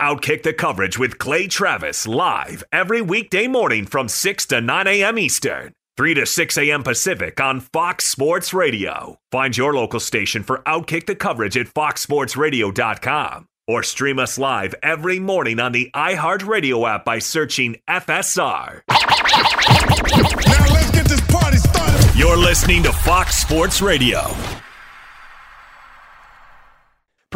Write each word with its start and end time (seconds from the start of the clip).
Outkick 0.00 0.42
the 0.42 0.52
coverage 0.52 0.98
with 0.98 1.18
Clay 1.18 1.46
Travis 1.46 2.06
live 2.06 2.62
every 2.72 3.00
weekday 3.00 3.46
morning 3.46 3.86
from 3.86 4.08
6 4.08 4.46
to 4.46 4.60
9 4.60 4.86
a.m. 4.86 5.18
Eastern, 5.18 5.72
3 5.96 6.14
to 6.14 6.26
6 6.26 6.58
a.m. 6.58 6.82
Pacific 6.82 7.40
on 7.40 7.60
Fox 7.60 8.04
Sports 8.04 8.52
Radio. 8.52 9.18
Find 9.32 9.56
your 9.56 9.74
local 9.74 10.00
station 10.00 10.42
for 10.42 10.58
Outkick 10.66 11.06
the 11.06 11.16
coverage 11.16 11.56
at 11.56 11.66
foxsportsradio.com 11.66 13.46
or 13.68 13.82
stream 13.82 14.18
us 14.18 14.38
live 14.38 14.74
every 14.82 15.18
morning 15.18 15.58
on 15.58 15.72
the 15.72 15.90
iHeartRadio 15.94 16.88
app 16.88 17.04
by 17.04 17.18
searching 17.18 17.76
FSR. 17.88 18.82
Now 18.88 20.72
let's 20.72 20.90
get 20.90 21.06
this 21.06 21.20
party 21.28 21.58
started. 21.58 22.18
You're 22.18 22.36
listening 22.36 22.82
to 22.84 22.92
Fox 22.92 23.36
Sports 23.36 23.82
Radio. 23.82 24.20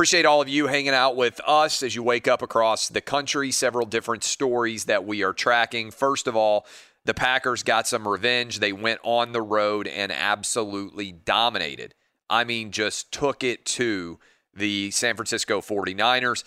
Appreciate 0.00 0.24
all 0.24 0.40
of 0.40 0.48
you 0.48 0.66
hanging 0.66 0.94
out 0.94 1.14
with 1.14 1.42
us 1.46 1.82
as 1.82 1.94
you 1.94 2.02
wake 2.02 2.26
up 2.26 2.40
across 2.40 2.88
the 2.88 3.02
country. 3.02 3.50
Several 3.50 3.84
different 3.84 4.24
stories 4.24 4.86
that 4.86 5.04
we 5.04 5.22
are 5.22 5.34
tracking. 5.34 5.90
First 5.90 6.26
of 6.26 6.34
all, 6.34 6.64
the 7.04 7.12
Packers 7.12 7.62
got 7.62 7.86
some 7.86 8.08
revenge. 8.08 8.60
They 8.60 8.72
went 8.72 9.00
on 9.02 9.32
the 9.32 9.42
road 9.42 9.86
and 9.86 10.10
absolutely 10.10 11.12
dominated. 11.12 11.94
I 12.30 12.44
mean, 12.44 12.70
just 12.70 13.12
took 13.12 13.44
it 13.44 13.66
to 13.66 14.18
the 14.54 14.90
San 14.90 15.16
Francisco 15.16 15.60
49ers. 15.60 16.44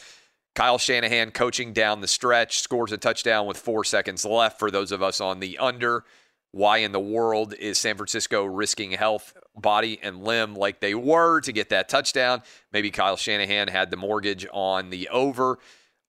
Kyle 0.55 0.79
Shanahan 0.79 1.29
coaching 1.29 1.73
down 1.73 2.01
the 2.01 2.07
stretch, 2.07 2.57
scores 2.57 2.91
a 2.91 2.97
touchdown 2.97 3.45
with 3.45 3.57
four 3.57 3.83
seconds 3.83 4.25
left 4.25 4.57
for 4.57 4.71
those 4.71 4.91
of 4.91 5.03
us 5.03 5.21
on 5.21 5.41
the 5.41 5.59
under. 5.59 6.05
Why 6.53 6.77
in 6.77 6.91
the 6.91 6.99
world 6.99 7.55
is 7.55 7.79
San 7.79 7.97
Francisco 7.97 8.45
risking 8.45 8.91
health, 8.91 9.33
body, 9.55 9.99
and 10.03 10.23
limb 10.23 10.53
like 10.53 10.81
they 10.81 10.93
were 10.93 11.41
to 11.41 11.51
get 11.51 11.69
that 11.69 11.89
touchdown? 11.89 12.43
Maybe 12.71 12.91
Kyle 12.91 13.17
Shanahan 13.17 13.69
had 13.69 13.89
the 13.89 13.97
mortgage 13.97 14.45
on 14.53 14.91
the 14.91 15.09
over. 15.09 15.57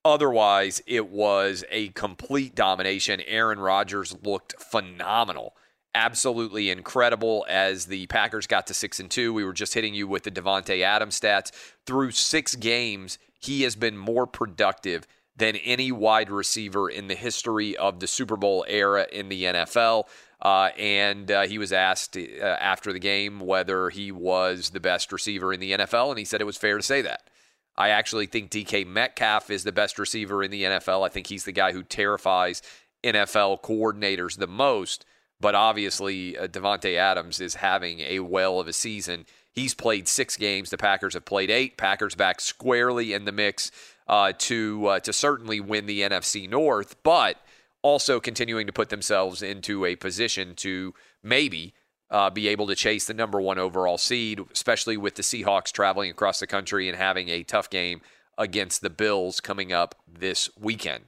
Otherwise, 0.04 0.82
it 0.86 1.08
was 1.08 1.64
a 1.70 1.88
complete 1.88 2.54
domination. 2.54 3.22
Aaron 3.26 3.58
Rodgers 3.58 4.14
looked 4.22 4.60
phenomenal. 4.60 5.56
Absolutely 5.94 6.68
incredible 6.68 7.46
as 7.48 7.86
the 7.86 8.06
Packers 8.08 8.46
got 8.46 8.66
to 8.66 8.74
6 8.74 9.00
and 9.00 9.10
2. 9.10 9.32
We 9.32 9.44
were 9.44 9.54
just 9.54 9.72
hitting 9.72 9.94
you 9.94 10.06
with 10.06 10.24
the 10.24 10.30
Davante 10.30 10.82
Adams 10.82 11.18
stats. 11.18 11.52
Through 11.86 12.10
6 12.10 12.56
games, 12.56 13.18
he 13.40 13.62
has 13.62 13.76
been 13.76 13.96
more 13.96 14.26
productive 14.26 15.06
than 15.36 15.56
any 15.56 15.90
wide 15.90 16.30
receiver 16.30 16.88
in 16.88 17.08
the 17.08 17.14
history 17.14 17.76
of 17.76 17.98
the 17.98 18.06
Super 18.06 18.36
Bowl 18.36 18.64
era 18.68 19.06
in 19.10 19.28
the 19.30 19.44
NFL. 19.44 20.04
Uh, 20.44 20.70
and 20.78 21.30
uh, 21.30 21.46
he 21.46 21.56
was 21.56 21.72
asked 21.72 22.18
uh, 22.18 22.44
after 22.44 22.92
the 22.92 22.98
game 22.98 23.40
whether 23.40 23.88
he 23.88 24.12
was 24.12 24.70
the 24.70 24.80
best 24.80 25.10
receiver 25.10 25.52
in 25.54 25.60
the 25.60 25.72
NFL, 25.72 26.10
and 26.10 26.18
he 26.18 26.24
said 26.24 26.42
it 26.42 26.44
was 26.44 26.58
fair 26.58 26.76
to 26.76 26.82
say 26.82 27.00
that. 27.00 27.30
I 27.76 27.88
actually 27.88 28.26
think 28.26 28.50
DK 28.50 28.86
Metcalf 28.86 29.50
is 29.50 29.64
the 29.64 29.72
best 29.72 29.98
receiver 29.98 30.42
in 30.42 30.50
the 30.50 30.64
NFL. 30.64 31.04
I 31.04 31.08
think 31.08 31.26
he's 31.26 31.44
the 31.44 31.52
guy 31.52 31.72
who 31.72 31.82
terrifies 31.82 32.62
NFL 33.02 33.62
coordinators 33.62 34.38
the 34.38 34.46
most. 34.46 35.04
But 35.40 35.54
obviously, 35.54 36.38
uh, 36.38 36.46
Davante 36.46 36.96
Adams 36.96 37.40
is 37.40 37.56
having 37.56 38.00
a 38.00 38.20
well 38.20 38.60
of 38.60 38.68
a 38.68 38.72
season. 38.72 39.26
He's 39.52 39.74
played 39.74 40.08
six 40.08 40.36
games. 40.36 40.70
The 40.70 40.78
Packers 40.78 41.14
have 41.14 41.24
played 41.24 41.50
eight. 41.50 41.76
Packers 41.76 42.14
back 42.14 42.40
squarely 42.40 43.12
in 43.12 43.24
the 43.24 43.32
mix 43.32 43.70
uh, 44.06 44.32
to 44.38 44.86
uh, 44.86 45.00
to 45.00 45.12
certainly 45.12 45.60
win 45.60 45.86
the 45.86 46.02
NFC 46.02 46.48
North, 46.48 46.96
but 47.02 47.38
also 47.84 48.18
continuing 48.18 48.66
to 48.66 48.72
put 48.72 48.88
themselves 48.88 49.42
into 49.42 49.84
a 49.84 49.94
position 49.94 50.54
to 50.56 50.94
maybe 51.22 51.74
uh, 52.10 52.30
be 52.30 52.48
able 52.48 52.66
to 52.66 52.74
chase 52.74 53.04
the 53.04 53.12
number 53.12 53.38
one 53.40 53.58
overall 53.58 53.98
seed, 53.98 54.40
especially 54.52 54.96
with 54.96 55.16
the 55.16 55.22
Seahawks 55.22 55.70
traveling 55.70 56.10
across 56.10 56.40
the 56.40 56.46
country 56.46 56.88
and 56.88 56.96
having 56.96 57.28
a 57.28 57.42
tough 57.42 57.68
game 57.68 58.00
against 58.38 58.80
the 58.80 58.88
Bills 58.88 59.38
coming 59.38 59.70
up 59.70 59.94
this 60.10 60.48
weekend. 60.58 61.04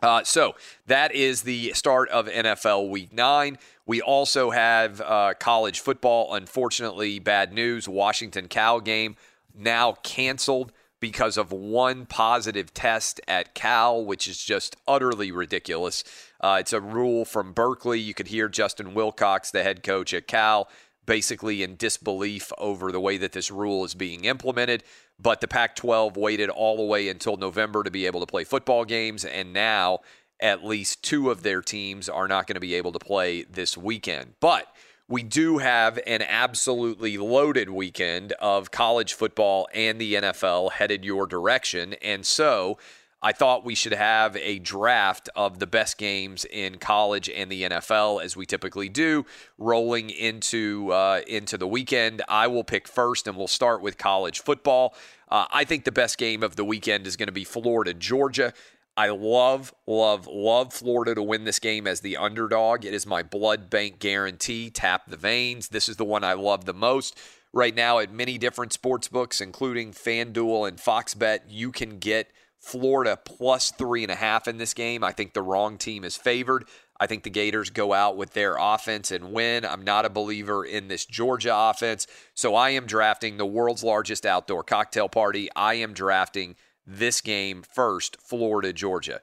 Uh, 0.00 0.22
so 0.22 0.54
that 0.86 1.12
is 1.12 1.42
the 1.42 1.72
start 1.72 2.08
of 2.10 2.26
NFL 2.26 2.88
Week 2.88 3.12
Nine. 3.12 3.58
We 3.84 4.00
also 4.00 4.50
have 4.50 5.00
uh, 5.00 5.34
college 5.40 5.80
football. 5.80 6.34
Unfortunately, 6.34 7.18
bad 7.18 7.52
news: 7.52 7.88
Washington 7.88 8.46
Cal 8.46 8.80
game 8.80 9.16
now 9.54 9.94
canceled 10.04 10.70
because 11.00 11.36
of 11.36 11.52
one 11.52 12.06
positive 12.06 12.72
test 12.72 13.20
at 13.28 13.54
Cal, 13.54 14.04
which 14.04 14.26
is 14.26 14.42
just 14.42 14.76
utterly 14.88 15.30
ridiculous. 15.30 16.02
Uh, 16.40 16.56
it's 16.60 16.72
a 16.72 16.80
rule 16.80 17.24
from 17.24 17.52
Berkeley. 17.52 18.00
You 18.00 18.14
could 18.14 18.28
hear 18.28 18.48
Justin 18.48 18.94
Wilcox, 18.94 19.50
the 19.50 19.62
head 19.62 19.82
coach 19.82 20.14
at 20.14 20.26
Cal, 20.26 20.68
basically 21.04 21.62
in 21.62 21.76
disbelief 21.76 22.52
over 22.58 22.90
the 22.90 23.00
way 23.00 23.16
that 23.18 23.32
this 23.32 23.50
rule 23.50 23.84
is 23.84 23.94
being 23.94 24.24
implemented. 24.24 24.82
But 25.18 25.40
the 25.40 25.48
Pac 25.48 25.76
12 25.76 26.16
waited 26.16 26.50
all 26.50 26.76
the 26.76 26.82
way 26.82 27.08
until 27.08 27.36
November 27.36 27.82
to 27.82 27.90
be 27.90 28.06
able 28.06 28.20
to 28.20 28.26
play 28.26 28.44
football 28.44 28.84
games, 28.84 29.24
and 29.24 29.52
now 29.52 30.00
at 30.40 30.64
least 30.64 31.02
two 31.02 31.30
of 31.30 31.42
their 31.42 31.62
teams 31.62 32.08
are 32.08 32.28
not 32.28 32.46
going 32.46 32.54
to 32.54 32.60
be 32.60 32.74
able 32.74 32.92
to 32.92 32.98
play 32.98 33.42
this 33.44 33.76
weekend. 33.76 34.34
But 34.40 34.66
we 35.08 35.22
do 35.22 35.58
have 35.58 36.00
an 36.06 36.22
absolutely 36.22 37.16
loaded 37.16 37.70
weekend 37.70 38.32
of 38.32 38.70
college 38.70 39.14
football 39.14 39.68
and 39.72 40.00
the 40.00 40.14
NFL 40.14 40.72
headed 40.72 41.04
your 41.04 41.26
direction. 41.26 41.94
And 42.02 42.26
so 42.26 42.78
I 43.22 43.32
thought 43.32 43.64
we 43.64 43.74
should 43.74 43.92
have 43.92 44.36
a 44.36 44.58
draft 44.58 45.28
of 45.34 45.58
the 45.58 45.66
best 45.66 45.96
games 45.96 46.44
in 46.44 46.78
college 46.78 47.30
and 47.30 47.50
the 47.50 47.62
NFL, 47.62 48.22
as 48.22 48.36
we 48.36 48.46
typically 48.46 48.88
do, 48.88 49.24
rolling 49.58 50.10
into 50.10 50.90
uh, 50.92 51.22
into 51.26 51.56
the 51.56 51.66
weekend. 51.66 52.22
I 52.28 52.46
will 52.46 52.64
pick 52.64 52.86
first, 52.86 53.26
and 53.26 53.36
we'll 53.36 53.48
start 53.48 53.80
with 53.80 53.96
college 53.96 54.40
football. 54.40 54.94
Uh, 55.28 55.46
I 55.50 55.64
think 55.64 55.84
the 55.84 55.92
best 55.92 56.18
game 56.18 56.42
of 56.42 56.56
the 56.56 56.64
weekend 56.64 57.06
is 57.06 57.16
going 57.16 57.26
to 57.26 57.32
be 57.32 57.44
Florida 57.44 57.94
Georgia. 57.94 58.52
I 58.96 59.10
love, 59.10 59.74
love, 59.86 60.26
love 60.26 60.72
Florida 60.72 61.14
to 61.14 61.22
win 61.22 61.44
this 61.44 61.58
game 61.58 61.86
as 61.86 62.00
the 62.00 62.16
underdog. 62.16 62.84
It 62.84 62.94
is 62.94 63.06
my 63.06 63.22
blood 63.22 63.68
bank 63.68 63.98
guarantee. 63.98 64.70
Tap 64.70 65.02
the 65.06 65.18
veins. 65.18 65.68
This 65.68 65.88
is 65.88 65.96
the 65.96 66.04
one 66.04 66.24
I 66.24 66.32
love 66.32 66.64
the 66.64 66.72
most. 66.72 67.18
Right 67.52 67.74
now, 67.74 67.98
at 67.98 68.12
many 68.12 68.38
different 68.38 68.72
sports 68.72 69.08
books, 69.08 69.40
including 69.40 69.92
FanDuel 69.92 70.68
and 70.68 70.80
Fox 70.80 71.14
Bet, 71.14 71.44
you 71.48 71.72
can 71.72 71.98
get 71.98 72.30
Florida 72.58 73.18
plus 73.22 73.70
three 73.70 74.02
and 74.02 74.10
a 74.10 74.16
half 74.16 74.48
in 74.48 74.56
this 74.56 74.74
game. 74.74 75.04
I 75.04 75.12
think 75.12 75.34
the 75.34 75.42
wrong 75.42 75.76
team 75.76 76.02
is 76.02 76.16
favored. 76.16 76.66
I 76.98 77.06
think 77.06 77.22
the 77.22 77.30
Gators 77.30 77.68
go 77.68 77.92
out 77.92 78.16
with 78.16 78.32
their 78.32 78.56
offense 78.58 79.10
and 79.10 79.32
win. 79.32 79.66
I'm 79.66 79.82
not 79.82 80.06
a 80.06 80.10
believer 80.10 80.64
in 80.64 80.88
this 80.88 81.04
Georgia 81.04 81.54
offense. 81.54 82.06
So 82.34 82.54
I 82.54 82.70
am 82.70 82.86
drafting 82.86 83.36
the 83.36 83.46
world's 83.46 83.84
largest 83.84 84.24
outdoor 84.24 84.62
cocktail 84.62 85.08
party. 85.08 85.50
I 85.54 85.74
am 85.74 85.92
drafting 85.92 86.56
this 86.86 87.20
game 87.20 87.62
first, 87.62 88.16
Florida, 88.20 88.72
Georgia. 88.72 89.20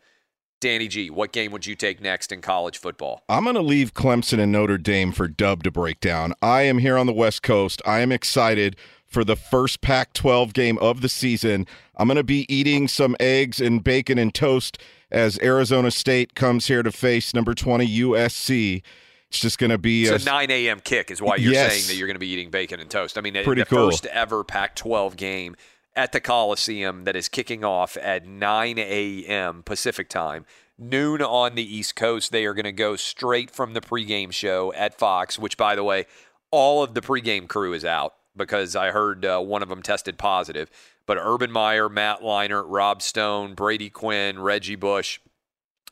Danny 0.60 0.88
G, 0.88 1.10
what 1.10 1.34
game 1.34 1.52
would 1.52 1.66
you 1.66 1.76
take 1.76 2.00
next 2.00 2.32
in 2.32 2.40
college 2.40 2.78
football? 2.78 3.22
I'm 3.28 3.44
going 3.44 3.56
to 3.58 3.62
leave 3.62 3.94
Clemson 3.94 4.40
and 4.40 4.52
Notre 4.52 4.78
Dame 4.78 5.12
for 5.12 5.28
Dub 5.28 5.62
to 5.64 5.72
break 5.72 6.00
down. 6.00 6.34
I 6.42 6.62
am 6.62 6.78
here 6.78 6.98
on 6.98 7.06
the 7.06 7.12
West 7.12 7.44
Coast. 7.44 7.82
I 7.86 8.00
am 8.00 8.14
excited 8.14 8.78
for 9.06 9.26
the 9.26 9.36
first 9.36 9.82
Pac 9.82 10.14
12 10.14 10.54
game 10.54 10.78
of 10.80 11.02
the 11.02 11.10
season. 11.10 11.68
I'm 11.98 12.08
going 12.08 12.16
to 12.16 12.24
be 12.24 12.52
eating 12.54 12.88
some 12.88 13.18
eggs 13.20 13.60
and 13.60 13.84
bacon 13.84 14.18
and 14.18 14.34
toast 14.34 14.78
as 15.12 15.38
Arizona 15.42 15.92
State 15.92 16.34
comes 16.34 16.68
here 16.68 16.82
to 16.82 16.92
face 16.94 17.34
number 17.34 17.54
20 17.54 17.86
USC. 17.86 18.82
It's 19.28 19.40
just 19.40 19.58
going 19.58 19.70
to 19.70 19.78
be 19.78 20.06
it's 20.06 20.26
a, 20.26 20.30
a 20.30 20.34
9 20.34 20.52
a.m. 20.52 20.80
kick, 20.80 21.12
is 21.12 21.22
why 21.22 21.36
you're 21.36 21.54
yes. 21.54 21.74
saying 21.74 21.88
that 21.88 21.96
you're 21.96 22.08
going 22.08 22.16
to 22.16 22.20
be 22.20 22.30
eating 22.30 22.52
bacon 22.52 22.80
and 22.80 22.90
toast. 22.90 23.18
I 23.18 23.22
mean, 23.22 23.34
Pretty 23.44 23.62
the 23.62 23.66
cool. 23.66 23.90
first 23.90 24.06
ever 24.06 24.44
Pac 24.44 24.76
12 24.76 25.18
game 25.18 25.56
at 25.96 26.12
the 26.12 26.20
Coliseum 26.20 27.04
that 27.04 27.16
is 27.16 27.30
kicking 27.30 27.64
off 27.64 27.98
at 27.98 28.26
9 28.26 28.78
a.m. 28.80 29.64
Pacific 29.64 30.10
time. 30.10 30.46
Noon 30.78 31.22
on 31.22 31.56
the 31.56 31.76
East 31.76 31.96
Coast. 31.96 32.32
They 32.32 32.46
are 32.46 32.54
going 32.54 32.64
to 32.66 32.72
go 32.72 32.96
straight 32.96 33.52
from 33.52 33.74
the 33.74 33.82
pregame 33.82 34.32
show 34.32 34.74
at 34.74 34.98
Fox, 34.98 35.38
which, 35.38 35.58
by 35.58 35.76
the 35.76 35.84
way, 35.84 36.06
all 36.52 36.84
of 36.84 36.94
the 36.94 37.02
pregame 37.02 37.48
crew 37.48 37.74
is 37.74 37.86
out 37.86 38.16
because 38.36 38.76
I 38.76 38.92
heard 38.92 39.26
uh, 39.26 39.40
one 39.40 39.62
of 39.62 39.70
them 39.70 39.84
tested 39.84 40.18
positive. 40.18 40.70
But 41.06 41.18
Urban 41.20 41.52
Meyer, 41.52 41.90
Matt 41.90 42.22
Leinart, 42.22 42.66
Rob 42.68 43.02
Stone, 43.02 43.54
Brady 43.54 43.90
Quinn, 43.90 44.40
Reggie 44.40 44.76
Bush, 44.76 45.20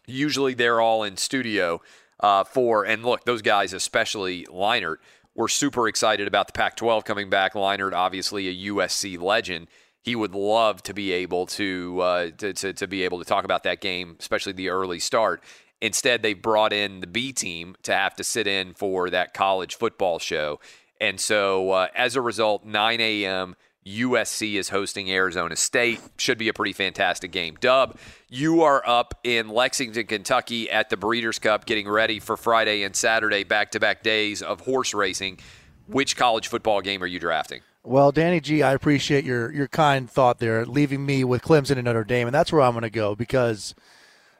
usually 0.07 0.53
they're 0.53 0.81
all 0.81 1.03
in 1.03 1.17
studio 1.17 1.81
uh, 2.19 2.43
for. 2.43 2.85
And 2.85 3.03
look, 3.03 3.25
those 3.25 3.41
guys, 3.41 3.73
especially 3.73 4.45
Leinart, 4.45 4.97
were 5.35 5.47
super 5.47 5.87
excited 5.87 6.27
about 6.27 6.47
the 6.47 6.53
Pac 6.53 6.75
12 6.75 7.03
coming 7.03 7.29
back. 7.29 7.53
Leinart, 7.53 7.93
obviously 7.93 8.47
a 8.47 8.71
USC 8.71 9.19
legend. 9.19 9.67
He 10.01 10.15
would 10.15 10.33
love 10.33 10.81
to 10.83 10.93
be 10.93 11.11
able 11.11 11.45
to, 11.47 11.99
uh, 12.01 12.29
to, 12.37 12.53
to, 12.53 12.73
to 12.73 12.87
be 12.87 13.03
able 13.03 13.19
to 13.19 13.25
talk 13.25 13.45
about 13.45 13.63
that 13.63 13.81
game, 13.81 14.15
especially 14.19 14.53
the 14.53 14.69
early 14.69 14.99
start. 14.99 15.43
Instead, 15.81 16.21
they 16.21 16.33
brought 16.33 16.73
in 16.73 16.99
the 16.99 17.07
B 17.07 17.31
team 17.31 17.75
to 17.83 17.93
have 17.93 18.15
to 18.15 18.23
sit 18.23 18.47
in 18.47 18.73
for 18.73 19.09
that 19.09 19.33
college 19.33 19.75
football 19.75 20.19
show. 20.19 20.59
And 20.99 21.19
so, 21.19 21.71
uh, 21.71 21.87
as 21.95 22.15
a 22.15 22.21
result, 22.21 22.65
9 22.65 23.01
a.m. 23.01 23.55
USC 23.85 24.55
is 24.55 24.69
hosting 24.69 25.11
Arizona 25.11 25.55
State. 25.55 25.99
Should 26.17 26.37
be 26.37 26.49
a 26.49 26.53
pretty 26.53 26.73
fantastic 26.73 27.31
game. 27.31 27.57
Dub, 27.59 27.97
you 28.29 28.61
are 28.61 28.83
up 28.85 29.19
in 29.23 29.49
Lexington, 29.49 30.05
Kentucky 30.05 30.69
at 30.69 30.89
the 30.89 30.97
Breeders' 30.97 31.39
Cup, 31.39 31.65
getting 31.65 31.89
ready 31.89 32.19
for 32.19 32.37
Friday 32.37 32.83
and 32.83 32.95
Saturday 32.95 33.43
back 33.43 33.71
to 33.71 33.79
back 33.79 34.03
days 34.03 34.43
of 34.43 34.61
horse 34.61 34.93
racing. 34.93 35.39
Which 35.87 36.15
college 36.15 36.47
football 36.47 36.81
game 36.81 37.01
are 37.01 37.07
you 37.07 37.19
drafting? 37.19 37.61
Well, 37.83 38.11
Danny 38.11 38.39
G, 38.39 38.61
I 38.61 38.73
appreciate 38.73 39.25
your 39.25 39.51
your 39.51 39.67
kind 39.67 40.07
thought 40.09 40.37
there, 40.37 40.65
leaving 40.67 41.03
me 41.03 41.23
with 41.23 41.41
Clemson 41.41 41.77
and 41.77 41.85
Notre 41.85 42.03
Dame, 42.03 42.27
and 42.27 42.35
that's 42.35 42.51
where 42.51 42.61
I'm 42.61 42.73
going 42.73 42.83
to 42.83 42.91
go 42.91 43.15
because 43.15 43.73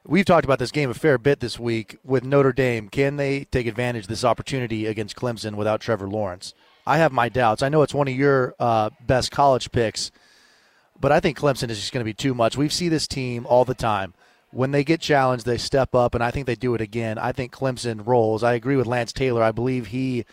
we've 0.05 0.25
talked 0.25 0.45
about 0.45 0.59
this 0.59 0.69
game 0.69 0.91
a 0.91 0.93
fair 0.93 1.17
bit 1.17 1.39
this 1.39 1.59
week 1.59 1.97
with 2.03 2.23
Notre 2.23 2.53
Dame. 2.53 2.87
Can 2.87 3.15
they 3.15 3.45
take 3.45 3.65
advantage 3.65 4.03
of 4.03 4.09
this 4.09 4.23
opportunity 4.23 4.85
against 4.85 5.15
Clemson 5.15 5.55
without 5.55 5.81
Trevor 5.81 6.07
Lawrence? 6.07 6.53
I 6.85 6.99
have 6.99 7.11
my 7.11 7.29
doubts. 7.29 7.63
I 7.63 7.69
know 7.69 7.81
it's 7.81 7.95
one 7.95 8.07
of 8.07 8.13
your 8.13 8.53
uh, 8.59 8.91
best 9.07 9.31
college 9.31 9.71
picks, 9.71 10.11
but 10.99 11.11
I 11.11 11.19
think 11.19 11.39
Clemson 11.39 11.69
is 11.71 11.79
just 11.79 11.93
going 11.93 12.01
to 12.01 12.09
be 12.09 12.13
too 12.13 12.35
much. 12.35 12.57
We 12.57 12.69
see 12.69 12.89
this 12.89 13.07
team 13.07 13.47
all 13.47 13.65
the 13.65 13.73
time. 13.73 14.13
When 14.51 14.69
they 14.69 14.83
get 14.83 15.01
challenged, 15.01 15.47
they 15.47 15.57
step 15.57 15.95
up, 15.95 16.13
and 16.13 16.23
I 16.23 16.29
think 16.29 16.45
they 16.45 16.55
do 16.55 16.75
it 16.75 16.81
again. 16.81 17.17
I 17.17 17.31
think 17.31 17.51
Clemson 17.51 18.05
rolls. 18.05 18.43
I 18.43 18.53
agree 18.53 18.75
with 18.75 18.85
Lance 18.85 19.13
Taylor. 19.13 19.41
I 19.41 19.51
believe 19.51 19.87
he 19.87 20.25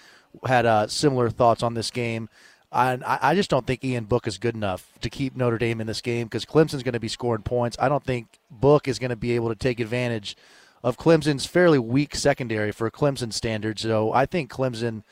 had 0.47 0.67
uh, 0.67 0.89
similar 0.89 1.31
thoughts 1.31 1.63
on 1.63 1.73
this 1.73 1.91
game. 1.91 2.29
I, 2.71 2.99
I 3.03 3.35
just 3.35 3.49
don't 3.49 3.67
think 3.67 3.83
Ian 3.83 4.05
Book 4.05 4.27
is 4.27 4.37
good 4.37 4.55
enough 4.55 4.93
to 5.01 5.09
keep 5.09 5.35
Notre 5.35 5.59
Dame 5.59 5.81
in 5.81 5.87
this 5.87 6.03
game 6.03 6.27
because 6.27 6.45
Clemson's 6.45 6.83
going 6.83 6.93
to 6.93 7.01
be 7.01 7.09
scoring 7.09 7.43
points. 7.43 7.77
I 7.81 7.89
don't 7.89 8.05
think 8.05 8.39
Book 8.51 8.87
is 8.87 8.99
going 8.99 9.11
to 9.11 9.17
be 9.17 9.33
able 9.33 9.49
to 9.49 9.55
take 9.55 9.81
advantage 9.81 10.37
of 10.83 10.99
Clemson's 10.99 11.47
fairly 11.47 11.79
weak 11.79 12.15
secondary 12.15 12.73
for 12.73 12.91
Clemson 12.91 13.33
standards. 13.33 13.83
So 13.83 14.13
I 14.13 14.27
think 14.27 14.51
Clemson 14.51 15.03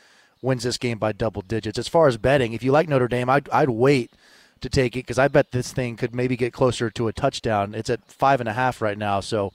wins 0.42 0.64
this 0.64 0.76
game 0.76 0.98
by 0.98 1.12
double 1.12 1.42
digits. 1.42 1.78
As 1.78 1.88
far 1.88 2.08
as 2.08 2.18
betting, 2.18 2.52
if 2.52 2.62
you 2.62 2.72
like 2.72 2.88
Notre 2.88 3.08
Dame, 3.08 3.30
I'd, 3.30 3.48
I'd 3.50 3.70
wait 3.70 4.10
to 4.60 4.68
take 4.68 4.94
it 4.94 5.00
because 5.00 5.18
I 5.18 5.28
bet 5.28 5.52
this 5.52 5.72
thing 5.72 5.96
could 5.96 6.14
maybe 6.14 6.36
get 6.36 6.52
closer 6.52 6.90
to 6.90 7.08
a 7.08 7.12
touchdown. 7.12 7.74
It's 7.74 7.90
at 7.90 8.06
five 8.10 8.40
and 8.40 8.48
a 8.48 8.54
half 8.54 8.82
right 8.82 8.98
now, 8.98 9.20
so 9.20 9.52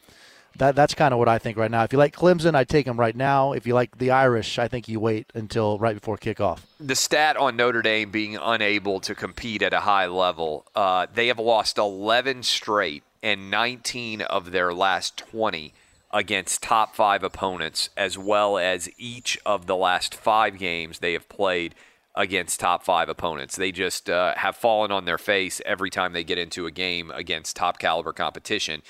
that 0.58 0.76
that's 0.76 0.94
kind 0.94 1.14
of 1.14 1.20
what 1.20 1.30
I 1.30 1.38
think 1.38 1.58
right 1.58 1.72
now. 1.72 1.84
If 1.84 1.94
you 1.94 2.00
like 2.00 2.16
Clemson, 2.16 2.56
I 2.56 2.64
take 2.64 2.86
them 2.86 3.00
right 3.00 3.16
now. 3.16 3.54
If 3.54 3.66
you 3.66 3.74
like 3.74 3.98
the 3.98 4.12
Irish, 4.12 4.60
I 4.60 4.68
think 4.68 4.88
you 4.88 5.00
wait 5.00 5.32
until 5.34 5.80
right 5.80 5.96
before 5.96 6.18
kickoff. 6.18 6.60
The 6.80 6.96
stat 6.96 7.38
on 7.38 7.56
Notre 7.56 7.82
Dame 7.82 8.12
being 8.12 8.38
unable 8.38 9.00
to 9.02 9.16
compete 9.16 9.62
at 9.62 9.74
a 9.74 9.82
high 9.82 10.08
level, 10.08 10.66
uh, 10.76 11.08
they 11.14 11.28
have 11.28 11.40
lost 11.40 11.78
11 11.78 12.44
straight 12.44 13.04
and 13.24 13.52
19 13.52 14.22
of 14.22 14.52
their 14.52 14.74
last 14.74 15.18
20 15.18 15.74
against 16.14 16.62
top 16.64 16.96
five 16.96 17.24
opponents, 17.24 17.90
as 17.96 18.18
well 18.18 18.58
as 18.58 18.90
each 18.98 19.40
of 19.46 19.66
the 19.66 19.76
last 19.76 20.14
five 20.14 20.58
games 20.58 21.00
they 21.00 21.14
have 21.14 21.30
played 21.30 21.74
against 22.16 22.60
top 22.60 22.84
five 22.84 23.08
opponents. 23.08 23.56
They 23.56 23.72
just 23.72 24.10
uh, 24.10 24.34
have 24.36 24.56
fallen 24.56 24.92
on 24.92 25.06
their 25.06 25.18
face 25.18 25.62
every 25.66 25.90
time 25.90 26.12
they 26.14 26.24
get 26.24 26.38
into 26.38 26.66
a 26.66 26.72
game 26.72 27.10
against 27.12 27.56
top 27.56 27.80
caliber 27.80 28.12
competition. 28.12 28.82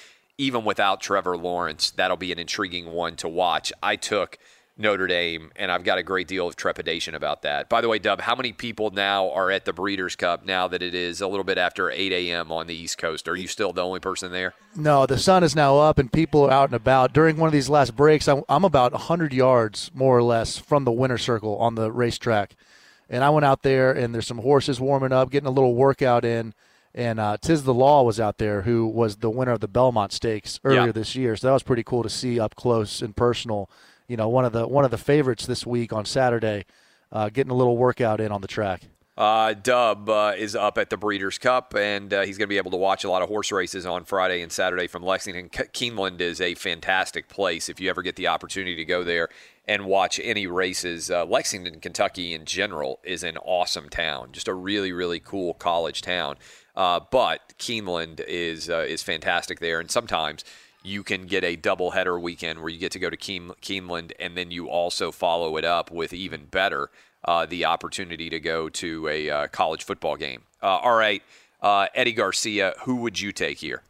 Even 0.41 0.65
without 0.65 1.01
Trevor 1.01 1.37
Lawrence, 1.37 1.91
that'll 1.91 2.17
be 2.17 2.31
an 2.31 2.39
intriguing 2.39 2.91
one 2.91 3.15
to 3.17 3.29
watch. 3.29 3.71
I 3.83 3.95
took 3.95 4.39
Notre 4.75 5.05
Dame, 5.05 5.51
and 5.55 5.71
I've 5.71 5.83
got 5.83 5.99
a 5.99 6.03
great 6.03 6.27
deal 6.27 6.47
of 6.47 6.55
trepidation 6.55 7.13
about 7.13 7.43
that. 7.43 7.69
By 7.69 7.79
the 7.81 7.87
way, 7.87 7.99
Dub, 7.99 8.21
how 8.21 8.35
many 8.35 8.51
people 8.51 8.89
now 8.89 9.29
are 9.29 9.51
at 9.51 9.65
the 9.65 9.71
Breeders' 9.71 10.15
Cup 10.15 10.43
now 10.43 10.67
that 10.67 10.81
it 10.81 10.95
is 10.95 11.21
a 11.21 11.27
little 11.27 11.43
bit 11.43 11.59
after 11.59 11.91
8 11.91 12.11
a.m. 12.11 12.51
on 12.51 12.65
the 12.65 12.73
East 12.73 12.97
Coast? 12.97 13.27
Are 13.27 13.35
you 13.35 13.45
still 13.47 13.71
the 13.71 13.83
only 13.83 13.99
person 13.99 14.31
there? 14.31 14.55
No, 14.75 15.05
the 15.05 15.19
sun 15.19 15.43
is 15.43 15.55
now 15.55 15.77
up, 15.77 15.99
and 15.99 16.11
people 16.11 16.45
are 16.45 16.51
out 16.51 16.69
and 16.69 16.75
about. 16.75 17.13
During 17.13 17.37
one 17.37 17.45
of 17.45 17.53
these 17.53 17.69
last 17.69 17.95
breaks, 17.95 18.27
I'm, 18.27 18.41
I'm 18.49 18.65
about 18.65 18.93
100 18.93 19.33
yards, 19.33 19.91
more 19.93 20.17
or 20.17 20.23
less, 20.23 20.57
from 20.57 20.85
the 20.85 20.91
winner 20.91 21.19
circle 21.19 21.55
on 21.57 21.75
the 21.75 21.91
racetrack. 21.91 22.55
And 23.07 23.23
I 23.23 23.29
went 23.29 23.45
out 23.45 23.61
there, 23.61 23.91
and 23.91 24.11
there's 24.11 24.25
some 24.25 24.39
horses 24.39 24.79
warming 24.79 25.11
up, 25.11 25.29
getting 25.29 25.47
a 25.47 25.51
little 25.51 25.75
workout 25.75 26.25
in. 26.25 26.55
And 26.93 27.19
uh, 27.19 27.37
Tiz 27.39 27.63
the 27.63 27.73
Law 27.73 28.03
was 28.03 28.19
out 28.19 28.37
there, 28.37 28.63
who 28.63 28.85
was 28.85 29.17
the 29.17 29.29
winner 29.29 29.51
of 29.51 29.61
the 29.61 29.67
Belmont 29.67 30.11
Stakes 30.11 30.59
earlier 30.63 30.87
Yeah. 30.87 30.91
this 30.91 31.15
year. 31.15 31.35
So 31.37 31.47
that 31.47 31.53
was 31.53 31.63
pretty 31.63 31.83
cool 31.83 32.03
to 32.03 32.09
see 32.09 32.39
up 32.39 32.55
close 32.55 33.01
and 33.01 33.15
personal. 33.15 33.69
You 34.07 34.17
know, 34.17 34.27
one 34.27 34.43
of 34.43 34.51
the 34.51 34.67
one 34.67 34.83
of 34.83 34.91
the 34.91 34.97
favorites 34.97 35.45
this 35.45 35.65
week 35.65 35.93
on 35.93 36.03
Saturday, 36.03 36.65
uh, 37.11 37.29
getting 37.29 37.51
a 37.51 37.55
little 37.55 37.77
workout 37.77 38.19
in 38.19 38.31
on 38.31 38.41
the 38.41 38.47
track. 38.47 38.81
Uh, 39.17 39.53
Dub 39.53 40.09
uh, 40.09 40.33
is 40.35 40.55
up 40.55 40.77
at 40.77 40.89
the 40.89 40.97
Breeders' 40.97 41.37
Cup, 41.37 41.75
and 41.75 42.13
uh, 42.13 42.21
he's 42.23 42.37
going 42.37 42.47
to 42.47 42.49
be 42.49 42.57
able 42.57 42.71
to 42.71 42.77
watch 42.77 43.03
a 43.03 43.09
lot 43.09 43.21
of 43.21 43.27
horse 43.29 43.51
races 43.51 43.85
on 43.85 44.03
Friday 44.03 44.41
and 44.41 44.51
Saturday 44.51 44.87
from 44.87 45.03
Lexington. 45.03 45.47
Ke- 45.49 45.71
Keeneland 45.71 46.21
is 46.21 46.41
a 46.41 46.55
fantastic 46.55 47.27
place 47.27 47.69
if 47.69 47.79
you 47.79 47.89
ever 47.89 48.01
get 48.01 48.15
the 48.15 48.27
opportunity 48.27 48.75
to 48.75 48.85
go 48.85 49.03
there 49.03 49.29
and 49.65 49.85
watch 49.85 50.19
any 50.23 50.47
races. 50.47 51.11
Uh, 51.11 51.25
Lexington, 51.25 51.79
Kentucky, 51.79 52.33
in 52.33 52.45
general, 52.45 52.99
is 53.03 53.23
an 53.23 53.37
awesome 53.37 53.89
town, 53.89 54.29
just 54.31 54.47
a 54.47 54.53
really, 54.53 54.91
really 54.91 55.19
cool 55.19 55.53
college 55.53 56.01
town. 56.01 56.37
Uh, 56.75 56.99
but 57.11 57.53
Keeneland 57.59 58.21
is 58.27 58.69
uh, 58.69 58.85
is 58.87 59.03
fantastic 59.03 59.59
there, 59.59 59.79
and 59.79 59.91
sometimes 59.91 60.43
you 60.83 61.03
can 61.03 61.27
get 61.27 61.43
a 61.43 61.55
double 61.55 61.91
header 61.91 62.19
weekend 62.19 62.59
where 62.59 62.69
you 62.69 62.79
get 62.79 62.91
to 62.93 62.99
go 62.99 63.09
to 63.09 63.17
Keen- 63.17 63.53
Keeneland 63.61 64.13
and 64.19 64.35
then 64.35 64.49
you 64.49 64.67
also 64.67 65.11
follow 65.11 65.55
it 65.57 65.63
up 65.63 65.91
with 65.91 66.11
even 66.11 66.45
better 66.45 66.89
uh, 67.25 67.45
the 67.45 67.65
opportunity 67.65 68.31
to 68.31 68.39
go 68.39 68.67
to 68.67 69.07
a 69.07 69.29
uh, 69.29 69.47
college 69.47 69.83
football 69.83 70.15
game. 70.15 70.41
Uh, 70.63 70.77
all 70.77 70.95
right, 70.95 71.21
Eddie 71.61 72.13
Garcia, 72.13 72.73
who 72.81 72.95
would 72.95 73.19
you 73.19 73.31
take 73.31 73.59
here? 73.59 73.83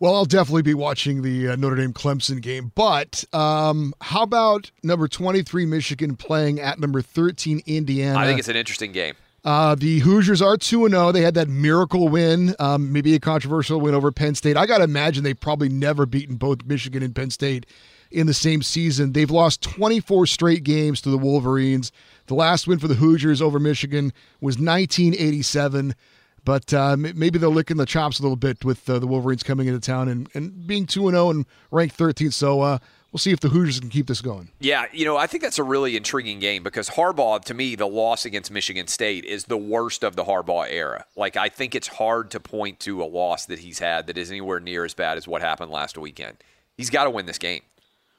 Well, 0.00 0.14
I'll 0.14 0.24
definitely 0.24 0.62
be 0.62 0.72
watching 0.72 1.20
the 1.20 1.48
uh, 1.48 1.56
Notre 1.56 1.76
Dame 1.76 1.92
Clemson 1.92 2.40
game. 2.40 2.72
But 2.74 3.22
um, 3.34 3.92
how 4.00 4.22
about 4.22 4.70
number 4.82 5.06
23 5.06 5.66
Michigan 5.66 6.16
playing 6.16 6.58
at 6.58 6.80
number 6.80 7.02
13 7.02 7.60
Indiana? 7.66 8.18
I 8.18 8.24
think 8.24 8.38
it's 8.38 8.48
an 8.48 8.56
interesting 8.56 8.92
game. 8.92 9.14
Uh, 9.44 9.74
the 9.74 9.98
Hoosiers 10.00 10.40
are 10.40 10.56
2 10.56 10.88
0. 10.88 11.12
They 11.12 11.20
had 11.20 11.34
that 11.34 11.48
miracle 11.48 12.08
win, 12.08 12.54
um, 12.58 12.92
maybe 12.92 13.14
a 13.14 13.20
controversial 13.20 13.78
win 13.78 13.94
over 13.94 14.10
Penn 14.10 14.34
State. 14.34 14.56
I 14.56 14.64
got 14.64 14.78
to 14.78 14.84
imagine 14.84 15.22
they've 15.22 15.38
probably 15.38 15.68
never 15.68 16.06
beaten 16.06 16.36
both 16.36 16.64
Michigan 16.64 17.02
and 17.02 17.14
Penn 17.14 17.30
State 17.30 17.66
in 18.10 18.26
the 18.26 18.34
same 18.34 18.62
season. 18.62 19.12
They've 19.12 19.30
lost 19.30 19.62
24 19.62 20.26
straight 20.26 20.64
games 20.64 21.02
to 21.02 21.10
the 21.10 21.18
Wolverines. 21.18 21.92
The 22.26 22.34
last 22.34 22.66
win 22.66 22.78
for 22.78 22.88
the 22.88 22.94
Hoosiers 22.94 23.42
over 23.42 23.58
Michigan 23.58 24.12
was 24.40 24.56
1987. 24.56 25.94
But 26.44 26.72
uh, 26.72 26.96
maybe 26.96 27.38
they're 27.38 27.48
licking 27.48 27.76
the 27.76 27.86
chops 27.86 28.18
a 28.18 28.22
little 28.22 28.36
bit 28.36 28.64
with 28.64 28.88
uh, 28.88 28.98
the 28.98 29.06
Wolverines 29.06 29.42
coming 29.42 29.66
into 29.66 29.80
town 29.80 30.08
and, 30.08 30.28
and 30.34 30.66
being 30.66 30.86
2 30.86 31.10
0 31.10 31.30
and 31.30 31.46
ranked 31.70 31.96
13th. 31.98 32.32
So 32.32 32.60
uh, 32.60 32.78
we'll 33.12 33.18
see 33.18 33.32
if 33.32 33.40
the 33.40 33.48
Hoosiers 33.48 33.80
can 33.80 33.90
keep 33.90 34.06
this 34.06 34.20
going. 34.20 34.50
Yeah, 34.60 34.86
you 34.92 35.04
know, 35.04 35.16
I 35.16 35.26
think 35.26 35.42
that's 35.42 35.58
a 35.58 35.64
really 35.64 35.96
intriguing 35.96 36.38
game 36.38 36.62
because 36.62 36.90
Harbaugh, 36.90 37.42
to 37.44 37.54
me, 37.54 37.74
the 37.74 37.86
loss 37.86 38.24
against 38.24 38.50
Michigan 38.50 38.86
State 38.86 39.24
is 39.24 39.44
the 39.44 39.56
worst 39.56 40.02
of 40.02 40.16
the 40.16 40.24
Harbaugh 40.24 40.66
era. 40.70 41.04
Like, 41.16 41.36
I 41.36 41.48
think 41.48 41.74
it's 41.74 41.88
hard 41.88 42.30
to 42.32 42.40
point 42.40 42.80
to 42.80 43.02
a 43.02 43.04
loss 43.04 43.46
that 43.46 43.60
he's 43.60 43.78
had 43.78 44.06
that 44.06 44.16
is 44.16 44.30
anywhere 44.30 44.60
near 44.60 44.84
as 44.84 44.94
bad 44.94 45.18
as 45.18 45.26
what 45.26 45.42
happened 45.42 45.70
last 45.70 45.98
weekend. 45.98 46.38
He's 46.76 46.90
got 46.90 47.04
to 47.04 47.10
win 47.10 47.26
this 47.26 47.38
game 47.38 47.62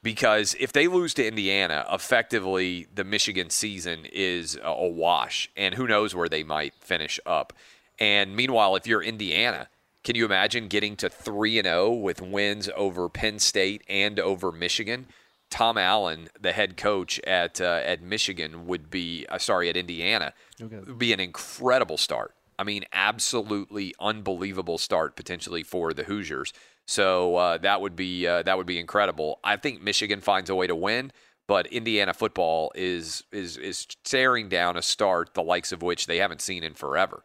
because 0.03 0.55
if 0.59 0.73
they 0.73 0.87
lose 0.87 1.13
to 1.15 1.25
Indiana, 1.27 1.85
effectively 1.91 2.87
the 2.93 3.03
Michigan 3.03 3.49
season 3.49 4.05
is 4.11 4.57
a 4.63 4.87
wash, 4.87 5.49
and 5.55 5.75
who 5.75 5.87
knows 5.87 6.15
where 6.15 6.29
they 6.29 6.43
might 6.43 6.73
finish 6.75 7.19
up. 7.25 7.53
And 8.01 8.35
meanwhile, 8.35 8.75
if 8.75 8.87
you're 8.87 9.03
Indiana, 9.03 9.69
can 10.03 10.15
you 10.15 10.25
imagine 10.25 10.67
getting 10.67 10.95
to 10.97 11.07
3 11.07 11.59
and 11.59 11.67
0 11.67 11.91
with 11.91 12.19
wins 12.19 12.67
over 12.75 13.07
Penn 13.09 13.37
State 13.37 13.83
and 13.87 14.19
over 14.19 14.51
Michigan? 14.51 15.05
Tom 15.51 15.77
Allen, 15.77 16.29
the 16.39 16.51
head 16.51 16.77
coach 16.77 17.19
at 17.27 17.61
uh, 17.61 17.81
at 17.85 18.01
Michigan, 18.01 18.65
would 18.65 18.89
be 18.89 19.27
uh, 19.29 19.37
sorry 19.37 19.69
at 19.69 19.77
Indiana, 19.77 20.33
okay. 20.59 20.79
would 20.79 20.97
be 20.97 21.13
an 21.13 21.19
incredible 21.19 21.97
start. 21.97 22.33
I 22.57 22.63
mean, 22.63 22.85
absolutely 22.91 23.93
unbelievable 23.99 24.79
start 24.79 25.15
potentially 25.15 25.61
for 25.61 25.93
the 25.93 26.03
Hoosiers. 26.03 26.53
So 26.87 27.35
uh, 27.35 27.57
that 27.59 27.81
would 27.81 27.95
be 27.95 28.25
uh, 28.25 28.41
that 28.43 28.57
would 28.57 28.65
be 28.65 28.79
incredible. 28.79 29.39
I 29.43 29.57
think 29.57 29.83
Michigan 29.83 30.21
finds 30.21 30.49
a 30.49 30.55
way 30.55 30.65
to 30.65 30.75
win, 30.75 31.11
but 31.47 31.67
Indiana 31.67 32.15
football 32.15 32.71
is 32.73 33.25
is 33.31 33.57
is 33.57 33.85
staring 34.03 34.49
down 34.49 34.75
a 34.75 34.81
start 34.81 35.35
the 35.35 35.43
likes 35.43 35.71
of 35.71 35.83
which 35.83 36.07
they 36.07 36.17
haven't 36.17 36.41
seen 36.41 36.63
in 36.63 36.73
forever. 36.73 37.21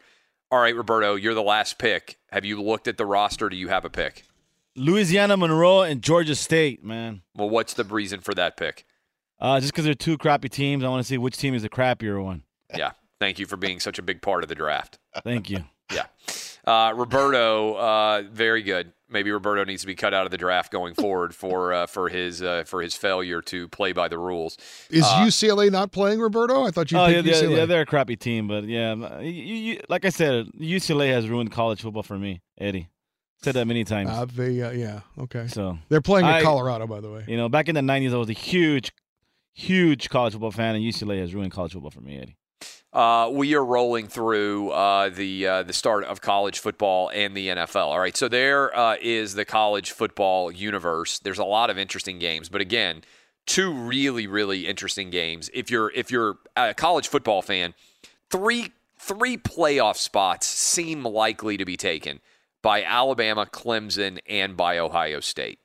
All 0.51 0.61
right, 0.61 0.77
Roberto, 0.77 1.17
you're 1.17 1.35
the 1.35 1.43
last 1.43 1.79
pick. 1.79 2.19
Have 2.31 2.45
you 2.45 2.63
looked 2.63 2.87
at 2.87 2.97
the 2.97 3.07
roster? 3.07 3.49
Do 3.49 3.57
you 3.57 3.69
have 3.69 3.85
a 3.85 3.91
pick? 3.91 4.25
Louisiana 4.77 5.37
Monroe 5.37 5.83
and 5.83 6.03
Georgia 6.03 6.37
State, 6.37 6.85
man. 6.85 7.23
Well, 7.35 7.51
what's 7.51 7.75
the 7.75 7.85
reason 7.85 8.21
for 8.21 8.33
that 8.35 8.57
pick? 8.57 8.85
Uh, 9.41 9.59
just 9.59 9.73
because 9.73 9.85
they're 9.85 9.95
two 9.95 10.17
crappy 10.17 10.49
teams, 10.49 10.85
I 10.85 10.89
want 10.89 11.01
to 11.01 11.09
see 11.09 11.19
which 11.19 11.37
team 11.37 11.55
is 11.55 11.63
the 11.63 11.69
crappier 11.69 12.23
one. 12.23 12.45
Yeah. 12.77 12.93
Thank 13.19 13.39
you 13.39 13.47
for 13.47 13.57
being 13.57 13.81
such 13.81 13.99
a 13.99 14.03
big 14.03 14.23
part 14.23 14.43
of 14.43 14.49
the 14.49 14.55
draft. 14.55 14.99
Thank 15.25 15.51
you. 15.51 15.65
Yeah. 15.93 16.07
Uh, 16.65 16.93
Roberto, 16.95 17.75
uh, 17.75 18.23
very 18.31 18.63
good. 18.63 18.93
Maybe 19.09 19.31
Roberto 19.31 19.65
needs 19.65 19.83
to 19.83 19.87
be 19.87 19.95
cut 19.95 20.13
out 20.13 20.25
of 20.25 20.33
the 20.33 20.37
draft 20.37 20.73
going 20.73 20.95
forward 20.95 21.35
for 21.35 21.73
uh, 21.73 21.87
for 21.87 22.09
his 22.09 22.43
uh, 22.43 22.65
for 22.65 22.83
his 22.83 22.97
failure 22.97 23.41
to 23.43 23.69
play 23.69 23.93
by 23.93 24.09
the 24.09 24.19
rules. 24.19 24.59
Is 24.91 25.05
UCLA 25.05 25.71
not 25.71 25.93
playing 25.93 26.19
Roberto? 26.19 26.65
I 26.65 26.71
thought 26.73 26.91
you. 26.91 26.99
Oh 26.99 27.07
yeah, 27.07 27.23
UCLA. 27.23 27.57
yeah, 27.57 27.65
they're 27.67 27.83
a 27.83 27.87
crappy 27.87 28.17
team, 28.17 28.49
but 28.49 28.65
yeah, 28.65 29.21
you, 29.21 29.31
you, 29.31 29.81
like 29.89 30.05
I 30.05 30.09
said, 30.09 30.47
UCLA 30.61 31.13
has 31.13 31.29
ruined 31.29 31.53
college 31.53 31.83
football 31.83 32.03
for 32.03 32.19
me, 32.19 32.43
Eddie. 32.59 32.89
Said 33.43 33.55
that 33.55 33.67
many 33.67 33.85
times. 33.85 34.11
Uh, 34.11 34.25
they, 34.25 34.61
uh, 34.63 34.71
yeah, 34.71 35.01
okay. 35.19 35.47
So 35.47 35.79
they're 35.89 36.01
playing 36.01 36.27
in 36.27 36.33
I, 36.33 36.43
Colorado, 36.43 36.87
by 36.87 37.01
the 37.01 37.11
way. 37.11 37.25
You 37.29 37.37
know, 37.37 37.49
back 37.49 37.69
in 37.69 37.75
the 37.75 37.83
'90s, 37.83 38.13
I 38.13 38.17
was 38.17 38.31
a 38.31 38.33
huge, 38.33 38.93
huge 39.53 40.09
college 40.09 40.33
football 40.33 40.51
fan, 40.51 40.75
and 40.75 40.83
UCLA 40.83 41.21
has 41.21 41.33
ruined 41.35 41.53
college 41.53 41.75
football 41.75 41.91
for 41.91 42.01
me, 42.01 42.19
Eddie. 42.19 42.37
Uh, 42.97 43.29
we 43.31 43.55
are 43.55 43.63
rolling 43.63 44.09
through 44.09 44.71
uh, 44.71 45.11
the 45.11 45.47
uh, 45.47 45.63
the 45.63 45.73
start 45.75 46.03
of 46.05 46.23
college 46.23 46.61
football 46.61 47.11
and 47.11 47.37
the 47.37 47.49
NFL. 47.49 47.89
All 47.89 48.01
right, 48.01 48.17
so 48.17 48.27
there 48.27 48.75
uh, 48.75 48.97
is 49.03 49.35
the 49.35 49.45
college 49.45 49.91
football 49.91 50.51
universe. 50.51 51.19
There's 51.19 51.39
a 51.39 51.45
lot 51.45 51.69
of 51.69 51.77
interesting 51.77 52.19
games, 52.19 52.49
but 52.49 52.63
again, 52.63 53.03
two 53.45 53.71
really 53.71 54.27
really 54.27 54.67
interesting 54.67 55.11
games. 55.11 55.51
If 55.53 55.71
you're 55.71 55.93
if 55.95 56.11
you're 56.11 56.39
a 56.57 56.73
college 56.73 57.09
football 57.09 57.43
fan, 57.43 57.75
three 58.31 58.73
three 58.99 59.37
playoff 59.37 59.97
spots 59.97 60.47
seem 60.47 61.05
likely 61.05 61.59
to 61.59 61.67
be 61.67 61.77
taken 61.77 62.21
by 62.63 62.83
Alabama, 62.83 63.45
Clemson, 63.45 64.21
and 64.27 64.57
by 64.57 64.79
Ohio 64.79 65.21
State 65.21 65.59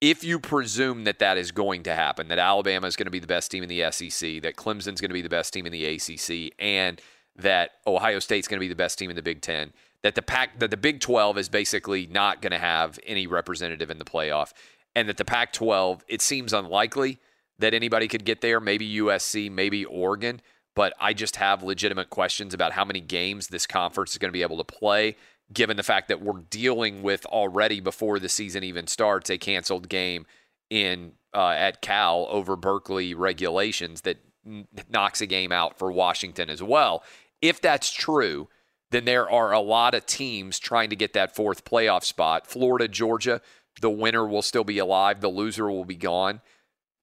if 0.00 0.22
you 0.22 0.38
presume 0.38 1.04
that 1.04 1.18
that 1.18 1.36
is 1.36 1.50
going 1.50 1.82
to 1.84 1.94
happen, 1.94 2.28
that 2.28 2.38
Alabama 2.38 2.86
is 2.86 2.96
going 2.96 3.06
to 3.06 3.10
be 3.10 3.18
the 3.18 3.26
best 3.26 3.50
team 3.50 3.62
in 3.62 3.68
the 3.68 3.90
SEC, 3.90 4.42
that 4.42 4.56
Clemson's 4.56 5.00
going 5.00 5.10
to 5.10 5.14
be 5.14 5.22
the 5.22 5.28
best 5.28 5.52
team 5.52 5.66
in 5.66 5.72
the 5.72 5.84
ACC, 5.84 6.54
and 6.58 7.00
that 7.36 7.72
Ohio 7.86 8.18
State's 8.18 8.46
going 8.46 8.58
to 8.58 8.64
be 8.64 8.68
the 8.68 8.76
best 8.76 8.98
team 8.98 9.10
in 9.10 9.16
the 9.16 9.22
Big 9.22 9.40
Ten, 9.40 9.72
that 10.02 10.14
the 10.14 10.22
Pac, 10.22 10.58
that 10.60 10.70
the 10.70 10.76
Big 10.76 11.00
12 11.00 11.38
is 11.38 11.48
basically 11.48 12.06
not 12.06 12.40
going 12.40 12.52
to 12.52 12.58
have 12.58 12.98
any 13.06 13.26
representative 13.26 13.90
in 13.90 13.98
the 13.98 14.04
playoff, 14.04 14.52
and 14.94 15.08
that 15.08 15.16
the 15.16 15.24
Pac 15.24 15.52
12, 15.52 16.04
it 16.08 16.22
seems 16.22 16.52
unlikely 16.52 17.18
that 17.58 17.74
anybody 17.74 18.06
could 18.06 18.24
get 18.24 18.40
there, 18.40 18.60
maybe 18.60 18.98
USC, 18.98 19.50
maybe 19.50 19.84
Oregon, 19.84 20.40
but 20.76 20.92
I 21.00 21.12
just 21.12 21.36
have 21.36 21.64
legitimate 21.64 22.08
questions 22.08 22.54
about 22.54 22.72
how 22.72 22.84
many 22.84 23.00
games 23.00 23.48
this 23.48 23.66
conference 23.66 24.12
is 24.12 24.18
going 24.18 24.28
to 24.28 24.32
be 24.32 24.42
able 24.42 24.58
to 24.58 24.64
play 24.64 25.16
given 25.52 25.76
the 25.76 25.82
fact 25.82 26.08
that 26.08 26.22
we're 26.22 26.40
dealing 26.50 27.02
with 27.02 27.24
already 27.26 27.80
before 27.80 28.18
the 28.18 28.28
season 28.28 28.62
even 28.62 28.86
starts 28.86 29.30
a 29.30 29.38
canceled 29.38 29.88
game 29.88 30.26
in 30.70 31.12
uh, 31.34 31.50
at 31.50 31.80
Cal 31.80 32.26
over 32.30 32.56
Berkeley 32.56 33.14
regulations 33.14 34.02
that 34.02 34.18
n- 34.46 34.66
knocks 34.88 35.20
a 35.20 35.26
game 35.26 35.52
out 35.52 35.78
for 35.78 35.90
Washington 35.90 36.50
as 36.50 36.62
well. 36.62 37.02
If 37.40 37.60
that's 37.60 37.92
true, 37.92 38.48
then 38.90 39.04
there 39.04 39.30
are 39.30 39.52
a 39.52 39.60
lot 39.60 39.94
of 39.94 40.06
teams 40.06 40.58
trying 40.58 40.90
to 40.90 40.96
get 40.96 41.12
that 41.12 41.34
fourth 41.34 41.64
playoff 41.64 42.04
spot. 42.04 42.46
Florida, 42.46 42.88
Georgia, 42.88 43.40
the 43.80 43.90
winner 43.90 44.26
will 44.26 44.42
still 44.42 44.64
be 44.64 44.78
alive, 44.78 45.20
the 45.20 45.28
loser 45.28 45.70
will 45.70 45.84
be 45.84 45.96
gone. 45.96 46.40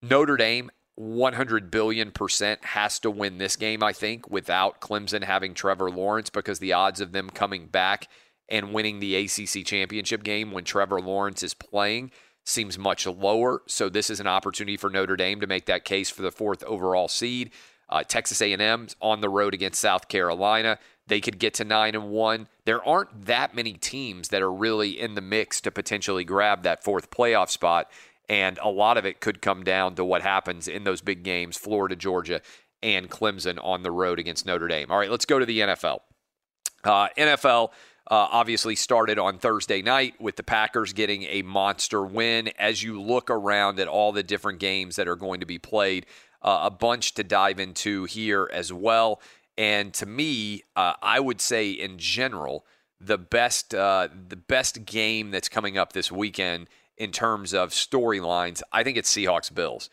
Notre 0.02 0.38
Dame 0.38 0.72
100 0.96 1.72
billion 1.72 2.12
percent 2.12 2.64
has 2.64 3.00
to 3.00 3.12
win 3.12 3.38
this 3.38 3.56
game, 3.56 3.84
I 3.84 3.94
think, 3.94 4.30
without 4.30 4.82
Clemson 4.82 5.24
having 5.24 5.54
Trevor 5.54 5.92
Lawrence 5.92 6.30
because 6.30 6.60
the 6.60 6.74
odds 6.74 7.02
of 7.02 7.12
them 7.12 7.30
coming 7.30 7.68
back 7.68 8.08
and 8.50 8.74
winning 8.74 9.00
the 9.00 9.16
ACC 9.16 9.66
championship 9.66 10.24
game 10.24 10.52
when 10.52 10.64
Trevor 10.64 11.02
Lawrence 11.02 11.44
is 11.44 11.54
playing 11.54 12.12
seems 12.46 12.78
much 12.78 13.08
lower. 13.08 13.64
So 13.68 13.90
this 13.90 14.10
is 14.10 14.20
an 14.20 14.28
opportunity 14.28 14.78
for 14.78 14.90
Notre 14.90 15.16
Dame 15.16 15.42
to 15.42 15.48
make 15.48 15.66
that 15.66 15.84
case 15.84 16.10
for 16.10 16.22
the 16.22 16.32
fourth 16.32 16.64
overall 16.64 17.08
seed. 17.08 17.52
Uh, 17.90 18.04
Texas 18.04 18.42
A&M 18.42 18.88
on 19.02 19.22
the 19.22 19.30
road 19.30 19.54
against 19.54 19.82
South 19.82 20.08
Carolina. 20.08 20.80
They 21.08 21.22
could 21.22 21.38
get 21.38 21.54
to 21.56 21.64
nine 21.64 21.94
and 21.94 22.10
one. 22.10 22.48
There 22.66 22.84
aren't 22.84 23.26
that 23.26 23.56
many 23.56 23.74
teams 23.74 24.30
that 24.30 24.42
are 24.42 24.52
really 24.52 25.00
in 25.00 25.14
the 25.14 25.22
mix 25.22 25.62
to 25.62 25.72
potentially 25.72 26.24
grab 26.24 26.64
that 26.64 26.84
fourth 26.84 27.12
playoff 27.12 27.50
spot, 27.50 27.92
and 28.28 28.58
a 28.64 28.70
lot 28.70 28.98
of 28.98 29.06
it 29.06 29.20
could 29.20 29.42
come 29.42 29.64
down 29.64 29.96
to 29.96 30.06
what 30.06 30.24
happens 30.24 30.68
in 30.68 30.84
those 30.84 31.02
big 31.02 31.22
games: 31.22 31.58
Florida, 31.58 31.96
Georgia, 31.96 32.42
and 32.82 33.10
Clemson 33.10 33.64
on 33.64 33.84
the 33.84 33.92
road 33.92 34.18
against 34.18 34.48
Notre 34.48 34.68
Dame. 34.68 34.90
All 34.90 34.98
right, 34.98 35.12
let's 35.12 35.26
go 35.26 35.38
to 35.38 35.46
the 35.46 35.60
NFL. 35.60 36.00
Uh, 36.84 37.10
NFL 37.18 37.70
uh, 38.12 38.28
obviously 38.32 38.76
started 38.76 39.18
on 39.18 39.40
Thursday 39.40 39.82
night 39.82 40.20
with 40.20 40.36
the 40.36 40.44
Packers 40.44 40.94
getting 40.94 41.24
a 41.24 41.42
monster 41.42 42.04
win. 42.04 42.50
As 42.60 42.84
you 42.84 43.02
look 43.02 43.30
around 43.30 43.80
at 43.80 43.88
all 43.88 44.12
the 44.12 44.24
different 44.24 44.60
games 44.60 44.96
that 44.96 45.08
are 45.08 45.16
going 45.16 45.40
to 45.40 45.46
be 45.46 45.58
played, 45.58 46.06
uh, 46.42 46.60
a 46.64 46.72
bunch 46.72 47.16
to 47.16 47.24
dive 47.24 47.60
into 47.60 48.06
here 48.06 48.50
as 48.54 48.72
well. 48.72 49.22
And 49.58 49.94
to 49.96 50.06
me, 50.06 50.64
uh, 50.76 50.94
I 51.02 51.20
would 51.20 51.42
say 51.42 51.72
in 51.72 51.98
general, 51.98 52.66
the 53.00 53.18
best 53.18 53.74
uh, 53.74 54.08
the 54.30 54.36
best 54.36 54.86
game 54.86 55.32
that's 55.32 55.50
coming 55.50 55.78
up 55.78 55.94
this 55.94 56.12
weekend 56.12 56.68
in 56.98 57.12
terms 57.12 57.54
of 57.54 57.72
storylines, 57.72 58.62
I 58.72 58.84
think 58.84 58.98
it's 58.98 59.14
Seahawks 59.14 59.54
Bills. 59.54 59.90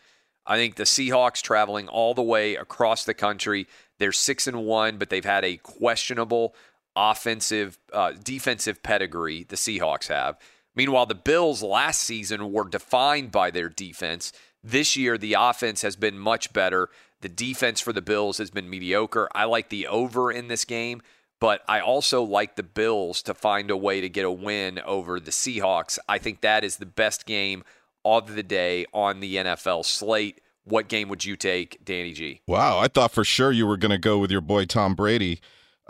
I 0.47 0.57
think 0.57 0.75
the 0.75 0.85
Seahawks 0.85 1.41
traveling 1.41 1.89
all 1.89 2.15
the 2.15 2.23
way 2.23 2.57
across 2.57 3.05
the 3.05 3.15
country. 3.15 3.67
They're 3.99 4.13
six 4.13 4.47
and 4.47 4.65
one, 4.65 4.99
but 4.99 5.09
they've 5.09 5.25
had 5.25 5.45
a 5.45 5.57
questionable 5.59 6.55
offensive, 6.97 7.79
uh, 7.93 8.13
defensive 8.23 8.83
pedigree 8.83 9.45
the 9.45 9.57
Seahawks 9.57 10.09
have. 10.09 10.39
Meanwhile, 10.75 11.07
the 11.07 11.15
Bills 11.15 11.63
last 11.63 12.01
season 12.01 12.53
were 12.53 12.69
defined 12.69 13.31
by 13.31 13.51
their 13.51 13.69
defense. 13.69 14.33
This 14.65 14.97
year, 14.97 15.19
the 15.19 15.35
offense 15.35 15.83
has 15.83 15.97
been 15.97 16.19
much 16.19 16.53
better. 16.53 16.89
The 17.21 17.29
defense 17.29 17.81
for 17.81 17.93
the 17.93 18.03
Bills 18.03 18.39
has 18.39 18.51
been 18.51 18.71
mediocre. 18.71 19.29
I 19.35 19.45
like 19.45 19.69
the 19.69 19.87
over 19.87 20.31
in 20.31 20.49
this 20.49 20.65
game, 20.65 21.03
but 21.41 21.63
I 21.69 21.81
also 21.81 22.23
like 22.23 22.57
the 22.57 22.63
Bills 22.63 23.23
to 23.23 23.35
find 23.35 23.71
a 23.71 23.77
way 23.77 24.01
to 24.01 24.09
get 24.09 24.25
a 24.25 24.31
win 24.31 24.81
over 24.81 25.21
the 25.21 25.31
Seahawks. 25.31 25.99
I 26.09 26.19
think 26.19 26.41
that 26.41 26.65
is 26.65 26.77
the 26.77 26.87
best 26.87 27.27
game 27.27 27.65
of 28.05 28.35
the 28.35 28.43
day 28.43 28.87
on 28.93 29.21
the 29.21 29.37
NFL 29.37 29.85
slate. 29.85 30.41
What 30.65 30.89
game 30.89 31.09
would 31.09 31.25
you 31.25 31.37
take, 31.37 31.85
Danny 31.85 32.13
G? 32.13 32.41
Wow, 32.47 32.79
I 32.79 32.89
thought 32.89 33.11
for 33.11 33.25
sure 33.25 33.51
you 33.51 33.67
were 33.67 33.77
going 33.77 33.91
to 33.91 33.99
go 33.99 34.19
with 34.19 34.31
your 34.31 34.41
boy 34.41 34.65
Tom 34.65 34.95
Brady. 34.95 35.41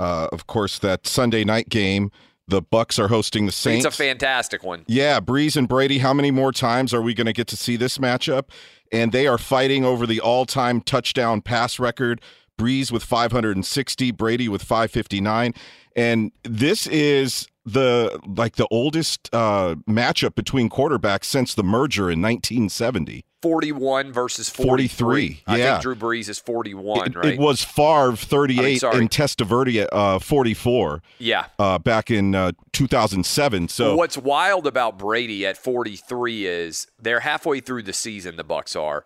Uh, 0.02 0.26
of 0.32 0.48
course, 0.48 0.80
that 0.80 1.06
Sunday 1.06 1.44
night 1.44 1.68
game, 1.68 2.10
the 2.48 2.60
Bucs 2.60 2.98
are 2.98 3.06
hosting 3.06 3.46
the 3.46 3.52
Saints. 3.52 3.86
It's 3.86 3.94
a 3.94 3.96
fantastic 3.96 4.64
one. 4.64 4.82
Yeah, 4.88 5.20
Brees 5.20 5.56
and 5.56 5.68
Brady. 5.68 5.98
How 5.98 6.12
many 6.12 6.32
more 6.32 6.50
times 6.50 6.92
are 6.92 7.00
we 7.00 7.14
going 7.14 7.28
to 7.28 7.32
get 7.32 7.46
to 7.48 7.56
see 7.56 7.76
this 7.76 7.98
matchup? 7.98 8.48
And 8.90 9.12
they 9.12 9.28
are 9.28 9.38
fighting 9.38 9.84
over 9.84 10.04
the 10.04 10.20
all-time 10.20 10.80
touchdown 10.80 11.40
pass 11.40 11.78
record. 11.78 12.20
Brees 12.58 12.90
with 12.90 13.04
560, 13.04 14.10
Brady 14.10 14.48
with 14.48 14.64
559. 14.64 15.54
And 15.94 16.32
this 16.42 16.88
is 16.88 17.46
the 17.64 18.18
like 18.26 18.56
the 18.56 18.66
oldest 18.70 19.28
uh, 19.32 19.76
matchup 19.88 20.34
between 20.34 20.68
quarterbacks 20.68 21.24
since 21.24 21.54
the 21.54 21.62
merger 21.62 22.10
in 22.10 22.20
1970. 22.20 23.24
41 23.42 24.12
versus 24.12 24.48
43. 24.48 24.86
43, 24.88 25.42
I 25.48 25.56
yeah. 25.56 25.72
think 25.72 25.82
Drew 25.82 25.94
Brees 25.96 26.28
is 26.28 26.38
41, 26.38 27.08
It, 27.08 27.16
right? 27.16 27.24
it 27.34 27.40
was 27.40 27.64
Favre 27.64 28.14
38 28.14 28.84
I 28.84 28.90
mean, 28.92 29.00
and 29.00 29.10
Testaverde 29.10 29.88
uh, 29.90 30.20
44 30.20 31.02
Yeah. 31.18 31.46
uh, 31.58 31.80
back 31.80 32.08
in 32.12 32.36
uh, 32.36 32.52
2007. 32.72 33.66
So 33.66 33.96
What's 33.96 34.16
wild 34.16 34.68
about 34.68 34.96
Brady 34.96 35.44
at 35.44 35.56
43 35.58 36.46
is 36.46 36.86
they're 37.00 37.20
halfway 37.20 37.58
through 37.58 37.82
the 37.82 37.92
season, 37.92 38.36
the 38.36 38.44
Bucs 38.44 38.80
are. 38.80 39.04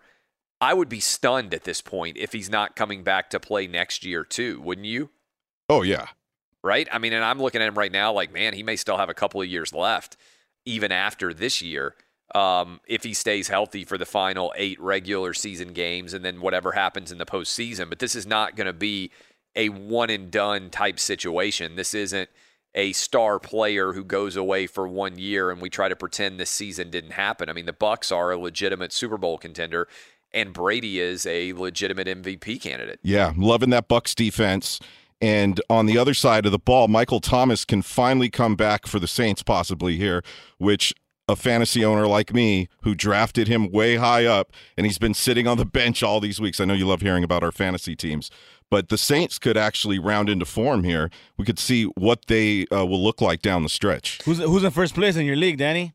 I 0.61 0.75
would 0.75 0.89
be 0.89 0.99
stunned 0.99 1.53
at 1.55 1.63
this 1.63 1.81
point 1.81 2.15
if 2.17 2.31
he's 2.31 2.49
not 2.49 2.75
coming 2.75 3.03
back 3.03 3.31
to 3.31 3.39
play 3.39 3.65
next 3.65 4.05
year 4.05 4.23
too, 4.23 4.61
wouldn't 4.61 4.85
you? 4.87 5.09
oh 5.69 5.81
yeah, 5.81 6.07
Right? 6.63 6.87
I 6.91 6.97
mean, 6.97 7.13
and 7.13 7.23
I'm 7.23 7.39
looking 7.39 7.61
at 7.61 7.67
him 7.67 7.77
right 7.77 7.91
now 7.91 8.11
like, 8.11 8.33
man, 8.33 8.53
he 8.53 8.63
may 8.63 8.75
still 8.75 8.97
have 8.97 9.09
a 9.09 9.13
couple 9.13 9.41
of 9.41 9.47
years 9.47 9.73
left 9.73 10.17
even 10.65 10.91
after 10.91 11.33
this 11.33 11.61
year. 11.61 11.95
Um, 12.35 12.81
if 12.87 13.03
he 13.03 13.13
stays 13.13 13.47
healthy 13.47 13.85
for 13.85 13.97
the 13.97 14.05
final 14.05 14.53
eight 14.57 14.79
regular 14.81 15.33
season 15.33 15.69
games 15.69 16.13
and 16.13 16.25
then 16.25 16.41
whatever 16.41 16.73
happens 16.73 17.11
in 17.11 17.19
the 17.19 17.25
postseason. 17.25 17.87
But 17.87 17.99
this 17.99 18.15
is 18.15 18.27
not 18.27 18.57
going 18.57 18.67
to 18.67 18.73
be 18.73 19.11
a 19.55 19.69
one 19.69 20.09
and 20.09 20.29
done 20.29 20.69
type 20.69 20.99
situation. 20.99 21.77
This 21.77 21.93
isn't 21.93 22.29
a 22.75 22.91
star 22.93 23.39
player 23.39 23.93
who 23.93 24.03
goes 24.03 24.35
away 24.35 24.67
for 24.67 24.87
one 24.87 25.17
year 25.17 25.49
and 25.51 25.61
we 25.61 25.69
try 25.69 25.87
to 25.87 25.95
pretend 25.95 26.37
this 26.39 26.49
season 26.49 26.89
didn't 26.89 27.11
happen. 27.11 27.49
I 27.49 27.53
mean, 27.53 27.65
the 27.65 27.73
Bucs 27.73 28.15
are 28.15 28.31
a 28.31 28.37
legitimate 28.37 28.91
Super 28.91 29.17
Bowl 29.17 29.37
contender 29.37 29.87
and 30.33 30.53
Brady 30.53 30.99
is 30.99 31.25
a 31.25 31.53
legitimate 31.53 32.07
MVP 32.07 32.61
candidate. 32.61 32.99
Yeah, 33.01 33.33
loving 33.35 33.69
that 33.71 33.87
Bucs 33.87 34.13
defense. 34.13 34.79
And 35.19 35.59
on 35.69 35.87
the 35.87 35.97
other 35.97 36.13
side 36.13 36.45
of 36.45 36.51
the 36.51 36.59
ball, 36.59 36.87
Michael 36.87 37.19
Thomas 37.19 37.65
can 37.65 37.81
finally 37.81 38.29
come 38.29 38.55
back 38.55 38.85
for 38.85 38.99
the 38.99 39.07
Saints, 39.07 39.41
possibly 39.41 39.97
here, 39.97 40.23
which 40.57 40.93
a 41.27 41.35
fantasy 41.35 41.83
owner 41.83 42.07
like 42.07 42.33
me 42.33 42.69
who 42.83 42.95
drafted 42.95 43.47
him 43.47 43.69
way 43.69 43.97
high 43.97 44.25
up 44.25 44.51
and 44.77 44.85
he's 44.85 44.97
been 44.97 45.13
sitting 45.13 45.47
on 45.47 45.57
the 45.57 45.65
bench 45.65 46.01
all 46.01 46.19
these 46.19 46.39
weeks. 46.39 46.59
I 46.59 46.65
know 46.65 46.73
you 46.73 46.87
love 46.87 47.01
hearing 47.01 47.23
about 47.23 47.43
our 47.43 47.51
fantasy 47.51 47.95
teams, 47.95 48.31
but 48.69 48.89
the 48.89 48.97
Saints 48.97 49.37
could 49.37 49.57
actually 49.57 49.99
round 49.99 50.29
into 50.29 50.45
form 50.45 50.83
here. 50.83 51.09
We 51.37 51.45
could 51.45 51.59
see 51.59 51.85
what 51.95 52.27
they 52.27 52.65
uh, 52.71 52.85
will 52.85 53.03
look 53.03 53.19
like 53.19 53.41
down 53.41 53.63
the 53.63 53.69
stretch. 53.69 54.19
Who's 54.23 54.39
who's 54.39 54.63
in 54.63 54.71
first 54.71 54.93
place 54.93 55.15
in 55.15 55.25
your 55.25 55.35
league, 55.35 55.57
Danny? 55.57 55.93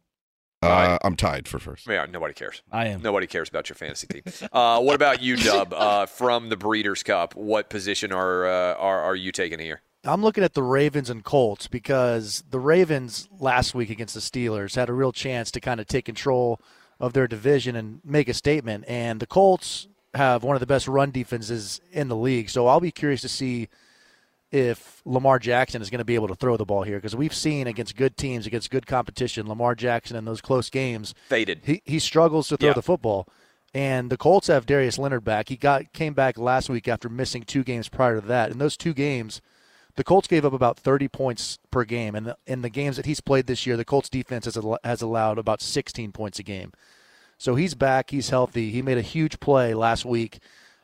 Uh, 0.62 0.98
I'm 1.02 1.16
tied 1.16 1.48
for 1.48 1.58
first. 1.58 1.86
Yeah, 1.86 2.06
nobody 2.10 2.34
cares. 2.34 2.62
I 2.70 2.86
am. 2.88 3.02
Nobody 3.02 3.26
cares 3.26 3.48
about 3.48 3.68
your 3.68 3.76
fantasy 3.76 4.06
team. 4.06 4.22
Uh, 4.52 4.80
what 4.80 4.94
about 4.94 5.22
you, 5.22 5.36
Dub? 5.36 5.72
Uh, 5.72 6.06
from 6.06 6.48
the 6.48 6.56
Breeders' 6.56 7.02
Cup, 7.02 7.34
what 7.34 7.68
position 7.68 8.12
are 8.12 8.46
uh, 8.46 8.74
are 8.74 9.00
are 9.00 9.16
you 9.16 9.32
taking 9.32 9.58
here? 9.58 9.80
I'm 10.04 10.22
looking 10.22 10.42
at 10.42 10.54
the 10.54 10.62
Ravens 10.62 11.10
and 11.10 11.22
Colts 11.22 11.68
because 11.68 12.42
the 12.50 12.58
Ravens 12.58 13.28
last 13.38 13.74
week 13.74 13.88
against 13.88 14.14
the 14.14 14.20
Steelers 14.20 14.74
had 14.74 14.88
a 14.88 14.92
real 14.92 15.12
chance 15.12 15.50
to 15.52 15.60
kind 15.60 15.78
of 15.78 15.86
take 15.86 16.04
control 16.04 16.60
of 16.98 17.12
their 17.12 17.28
division 17.28 17.76
and 17.76 18.00
make 18.04 18.28
a 18.28 18.34
statement. 18.34 18.84
And 18.88 19.20
the 19.20 19.26
Colts 19.26 19.86
have 20.14 20.42
one 20.42 20.56
of 20.56 20.60
the 20.60 20.66
best 20.66 20.88
run 20.88 21.12
defenses 21.12 21.80
in 21.92 22.08
the 22.08 22.16
league. 22.16 22.50
So 22.50 22.66
I'll 22.66 22.80
be 22.80 22.90
curious 22.90 23.20
to 23.22 23.28
see 23.28 23.68
if 24.52 25.00
Lamar 25.04 25.38
Jackson 25.38 25.80
is 25.82 25.90
going 25.90 25.98
to 25.98 26.04
be 26.04 26.14
able 26.14 26.28
to 26.28 26.34
throw 26.34 26.56
the 26.56 26.64
ball 26.64 26.82
here 26.82 26.98
because 26.98 27.16
we've 27.16 27.34
seen 27.34 27.66
against 27.66 27.96
good 27.96 28.16
teams, 28.16 28.46
against 28.46 28.70
good 28.70 28.86
competition, 28.86 29.48
Lamar 29.48 29.74
Jackson 29.74 30.16
in 30.16 30.24
those 30.26 30.40
close 30.40 30.68
games 30.70 31.14
Faded. 31.28 31.62
he 31.64 31.82
he 31.84 31.98
struggles 31.98 32.48
to 32.48 32.56
throw 32.56 32.68
Yeah. 32.68 32.74
the 32.74 32.82
football. 32.82 33.26
And 33.74 34.10
the 34.10 34.18
Colts 34.18 34.48
have 34.48 34.66
Darius 34.66 34.98
Leonard 34.98 35.24
back. 35.24 35.48
He 35.48 35.56
got 35.56 35.92
came 35.94 36.12
back 36.12 36.36
last 36.36 36.68
week 36.68 36.86
after 36.86 37.08
missing 37.08 37.42
two 37.42 37.64
games 37.64 37.88
prior 37.88 38.20
to 38.20 38.26
that. 38.26 38.50
In 38.50 38.58
those 38.58 38.76
two 38.76 38.92
games, 38.92 39.40
the 39.96 40.04
Colts 40.04 40.28
gave 40.28 40.44
up 40.44 40.52
about 40.52 40.78
30 40.78 41.08
points 41.08 41.58
per 41.70 41.84
game. 41.84 42.14
And 42.14 42.26
the, 42.26 42.36
in 42.46 42.60
the 42.60 42.68
games 42.68 42.96
that 42.96 43.06
he's 43.06 43.20
played 43.22 43.46
this 43.46 43.66
year, 43.66 43.78
the 43.78 43.84
Colts 43.86 44.10
defense 44.10 44.44
has, 44.44 44.58
al- 44.58 44.78
has 44.84 45.00
allowed 45.00 45.38
about 45.38 45.62
16 45.62 46.12
points 46.12 46.38
a 46.38 46.42
game. 46.42 46.72
So 47.38 47.54
he's 47.54 47.74
back. 47.74 48.10
He's 48.10 48.28
healthy. 48.28 48.70
He 48.70 48.82
made 48.82 48.98
a 48.98 49.02
huge 49.02 49.40
play 49.40 49.72
last 49.72 50.04
week. 50.04 50.38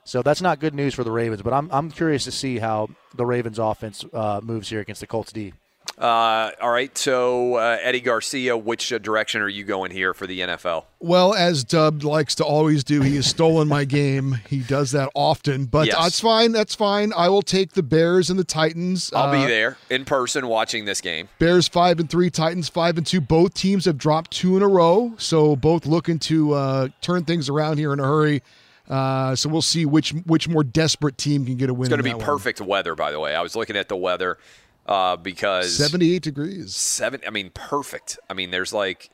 So 0.09 0.23
that's 0.23 0.41
not 0.41 0.59
good 0.59 0.75
news 0.75 0.95
for 0.95 1.05
the 1.05 1.11
Ravens. 1.11 1.43
But 1.43 1.53
I'm 1.53 1.69
I'm 1.71 1.91
curious 1.91 2.25
to 2.25 2.33
see 2.33 2.59
how 2.59 2.89
the 3.15 3.27
Ravens 3.27 3.59
offense 3.59 4.07
uh, 4.15 4.41
moves 4.43 4.71
here 4.71 4.81
against 4.81 5.03
the 5.03 5.07
Colts 5.07 5.33
D. 5.33 5.53
Uh, 5.99 6.53
all 6.63 6.71
right, 6.71 6.97
so 6.97 7.57
uh, 7.57 7.77
Eddie 7.83 8.01
Garcia, 8.01 8.57
which 8.57 8.93
uh, 8.93 8.99
direction 8.99 9.41
are 9.43 9.49
you 9.49 9.65
going 9.65 9.91
here 9.91 10.15
for 10.15 10.27
the 10.29 10.41
NFL? 10.41 10.85
Well, 11.01 11.35
as 11.35 11.65
Dub 11.65 12.05
likes 12.05 12.37
to 12.37 12.45
always 12.45 12.85
do, 12.85 13.01
he 13.03 13.17
has 13.17 13.27
stolen 13.27 13.67
my 13.67 13.85
game. 13.85 14.39
He 14.49 14.61
does 14.61 14.93
that 14.93 15.11
often, 15.15 15.65
but 15.65 15.89
Yes. 15.89 15.97
that's 16.01 16.21
fine. 16.21 16.53
That's 16.53 16.75
fine. 16.75 17.13
I 17.17 17.29
will 17.31 17.43
take 17.43 17.73
the 17.73 17.83
Bears 17.83 18.31
and 18.31 18.39
the 18.39 18.45
Titans. 18.45 19.11
I'll 19.13 19.33
be 19.33 19.45
Uh, 19.45 19.49
there 19.49 19.77
in 19.91 20.05
person 20.05 20.47
watching 20.47 20.85
this 20.85 21.01
game. 21.01 21.29
Bears 21.41 21.67
five 21.67 21.99
and 21.99 22.09
three, 22.09 22.31
Titans 22.31 22.69
five 22.69 22.97
and 22.97 23.07
two. 23.07 23.21
Both 23.21 23.55
teams 23.55 23.85
have 23.87 23.99
dropped 23.99 24.31
two 24.31 24.57
in 24.57 24.63
a 24.63 24.69
row, 24.69 25.15
so 25.19 25.57
both 25.57 25.85
looking 25.85 26.19
to 26.21 26.53
uh, 26.55 26.89
turn 27.01 27.25
things 27.25 27.49
around 27.49 27.79
here 27.79 27.93
in 27.93 27.99
a 27.99 28.05
hurry. 28.05 28.43
Uh, 28.89 29.37
so 29.37 29.49
we'll 29.49 29.61
see 29.63 29.85
which 29.85 30.11
which 30.27 30.49
more 30.49 30.65
desperate 30.65 31.19
team 31.19 31.45
can 31.45 31.57
get 31.57 31.69
a 31.71 31.75
win. 31.75 31.83
It's 31.83 31.89
going 31.91 31.99
to 31.99 32.03
be 32.03 32.11
that 32.11 32.17
one. 32.19 32.25
perfect 32.27 32.61
weather, 32.61 32.95
by 32.95 33.13
the 33.13 33.21
way. 33.21 33.35
I 33.35 33.43
was 33.43 33.55
looking 33.55 33.77
at 33.77 33.89
the 33.89 33.97
weather 33.97 34.39
uh, 34.87 35.17
because 35.17 35.77
Seventy-eight 35.77 36.23
degrees. 36.23 36.75
seven. 36.75 37.21
I 37.27 37.31
mean, 37.31 37.51
perfect. 37.53 38.19
I 38.31 38.35
mean, 38.35 38.51
there's 38.51 38.73
like. 38.73 39.11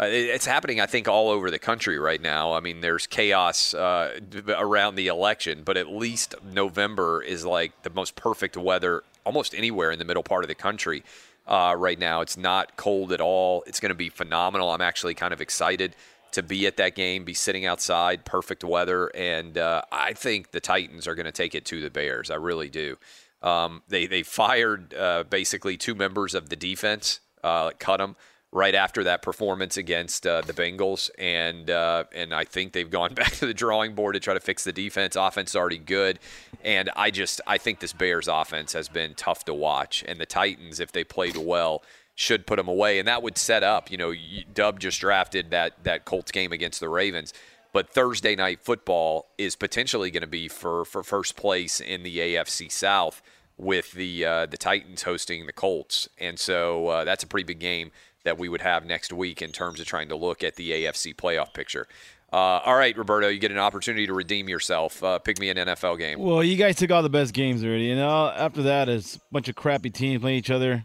Uh, 0.00 0.04
it- 0.04 0.30
it's 0.30 0.46
happening, 0.46 0.80
I 0.80 0.86
think, 0.86 1.08
all 1.08 1.28
over 1.28 1.50
the 1.50 1.58
country 1.58 1.98
right 1.98 2.20
now. 2.22 2.52
I 2.52 2.60
mean, 2.60 2.80
there's 2.82 3.08
chaos 3.08 3.74
uh, 3.74 4.18
around 4.56 4.94
the 4.94 5.08
election, 5.08 5.62
but 5.64 5.76
at 5.76 5.88
least 5.88 6.36
November 6.44 7.20
is 7.20 7.44
like 7.44 7.82
the 7.82 7.90
most 7.90 8.14
perfect 8.14 8.56
weather 8.56 9.02
almost 9.26 9.54
anywhere 9.56 9.90
in 9.90 9.98
the 9.98 10.04
middle 10.04 10.22
part 10.22 10.44
of 10.44 10.48
the 10.48 10.54
country 10.54 11.02
uh, 11.48 11.74
right 11.76 11.98
now. 11.98 12.20
It's 12.20 12.36
not 12.36 12.76
cold 12.76 13.12
at 13.12 13.20
all. 13.20 13.64
It's 13.66 13.80
going 13.80 13.90
to 13.90 13.96
be 13.96 14.08
phenomenal. 14.08 14.70
I'm 14.70 14.80
actually 14.80 15.14
kind 15.14 15.32
of 15.32 15.40
excited 15.40 15.96
to 16.32 16.42
be 16.42 16.66
at 16.66 16.76
that 16.76 16.94
game, 16.94 17.24
be 17.24 17.34
sitting 17.34 17.66
outside, 17.66 18.24
perfect 18.24 18.64
weather, 18.64 19.08
and 19.14 19.58
uh, 19.58 19.82
I 19.90 20.12
think 20.12 20.50
the 20.50 20.60
Titans 20.60 21.06
are 21.06 21.14
going 21.14 21.26
to 21.26 21.32
take 21.32 21.54
it 21.54 21.64
to 21.66 21.80
the 21.80 21.90
Bears. 21.90 22.30
I 22.30 22.36
really 22.36 22.68
do. 22.68 22.96
Um, 23.42 23.82
they 23.88 24.06
they 24.06 24.22
fired 24.22 24.94
uh, 24.94 25.24
basically 25.24 25.76
two 25.76 25.94
members 25.94 26.34
of 26.34 26.48
the 26.48 26.56
defense, 26.56 27.20
uh, 27.44 27.70
cut 27.78 27.98
them 27.98 28.16
right 28.50 28.74
after 28.74 29.04
that 29.04 29.20
performance 29.20 29.76
against 29.76 30.26
uh, 30.26 30.40
the 30.40 30.52
Bengals, 30.52 31.10
and 31.18 31.70
uh, 31.70 32.04
and 32.12 32.34
I 32.34 32.44
think 32.44 32.72
they've 32.72 32.90
gone 32.90 33.14
back 33.14 33.32
to 33.32 33.46
the 33.46 33.54
drawing 33.54 33.94
board 33.94 34.14
to 34.14 34.20
try 34.20 34.34
to 34.34 34.40
fix 34.40 34.64
the 34.64 34.72
defense. 34.72 35.16
Offense 35.16 35.50
is 35.50 35.56
already 35.56 35.78
good, 35.78 36.18
and 36.64 36.90
I 36.96 37.10
just 37.10 37.40
I 37.46 37.58
think 37.58 37.80
this 37.80 37.92
Bears 37.92 38.28
offense 38.28 38.72
has 38.72 38.88
been 38.88 39.14
tough 39.14 39.44
to 39.44 39.54
watch, 39.54 40.04
and 40.06 40.18
the 40.20 40.26
Titans, 40.26 40.80
if 40.80 40.92
they 40.92 41.04
played 41.04 41.36
well, 41.36 41.82
should 42.18 42.48
put 42.48 42.56
them 42.56 42.66
away, 42.66 42.98
and 42.98 43.06
that 43.06 43.22
would 43.22 43.38
set 43.38 43.62
up. 43.62 43.92
You 43.92 43.96
know, 43.96 44.12
Dub 44.52 44.80
just 44.80 45.00
drafted 45.00 45.52
that 45.52 45.84
that 45.84 46.04
Colts 46.04 46.32
game 46.32 46.50
against 46.50 46.80
the 46.80 46.88
Ravens. 46.88 47.32
But 47.72 47.88
Thursday 47.88 48.34
night 48.34 48.58
football 48.60 49.28
is 49.38 49.54
potentially 49.54 50.10
going 50.10 50.22
to 50.22 50.26
be 50.26 50.48
for, 50.48 50.84
for 50.84 51.04
first 51.04 51.36
place 51.36 51.80
in 51.80 52.02
the 52.02 52.18
AFC 52.18 52.72
South 52.72 53.22
with 53.56 53.92
the 53.92 54.24
uh, 54.24 54.46
the 54.46 54.56
Titans 54.56 55.04
hosting 55.04 55.46
the 55.46 55.52
Colts, 55.52 56.08
and 56.18 56.40
so 56.40 56.88
uh, 56.88 57.04
that's 57.04 57.22
a 57.22 57.26
pretty 57.28 57.44
big 57.44 57.60
game 57.60 57.92
that 58.24 58.36
we 58.36 58.48
would 58.48 58.62
have 58.62 58.84
next 58.84 59.12
week 59.12 59.40
in 59.40 59.52
terms 59.52 59.78
of 59.78 59.86
trying 59.86 60.08
to 60.08 60.16
look 60.16 60.42
at 60.42 60.56
the 60.56 60.72
AFC 60.72 61.14
playoff 61.14 61.54
picture. 61.54 61.86
Uh, 62.32 62.60
all 62.64 62.74
right, 62.74 62.98
Roberto, 62.98 63.28
you 63.28 63.38
get 63.38 63.52
an 63.52 63.58
opportunity 63.58 64.08
to 64.08 64.12
redeem 64.12 64.48
yourself. 64.48 65.04
Uh, 65.04 65.20
pick 65.20 65.38
me 65.38 65.50
an 65.50 65.56
NFL 65.56 65.98
game. 65.98 66.18
Well, 66.18 66.42
you 66.42 66.56
guys 66.56 66.74
took 66.76 66.90
all 66.90 67.04
the 67.04 67.08
best 67.08 67.32
games 67.32 67.62
already. 67.62 67.84
You 67.84 67.96
know, 67.96 68.26
after 68.28 68.62
that 68.64 68.88
is 68.88 69.16
a 69.16 69.20
bunch 69.30 69.48
of 69.48 69.54
crappy 69.54 69.90
teams 69.90 70.20
playing 70.20 70.38
each 70.38 70.50
other. 70.50 70.84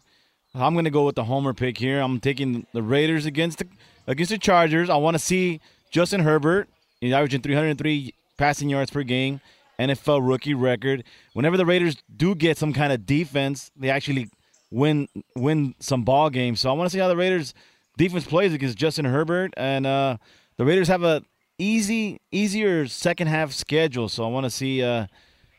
I'm 0.56 0.76
gonna 0.76 0.92
go 0.92 1.06
with 1.06 1.16
the 1.16 1.24
homer 1.24 1.54
pick 1.54 1.80
here. 1.80 2.00
I'm 2.00 2.20
taking 2.20 2.68
the 2.74 2.84
Raiders 2.84 3.26
against 3.26 3.58
the 3.58 3.68
against 4.06 4.32
the 4.32 4.38
Chargers. 4.38 4.90
I 4.90 4.98
want 4.98 5.16
to 5.16 5.20
see 5.20 5.60
Justin 5.90 6.22
Herbert. 6.22 6.70
He's 7.02 7.12
averaging 7.12 7.42
303 7.42 8.14
passing 8.38 8.70
yards 8.70 8.92
per 8.92 9.02
game, 9.04 9.42
NFL 9.80 10.28
rookie 10.28 10.54
record. 10.54 11.06
Whenever 11.34 11.58
the 11.58 11.66
Raiders 11.66 11.98
do 12.16 12.36
get 12.36 12.58
some 12.58 12.72
kind 12.72 12.94
of 12.94 13.06
defense, 13.06 13.72
they 13.76 13.90
actually 13.90 14.30
win 14.70 15.08
win 15.36 15.74
some 15.80 16.04
ball 16.04 16.30
games. 16.30 16.60
So 16.60 16.70
I 16.70 16.74
want 16.74 16.88
to 16.88 16.94
see 16.94 17.00
how 17.00 17.08
the 17.08 17.18
Raiders 17.18 17.56
defense 17.98 18.26
plays 18.26 18.54
against 18.54 18.78
Justin 18.78 19.06
Herbert, 19.06 19.56
and 19.58 19.88
uh, 19.88 20.18
the 20.58 20.66
Raiders 20.66 20.88
have 20.88 21.04
a 21.04 21.24
easy 21.58 22.22
easier 22.32 22.88
second 22.88 23.26
half 23.26 23.54
schedule. 23.54 24.08
So 24.08 24.24
I 24.24 24.28
want 24.28 24.44
to 24.44 24.52
see 24.52 24.84
uh, 24.84 25.08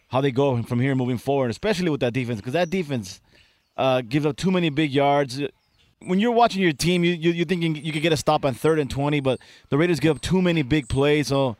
how 0.09 0.21
they 0.21 0.31
go 0.31 0.63
from 0.63 0.79
here 0.79 0.95
moving 0.95 1.19
forward, 1.19 1.51
especially 1.51 1.91
with 1.91 2.01
that 2.01 2.13
defense, 2.13 2.39
because 2.39 2.53
that 2.53 2.71
defense 2.71 3.21
uh, 3.77 4.03
gives 4.03 4.27
up 4.27 4.37
too 4.37 4.51
many 4.51 4.71
big 4.71 4.93
yards. 4.93 5.43
When 6.01 6.19
you're 6.19 6.33
watching 6.33 6.63
your 6.63 6.73
team, 6.73 7.05
you, 7.05 7.13
you 7.13 7.31
you're 7.33 7.47
thinking 7.47 7.77
you 7.77 7.93
could 7.93 8.03
get 8.03 8.13
a 8.13 8.17
stop 8.17 8.45
on 8.45 8.55
third 8.55 8.79
and 8.79 8.91
twenty, 8.91 9.21
but 9.21 9.41
the 9.71 9.79
Raiders 9.79 10.01
give 10.01 10.17
up 10.17 10.23
too 10.23 10.43
many 10.43 10.63
big 10.63 10.89
plays. 10.89 11.29
So 11.29 11.57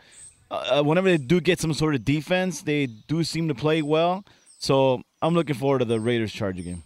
uh, 0.51 0.83
whenever 0.83 1.09
they 1.09 1.17
do 1.17 1.41
get 1.41 1.61
some 1.61 1.73
sort 1.75 1.95
of 1.95 2.05
defense, 2.05 2.63
they 2.63 2.87
do 2.87 3.25
seem 3.25 3.49
to 3.49 3.55
play 3.55 3.83
well. 3.83 4.25
So 4.59 5.03
I'm 5.23 5.35
looking 5.35 5.57
forward 5.57 5.81
to 5.81 5.85
the 5.85 6.01
Raiders 6.01 6.33
Charger 6.33 6.63
game. 6.63 6.83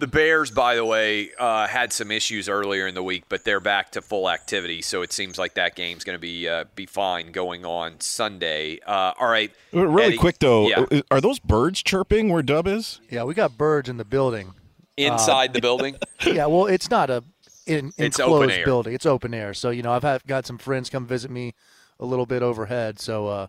The 0.00 0.06
Bears, 0.06 0.50
by 0.50 0.74
the 0.76 0.84
way, 0.84 1.30
uh, 1.38 1.66
had 1.66 1.92
some 1.92 2.10
issues 2.10 2.48
earlier 2.48 2.86
in 2.86 2.94
the 2.94 3.02
week, 3.02 3.24
but 3.28 3.44
they're 3.44 3.60
back 3.60 3.92
to 3.92 4.02
full 4.02 4.30
activity. 4.30 4.80
So 4.80 5.02
it 5.02 5.12
seems 5.12 5.38
like 5.38 5.54
that 5.54 5.76
game's 5.76 6.04
going 6.04 6.16
to 6.16 6.20
be 6.20 6.48
uh, 6.48 6.64
be 6.74 6.86
fine 6.86 7.32
going 7.32 7.66
on 7.66 8.00
Sunday. 8.00 8.80
Uh, 8.86 9.12
all 9.20 9.28
right, 9.28 9.52
Really 9.72 10.04
Eddie- 10.04 10.16
quick 10.16 10.38
though, 10.38 10.68
Yeah. 10.68 11.00
are 11.10 11.20
those 11.20 11.38
birds 11.38 11.82
chirping 11.82 12.30
where 12.30 12.42
Dub 12.42 12.66
is? 12.66 13.00
Yeah, 13.10 13.24
we 13.24 13.34
got 13.34 13.58
birds 13.58 13.88
in 13.90 13.98
the 13.98 14.04
building. 14.06 14.54
inside 14.96 15.52
the 15.52 15.60
building. 15.60 15.96
yeah, 16.26 16.46
well, 16.46 16.64
it's 16.66 16.88
not 16.90 17.10
a 17.10 17.22
in, 17.66 17.92
It's 17.98 18.18
enclosed 18.18 18.44
open 18.44 18.50
air. 18.50 18.64
building. 18.64 18.94
It's 18.94 19.06
open 19.06 19.34
air. 19.34 19.52
So 19.54 19.68
you 19.68 19.82
know, 19.82 19.92
I've 19.92 20.02
had, 20.02 20.24
got 20.26 20.46
some 20.46 20.56
friends 20.58 20.88
come 20.88 21.06
visit 21.06 21.30
me 21.30 21.52
a 21.98 22.06
little 22.06 22.26
bit 22.26 22.42
overhead. 22.42 22.98
So 22.98 23.28
uh, 23.28 23.46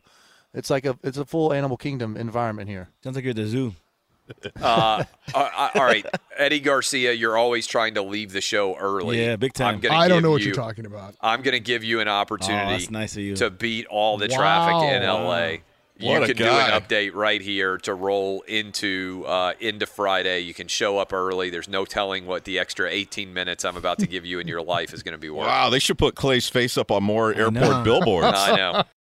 it's 0.53 0.69
like 0.69 0.85
a 0.85 0.97
it's 1.01 1.17
a 1.17 1.23
full 1.25 1.53
animal 1.53 1.77
kingdom 1.77 2.17
environment 2.17 2.67
here. 2.69 2.89
Sounds 3.03 3.15
like 3.15 3.23
you're 3.23 3.29
at 3.31 3.37
the 3.37 3.47
zoo. 3.47 3.73
Uh, 4.62 5.03
all 5.34 5.49
all 5.75 5.84
right, 5.86 6.05
Eddie 6.38 6.60
Garcia, 6.62 7.12
you're 7.12 7.38
always 7.38 7.67
trying 7.67 7.95
to 7.95 8.01
leave 8.01 8.31
the 8.31 8.41
show 8.41 8.75
early. 8.77 9.23
Yeah, 9.23 9.36
big 9.36 9.53
time. 9.53 9.81
I'm 9.84 9.91
I 9.91 10.07
don't 10.07 10.17
give 10.17 10.23
know 10.23 10.31
what 10.31 10.39
you- 10.41 10.47
you're 10.47 10.55
talking 10.55 10.86
about. 10.86 11.15
I'm 11.21 11.41
going 11.41 11.53
to 11.53 11.60
give 11.60 11.84
you 11.84 11.99
an 11.99 12.07
opportunity 12.07 12.86
Oh, 12.88 12.91
nice 12.91 13.13
of 13.17 13.23
you. 13.23 13.36
to 13.36 13.49
beat 13.49 13.86
all 13.88 14.17
the 14.17 14.27
traffic 14.27 14.89
in 14.89 15.03
LA. 15.03 15.57
You 15.97 16.07
What 16.10 16.23
a 16.23 16.27
can 16.27 16.38
do 16.38 16.45
an 16.45 16.71
update 16.81 17.13
right 17.13 17.41
here 17.41 17.77
to 17.79 17.93
roll 17.93 18.41
into 18.47 19.23
uh, 19.27 19.53
into 19.60 19.86
Friday. 19.86 20.39
You 20.39 20.53
can 20.53 20.67
show 20.67 20.97
up 20.97 21.13
early. 21.13 21.49
There's 21.51 21.67
no 21.69 21.86
telling 21.86 22.25
what 22.25 22.45
the 22.45 22.57
extra 22.57 22.89
18 22.89 23.31
minutes 23.34 23.63
I'm 23.65 23.77
about 23.77 23.99
to 23.99 24.07
give 24.07 24.25
you 24.25 24.39
in 24.39 24.47
your 24.47 24.63
life 24.63 24.93
is 24.95 25.03
going 25.03 25.12
to 25.13 25.19
be 25.19 25.29
worth. 25.29 25.45
Wow, 25.47 25.69
they 25.69 25.77
should 25.79 25.99
put 25.99 26.15
Clay's 26.15 26.47
face 26.49 26.75
up 26.77 26.89
on 26.89 27.03
more 27.03 27.31
airport 27.34 27.53
know. 27.53 27.84
billboards. 27.84 28.36
I 28.36 28.55
know. 28.55 28.84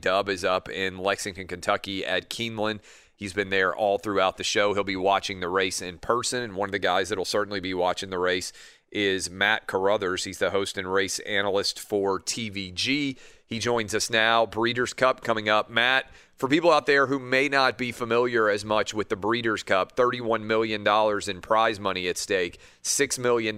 Dub 0.00 0.28
is 0.28 0.44
up 0.44 0.68
in 0.68 0.98
Lexington, 0.98 1.46
Kentucky 1.46 2.04
at 2.04 2.28
Keeneland. 2.28 2.80
He's 3.14 3.32
been 3.32 3.48
there 3.48 3.74
all 3.74 3.98
throughout 3.98 4.36
the 4.36 4.44
show. 4.44 4.74
He'll 4.74 4.84
be 4.84 4.94
watching 4.94 5.40
the 5.40 5.48
race 5.48 5.80
in 5.80 5.98
person, 5.98 6.42
and 6.42 6.54
one 6.54 6.68
of 6.68 6.72
the 6.72 6.78
guys 6.78 7.08
that'll 7.08 7.24
certainly 7.24 7.60
be 7.60 7.72
watching 7.72 8.10
the 8.10 8.18
race 8.18 8.52
is 8.92 9.30
Matt 9.30 9.66
Carothers. 9.66 10.24
He's 10.24 10.38
the 10.38 10.50
host 10.50 10.76
and 10.76 10.92
race 10.92 11.18
analyst 11.20 11.80
for 11.80 12.20
TVG. 12.20 13.16
He 13.46 13.58
joins 13.58 13.94
us 13.94 14.10
now. 14.10 14.44
Breeders' 14.44 14.92
Cup 14.92 15.22
coming 15.22 15.48
up. 15.48 15.70
Matt, 15.70 16.10
for 16.36 16.48
people 16.48 16.70
out 16.70 16.86
there 16.86 17.06
who 17.06 17.18
may 17.18 17.48
not 17.48 17.78
be 17.78 17.90
familiar 17.90 18.50
as 18.50 18.64
much 18.64 18.92
with 18.92 19.08
the 19.08 19.16
Breeders' 19.16 19.62
Cup, 19.62 19.96
$31 19.96 20.42
million 20.42 20.86
in 21.28 21.40
prize 21.40 21.80
money 21.80 22.06
at 22.06 22.18
stake, 22.18 22.60
$6 22.82 23.18
million 23.18 23.56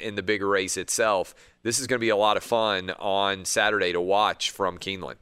in 0.00 0.14
the 0.14 0.22
big 0.22 0.42
race 0.42 0.76
itself. 0.76 1.34
This 1.64 1.80
is 1.80 1.88
going 1.88 1.98
to 1.98 2.04
be 2.04 2.08
a 2.08 2.16
lot 2.16 2.36
of 2.36 2.44
fun 2.44 2.90
on 3.00 3.44
Saturday 3.44 3.92
to 3.92 4.00
watch 4.00 4.50
from 4.50 4.78
Keeneland. 4.78 5.16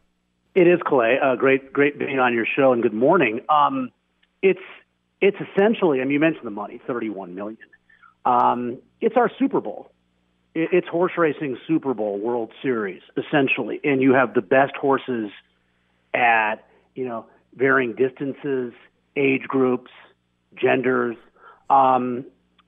It 0.54 0.66
is, 0.66 0.80
Clay. 0.84 1.18
Uh, 1.22 1.36
great, 1.36 1.72
great 1.72 1.98
being 1.98 2.18
on 2.18 2.34
your 2.34 2.46
show, 2.46 2.72
and 2.72 2.82
good 2.82 2.94
morning. 2.94 3.40
Um, 3.48 3.90
it's 4.42 4.60
it's 5.20 5.36
essentially, 5.40 6.00
I 6.00 6.04
mean, 6.04 6.12
you 6.12 6.20
mentioned 6.20 6.46
the 6.46 6.50
money, 6.50 6.80
thirty-one 6.86 7.34
million. 7.34 7.58
Um, 8.24 8.78
it's 9.00 9.16
our 9.16 9.30
Super 9.38 9.60
Bowl. 9.60 9.92
It, 10.54 10.70
it's 10.72 10.88
horse 10.88 11.12
racing 11.16 11.56
Super 11.68 11.94
Bowl 11.94 12.18
World 12.18 12.50
Series, 12.62 13.02
essentially, 13.16 13.80
and 13.84 14.02
you 14.02 14.12
have 14.14 14.34
the 14.34 14.42
best 14.42 14.74
horses 14.74 15.30
at 16.14 16.56
you 16.96 17.04
know 17.06 17.26
varying 17.54 17.94
distances, 17.94 18.72
age 19.16 19.42
groups, 19.42 19.90
genders. 20.56 21.16
Um, 21.68 22.24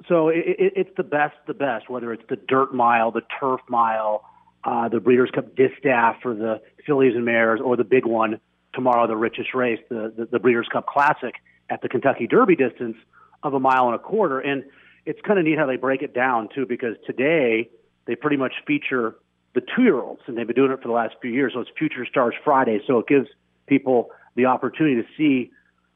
so 0.08 0.28
it, 0.28 0.44
it, 0.46 0.72
it's 0.76 0.96
the 0.96 1.02
best, 1.02 1.34
the 1.48 1.54
best. 1.54 1.90
Whether 1.90 2.12
it's 2.12 2.24
the 2.28 2.36
dirt 2.36 2.72
mile, 2.72 3.10
the 3.10 3.22
turf 3.40 3.60
mile, 3.68 4.24
uh, 4.64 4.88
the 4.88 5.00
Breeders' 5.00 5.30
Cup 5.34 5.54
Distaff 5.56 6.16
for 6.22 6.34
the 6.34 6.60
fillies 6.86 7.14
and 7.14 7.24
mares, 7.24 7.60
or 7.62 7.76
the 7.76 7.84
big 7.84 8.06
one 8.06 8.40
tomorrow, 8.72 9.06
the 9.06 9.16
richest 9.16 9.54
race, 9.54 9.80
the, 9.88 10.12
the, 10.16 10.26
the 10.26 10.38
Breeders' 10.38 10.68
Cup 10.72 10.86
Classic 10.86 11.34
at 11.68 11.82
the 11.82 11.88
Kentucky 11.88 12.26
Derby 12.26 12.56
distance 12.56 12.96
of 13.42 13.54
a 13.54 13.60
mile 13.60 13.86
and 13.86 13.94
a 13.94 13.98
quarter. 13.98 14.40
And 14.40 14.64
it's 15.04 15.20
kind 15.22 15.38
of 15.38 15.44
neat 15.44 15.58
how 15.58 15.66
they 15.66 15.76
break 15.76 16.02
it 16.02 16.14
down, 16.14 16.48
too, 16.54 16.66
because 16.66 16.96
today 17.06 17.68
they 18.06 18.14
pretty 18.14 18.36
much 18.36 18.54
feature 18.66 19.16
the 19.54 19.60
two 19.60 19.82
year 19.82 20.00
olds, 20.00 20.22
and 20.26 20.36
they've 20.36 20.46
been 20.46 20.56
doing 20.56 20.70
it 20.70 20.80
for 20.80 20.88
the 20.88 20.94
last 20.94 21.14
few 21.20 21.30
years. 21.30 21.52
So 21.54 21.60
it's 21.60 21.70
Future 21.76 22.06
Stars 22.06 22.34
Friday. 22.44 22.80
So 22.86 22.98
it 22.98 23.06
gives 23.06 23.28
people 23.66 24.10
the 24.34 24.46
opportunity 24.46 25.02
to 25.02 25.08
see 25.16 25.50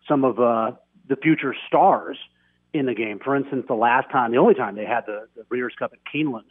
some 0.07 0.24
of 0.24 0.38
uh, 0.38 0.72
the 1.09 1.16
future 1.16 1.55
stars 1.66 2.18
in 2.74 2.87
the 2.87 2.94
game. 2.94 3.18
For 3.18 3.35
instance, 3.35 3.64
the 3.68 3.74
last 3.74 4.11
time, 4.11 4.31
the 4.33 4.38
only 4.38 4.55
time 4.55 4.74
they 4.74 4.85
had 4.85 5.07
the, 5.07 5.29
the 5.37 5.44
Breeders' 5.44 5.74
Cup 5.79 5.92
at 5.94 6.00
Keeneland 6.12 6.44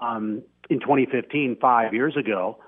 um, 0.00 0.42
in 0.70 0.80
2015, 0.80 1.56
five 1.60 1.92
years 1.92 2.16
ago, 2.16 2.58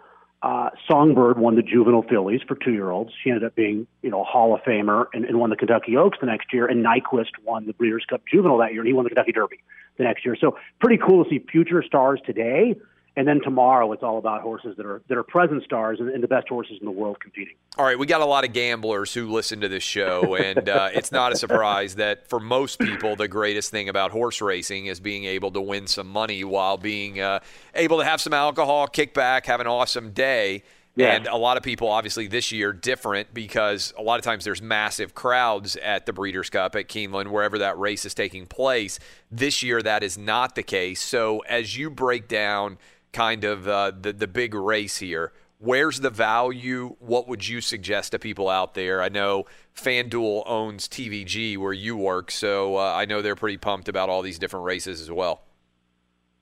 uh, 0.43 0.71
Songbird 0.91 1.39
won 1.39 1.55
the 1.55 1.63
juvenile 1.63 2.03
fillies 2.03 2.41
for 2.47 2.57
two 2.57 2.73
year 2.73 2.91
olds. 2.91 3.13
She 3.23 3.31
ended 3.31 3.45
up 3.45 3.55
being, 3.55 3.87
you 4.03 4.11
know, 4.11 4.23
a 4.23 4.25
Hall 4.25 4.55
of 4.55 4.61
Famer 4.63 5.07
and, 5.15 5.25
and 5.25 5.39
won 5.39 5.51
the 5.51 5.57
Kentucky 5.57 5.97
Oaks 5.97 6.19
the 6.21 6.27
next 6.27 6.53
year. 6.53 6.67
And 6.67 6.85
Nyquist 6.85 7.31
won 7.45 7.67
the 7.67 7.73
Breeders' 7.73 8.05
Cup 8.11 8.23
Juvenile 8.31 8.59
that 8.59 8.73
year, 8.73 8.81
and 8.81 8.89
he 8.89 8.93
won 8.93 9.05
the 9.05 9.11
Kentucky 9.11 9.33
Derby 9.33 9.61
the 9.99 10.05
next 10.05 10.25
year. 10.25 10.37
So 10.39 10.59
pretty 10.81 11.01
cool 11.01 11.23
to 11.23 11.31
see 11.31 11.39
future 11.51 11.83
stars 11.87 12.21
today. 12.27 12.75
And 13.15 13.29
then 13.29 13.41
tomorrow, 13.43 13.93
it's 13.93 14.03
all 14.03 14.17
about 14.17 14.41
horses 14.41 14.75
that 14.79 14.87
are 14.87 15.03
that 15.09 15.19
are 15.19 15.23
present 15.23 15.63
stars 15.65 16.01
and, 16.01 16.09
and 16.09 16.23
the 16.23 16.29
best 16.29 16.49
horses 16.49 16.79
in 16.81 16.87
the 16.87 16.91
world 16.91 17.21
competing. 17.21 17.55
All 17.77 17.85
right, 17.85 17.99
we 17.99 18.07
got 18.07 18.23
a 18.23 18.27
lot 18.27 18.45
of 18.45 18.55
gamblers 18.55 19.13
who 19.13 19.31
listen 19.31 19.61
to 19.61 19.69
this 19.69 19.83
show, 19.83 20.35
and 20.35 20.67
uh, 20.69 20.89
it's 20.95 21.13
not 21.13 21.31
a 21.31 21.37
surprise 21.37 21.97
that 21.97 22.27
for 22.29 22.41
most 22.41 22.79
people, 22.79 23.15
the 23.15 23.29
greatest 23.29 23.71
thing 23.71 23.91
about 23.91 24.13
horse 24.13 24.41
racing 24.41 24.87
is 24.87 24.99
being 24.99 25.25
able 25.25 25.51
to 25.51 25.61
win 25.61 25.87
some 25.87 26.09
money 26.09 26.43
while 26.43 26.79
being 26.79 27.21
uh, 27.21 27.41
able 27.75 27.99
to 27.99 28.05
have 28.05 28.19
some 28.21 28.33
alcohol, 28.33 28.87
kick 28.87 29.13
back, 29.13 29.45
have 29.45 29.61
an 29.61 29.67
awesome 29.67 30.13
day. 30.13 30.63
Yeah. 30.95 31.15
And 31.15 31.27
a 31.27 31.37
lot 31.37 31.57
of 31.57 31.63
people, 31.63 31.89
obviously, 31.89 32.27
this 32.27 32.53
year 32.53 32.73
different 32.73 33.33
because 33.33 33.95
a 33.99 34.03
lot 34.03 34.19
of 34.19 34.25
times 34.25 34.45
there's 34.45 34.61
massive 34.61 35.15
crowds 35.15 35.77
at 35.77 36.05
the 36.05 36.13
Breeders' 36.13 36.51
Cup 36.51 36.77
at 36.77 36.89
Keeneland, 36.89 37.29
wherever 37.29 37.59
that 37.59 37.79
race 37.79 38.05
is 38.05 38.13
taking 38.13 38.47
place. 38.47 38.99
This 39.31 39.63
year, 39.63 39.81
that 39.83 40.03
is 40.03 40.19
not 40.19 40.55
the 40.55 40.63
case. 40.63 41.01
So, 41.03 41.41
as 41.41 41.79
you 41.79 41.89
break 41.89 42.29
down 42.29 42.77
kind 43.13 43.45
of 43.45 43.69
uh, 43.69 43.93
the 43.99 44.13
the 44.13 44.27
big 44.27 44.55
race 44.55 44.99
here. 44.99 45.33
Where's 45.59 46.01
the 46.01 46.11
value? 46.11 46.97
What 46.99 47.29
would 47.29 47.47
you 47.47 47.61
suggest 47.61 48.11
to 48.13 48.19
people 48.19 48.49
out 48.49 48.75
there? 48.75 49.01
I 49.01 49.09
know 49.09 49.45
FanDuel 49.77 50.43
owns 50.47 50.89
TVG 50.89 51.57
where 51.57 51.73
you 51.73 51.97
work, 51.97 52.33
so 52.33 52.77
uh, 52.79 52.93
I 52.95 53.05
know 53.05 53.23
they're 53.23 53.37
pretty 53.37 53.59
pumped 53.59 53.89
about 53.89 54.09
all 54.09 54.23
these 54.23 54.41
different 54.41 54.65
races 54.67 55.01
as 55.01 55.09
well. 55.11 55.43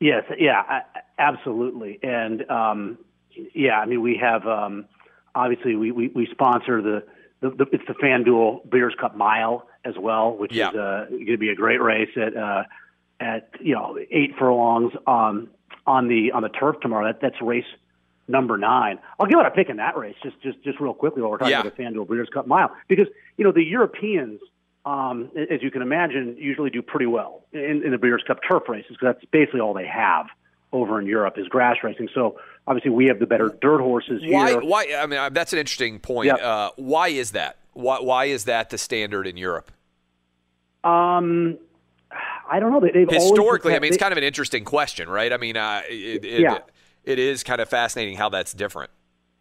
Yes, 0.00 0.24
yeah, 0.38 0.62
I- 0.66 0.82
absolutely, 1.18 1.98
and 2.02 2.48
um, 2.50 2.98
yeah, 3.54 3.78
I 3.78 3.84
mean 3.84 4.00
we 4.00 4.16
have 4.22 4.46
um, 4.46 4.86
obviously 5.34 5.76
we, 5.76 5.90
we, 5.92 6.08
we 6.08 6.26
sponsor 6.30 6.80
the, 6.80 7.04
the, 7.40 7.50
the 7.50 7.66
it's 7.72 7.84
the 7.86 7.94
FanDuel 8.02 8.64
Breeders' 8.70 8.94
Cup 8.98 9.14
Mile 9.14 9.66
as 9.84 9.94
well, 9.98 10.34
which 10.34 10.52
Yeah. 10.54 10.70
is 10.70 10.76
uh, 10.76 11.06
going 11.10 11.26
to 11.26 11.36
be 11.36 11.50
a 11.50 11.54
great 11.54 11.82
race 11.82 12.08
at 12.16 12.34
uh, 12.34 12.62
at 13.20 13.50
you 13.60 13.74
know 13.74 13.98
eight 14.10 14.32
furlongs 14.38 14.92
um, 15.06 15.50
on 15.86 16.08
the 16.08 16.32
on 16.32 16.42
the 16.42 16.48
turf 16.48 16.76
tomorrow. 16.80 17.06
That 17.06 17.20
that's 17.20 17.40
race 17.42 17.64
number 18.28 18.56
nine. 18.56 18.98
I'll 19.18 19.26
give 19.26 19.38
it 19.38 19.46
a 19.46 19.50
pick 19.50 19.68
in 19.68 19.76
that 19.78 19.96
race 19.96 20.16
just 20.22 20.40
just 20.42 20.62
just 20.62 20.80
real 20.80 20.94
quickly 20.94 21.22
while 21.22 21.30
we're 21.30 21.38
talking 21.38 21.52
Yeah. 21.52 21.60
about 21.60 21.76
the 21.76 21.82
FanDuel 21.82 22.06
Breeders' 22.06 22.28
Cup 22.32 22.46
Mile 22.46 22.70
because 22.88 23.06
you 23.36 23.44
know 23.44 23.52
the 23.52 23.64
Europeans. 23.64 24.40
Um, 24.86 25.30
as 25.36 25.62
you 25.62 25.70
can 25.70 25.82
imagine, 25.82 26.36
usually 26.38 26.70
do 26.70 26.80
pretty 26.80 27.04
well 27.04 27.44
in, 27.52 27.82
in 27.84 27.90
the 27.90 27.98
Breeders' 27.98 28.22
Cup 28.26 28.38
turf 28.48 28.62
races 28.66 28.96
because 28.98 29.14
that's 29.14 29.24
basically 29.30 29.60
all 29.60 29.74
they 29.74 29.86
have 29.86 30.26
over 30.72 30.98
in 30.98 31.06
Europe 31.06 31.36
is 31.36 31.48
grass 31.48 31.76
racing. 31.82 32.08
So 32.14 32.38
obviously 32.66 32.90
we 32.90 33.04
have 33.06 33.18
the 33.18 33.26
better 33.26 33.54
dirt 33.60 33.80
horses 33.80 34.22
here. 34.22 34.32
Why? 34.32 34.54
Why? 34.54 34.86
I 34.98 35.06
mean, 35.06 35.18
uh, 35.18 35.28
that's 35.28 35.52
an 35.52 35.58
interesting 35.58 35.98
point. 35.98 36.28
Yeah. 36.28 36.36
Uh, 36.36 36.70
why 36.76 37.08
is 37.08 37.32
that? 37.32 37.58
Why? 37.74 38.00
Why 38.00 38.24
is 38.26 38.44
that 38.44 38.70
the 38.70 38.78
standard 38.78 39.26
in 39.26 39.36
Europe? 39.36 39.70
Um, 40.82 41.58
I 42.50 42.58
don't 42.60 42.72
know. 42.72 42.80
They, 42.80 42.90
they've 42.90 43.08
Historically, 43.10 43.74
I 43.74 43.78
mean, 43.78 43.92
it's 43.92 44.00
kind 44.02 44.12
of 44.12 44.18
an 44.18 44.24
interesting 44.24 44.64
question, 44.64 45.08
right? 45.08 45.32
I 45.32 45.36
mean, 45.36 45.56
uh, 45.56 45.82
it, 45.88 46.24
it, 46.24 46.40
Yeah. 46.40 46.58
it 47.04 47.18
is 47.18 47.44
kind 47.44 47.60
of 47.60 47.68
fascinating 47.68 48.16
how 48.16 48.28
that's 48.28 48.52
different. 48.52 48.90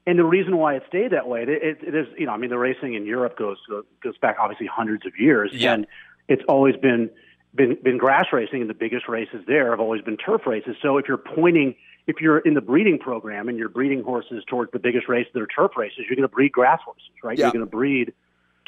And 0.06 0.18
the 0.18 0.24
reason 0.24 0.58
why 0.58 0.76
it 0.76 0.84
stayed 0.88 1.12
that 1.12 1.28
way, 1.28 1.44
it, 1.44 1.50
it, 1.50 1.96
is, 1.96 2.08
you 2.18 2.26
know, 2.26 2.32
I 2.32 2.38
mean, 2.38 2.50
the 2.50 2.58
racing 2.58 2.94
in 2.94 3.06
Europe 3.06 3.38
goes 3.38 3.58
goes 4.04 4.18
back 4.20 4.38
obviously 4.40 4.68
hundreds 4.68 5.06
of 5.06 5.14
years, 5.20 5.52
Yeah. 5.54 5.74
and 5.74 5.88
it's 6.28 6.44
always 6.48 6.76
been 6.78 7.10
been 7.54 7.78
been 7.84 7.98
grass 7.98 8.26
racing, 8.32 8.62
and 8.62 8.70
the 8.70 8.74
biggest 8.76 9.08
races 9.08 9.44
there 9.48 9.72
have 9.72 9.80
always 9.80 10.02
been 10.02 10.18
turf 10.18 10.46
races. 10.46 10.76
So 10.82 10.98
if 10.98 11.08
you're 11.08 11.18
pointing, 11.18 11.76
if 12.08 12.22
you're 12.22 12.40
in 12.40 12.54
the 12.54 12.62
breeding 12.62 12.98
program 13.00 13.50
and 13.50 13.58
you're 13.58 13.70
breeding 13.70 14.04
horses 14.04 14.44
towards 14.48 14.72
the 14.72 14.80
biggest 14.80 15.08
races 15.10 15.32
that 15.34 15.42
are 15.42 15.48
turf 15.48 15.72
races, 15.78 16.00
you're 16.08 16.16
going 16.16 16.22
to 16.22 16.34
breed 16.34 16.52
grass 16.52 16.80
horses, 16.86 17.10
right? 17.24 17.38
Yeah. 17.38 17.46
You're 17.46 17.54
going 17.54 17.66
to 17.66 17.72
breed 17.72 18.14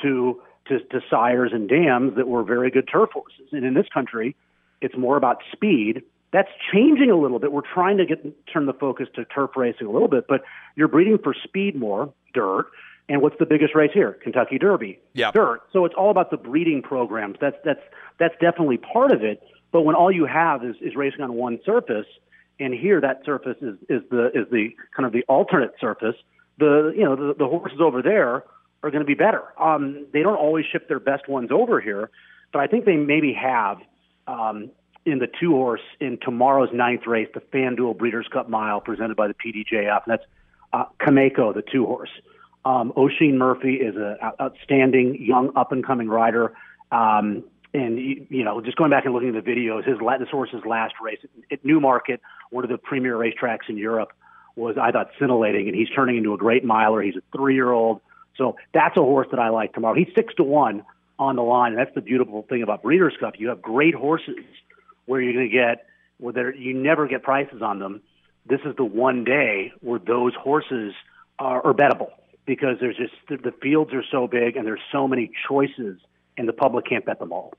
to, 0.04 0.42
to 0.72 0.80
to 0.80 1.02
sires 1.10 1.52
and 1.54 1.70
dams 1.70 2.16
that 2.16 2.28
were 2.28 2.44
very 2.44 2.72
good 2.72 2.88
turf 2.92 3.12
horses. 3.14 3.48
And 3.52 3.64
in 3.66 3.74
this 3.74 3.88
country, 3.94 4.36
it's 4.82 4.98
more 4.98 5.18
about 5.18 5.38
speed. 5.52 6.02
That's 6.34 6.50
changing 6.74 7.12
a 7.12 7.18
little 7.18 7.40
bit. 7.40 7.52
We're 7.52 7.62
trying 7.62 7.98
to 7.98 8.06
get 8.06 8.24
turn 8.52 8.66
the 8.66 8.74
focus 8.74 9.08
to 9.16 9.26
turf 9.26 9.52
racing 9.56 9.86
a 9.88 9.92
little 9.92 10.08
bit, 10.08 10.26
but 10.28 10.44
you're 10.76 10.88
breeding 10.88 11.18
for 11.18 11.34
speed 11.34 11.76
more, 11.76 12.14
dirt. 12.34 12.68
And 13.10 13.22
what's 13.22 13.36
the 13.40 13.46
biggest 13.46 13.76
race 13.76 13.92
here? 13.94 14.14
Kentucky 14.24 14.58
Derby, 14.58 14.98
Yeah. 15.14 15.32
dirt. 15.32 15.62
So 15.74 15.84
it's 15.84 15.96
all 15.96 16.12
about 16.12 16.32
the 16.32 16.38
breeding 16.38 16.82
programs. 16.82 17.38
That's 17.42 17.58
that's 17.66 17.82
that's 18.20 18.36
definitely 18.40 18.78
part 18.78 19.12
of 19.12 19.24
it. 19.24 19.44
But 19.72 19.82
when 19.82 19.96
all 19.96 20.12
you 20.12 20.26
have 20.26 20.64
is, 20.64 20.76
is 20.82 20.96
racing 20.96 21.22
on 21.22 21.34
one 21.34 21.60
surface, 21.66 22.06
and 22.60 22.74
here 22.74 23.02
that 23.02 23.24
surface 23.26 23.58
is, 23.62 23.76
is 23.90 24.02
the 24.10 24.28
is 24.34 24.48
the 24.52 24.70
kind 24.96 25.06
of 25.06 25.12
the 25.12 25.24
alternate 25.28 25.74
surface, 25.80 26.16
the 26.58 26.94
you 26.96 27.04
know 27.04 27.16
the, 27.16 27.34
the 27.34 27.48
horses 27.48 27.80
over 27.82 28.02
there 28.02 28.44
are 28.84 28.92
going 28.92 29.02
to 29.02 29.08
be 29.08 29.14
better. 29.14 29.44
Um, 29.62 30.08
they 30.12 30.22
don't 30.22 30.38
always 30.38 30.66
ship 30.72 30.88
their 30.88 31.00
best 31.00 31.28
ones 31.28 31.50
over 31.52 31.80
here, 31.80 32.10
but 32.52 32.60
I 32.60 32.68
think 32.68 32.86
they 32.86 32.98
maybe 32.98 33.34
have 33.34 33.78
um, 34.28 34.72
in 35.06 35.20
the 35.20 35.28
two 35.40 35.52
horse 35.52 35.82
in 36.00 36.18
tomorrow's 36.22 36.70
ninth 36.74 37.06
race, 37.08 37.28
the 37.34 37.42
FanDuel 37.42 37.98
Breeders' 37.98 38.28
Cup 38.32 38.50
Mile 38.50 38.82
presented 38.82 39.16
by 39.16 39.28
the 39.28 39.34
PDJF, 39.34 40.04
and 40.06 40.12
that's 40.12 40.24
uh, 40.74 40.86
Kameko, 41.00 41.54
the 41.54 41.64
two 41.64 41.86
horse. 41.86 42.10
Um, 42.64 42.94
Oisin 42.96 43.38
Murphy 43.38 43.76
is 43.76 43.96
an 43.96 44.18
outstanding 44.40 45.18
young 45.20 45.52
up 45.56 45.72
and 45.72 45.86
coming 45.86 46.08
rider. 46.08 46.54
Um, 46.92 47.44
and 47.74 47.98
you, 47.98 48.44
know, 48.44 48.62
just 48.62 48.78
going 48.78 48.92
back 48.92 49.06
and 49.06 49.14
looking 49.14 49.36
at 49.36 49.44
the 49.44 49.50
videos, 49.50 49.88
his 49.88 49.98
this 50.20 50.30
horse's 50.30 50.64
last 50.66 50.96
race 51.02 51.20
at 51.52 51.64
Newmarket, 51.64 52.22
one 52.50 52.64
of 52.64 52.70
the 52.70 52.78
premier 52.78 53.16
racetracks 53.16 53.70
in 53.70 53.78
Europe, 53.78 54.12
was 54.56 54.76
I 54.78 54.92
thought 54.92 55.10
scintillating, 55.18 55.68
and 55.68 55.76
he's 55.76 55.90
turning 55.96 56.18
into 56.18 56.34
a 56.34 56.38
great 56.38 56.66
miler. 56.66 57.02
He's 57.02 57.16
a 57.16 57.22
three 57.36 57.56
year 57.56 57.72
old, 57.72 58.02
so 58.38 58.56
that's 58.74 58.98
a 58.98 59.02
horse 59.02 59.28
that 59.32 59.40
I 59.40 59.50
like 59.50 59.74
tomorrow. 59.74 59.96
He's 59.96 60.12
six 60.16 60.34
to 60.36 60.44
one 60.44 60.84
on 61.20 61.36
the 61.36 61.44
line, 61.44 61.74
and 61.74 61.80
that's 61.80 61.94
the 61.94 62.02
beautiful 62.02 62.44
thing 62.50 62.64
about 62.64 62.82
Breeders' 62.82 63.14
Cup. 63.20 63.36
You 63.38 63.50
have 63.50 63.62
great 63.62 63.94
horses 63.94 64.46
where 65.06 65.22
you're 65.22 65.34
going 65.34 65.50
to 65.50 65.54
get 65.56 65.86
where 66.18 66.56
you 66.56 66.74
never 66.74 67.08
get 67.08 67.24
prices 67.24 67.62
on 67.62 67.80
them. 67.80 68.02
This 68.46 68.60
is 68.66 68.76
the 68.76 68.86
one 68.86 69.24
day 69.24 69.74
where 69.82 70.00
those 70.00 70.34
horses 70.36 70.94
are, 71.40 71.66
are 71.66 71.74
bettable 71.74 72.12
because 72.46 72.78
there's 72.80 72.98
just 72.98 73.14
the 73.28 73.54
fields 73.62 73.94
are 73.94 74.04
so 74.12 74.28
big 74.28 74.56
and 74.56 74.66
there's 74.66 74.82
so 74.92 75.08
many 75.08 75.32
choices, 75.48 76.00
and 76.38 76.48
the 76.48 76.54
public 76.54 76.86
can't 76.86 77.06
bet 77.06 77.20
them 77.20 77.32
all. 77.34 77.54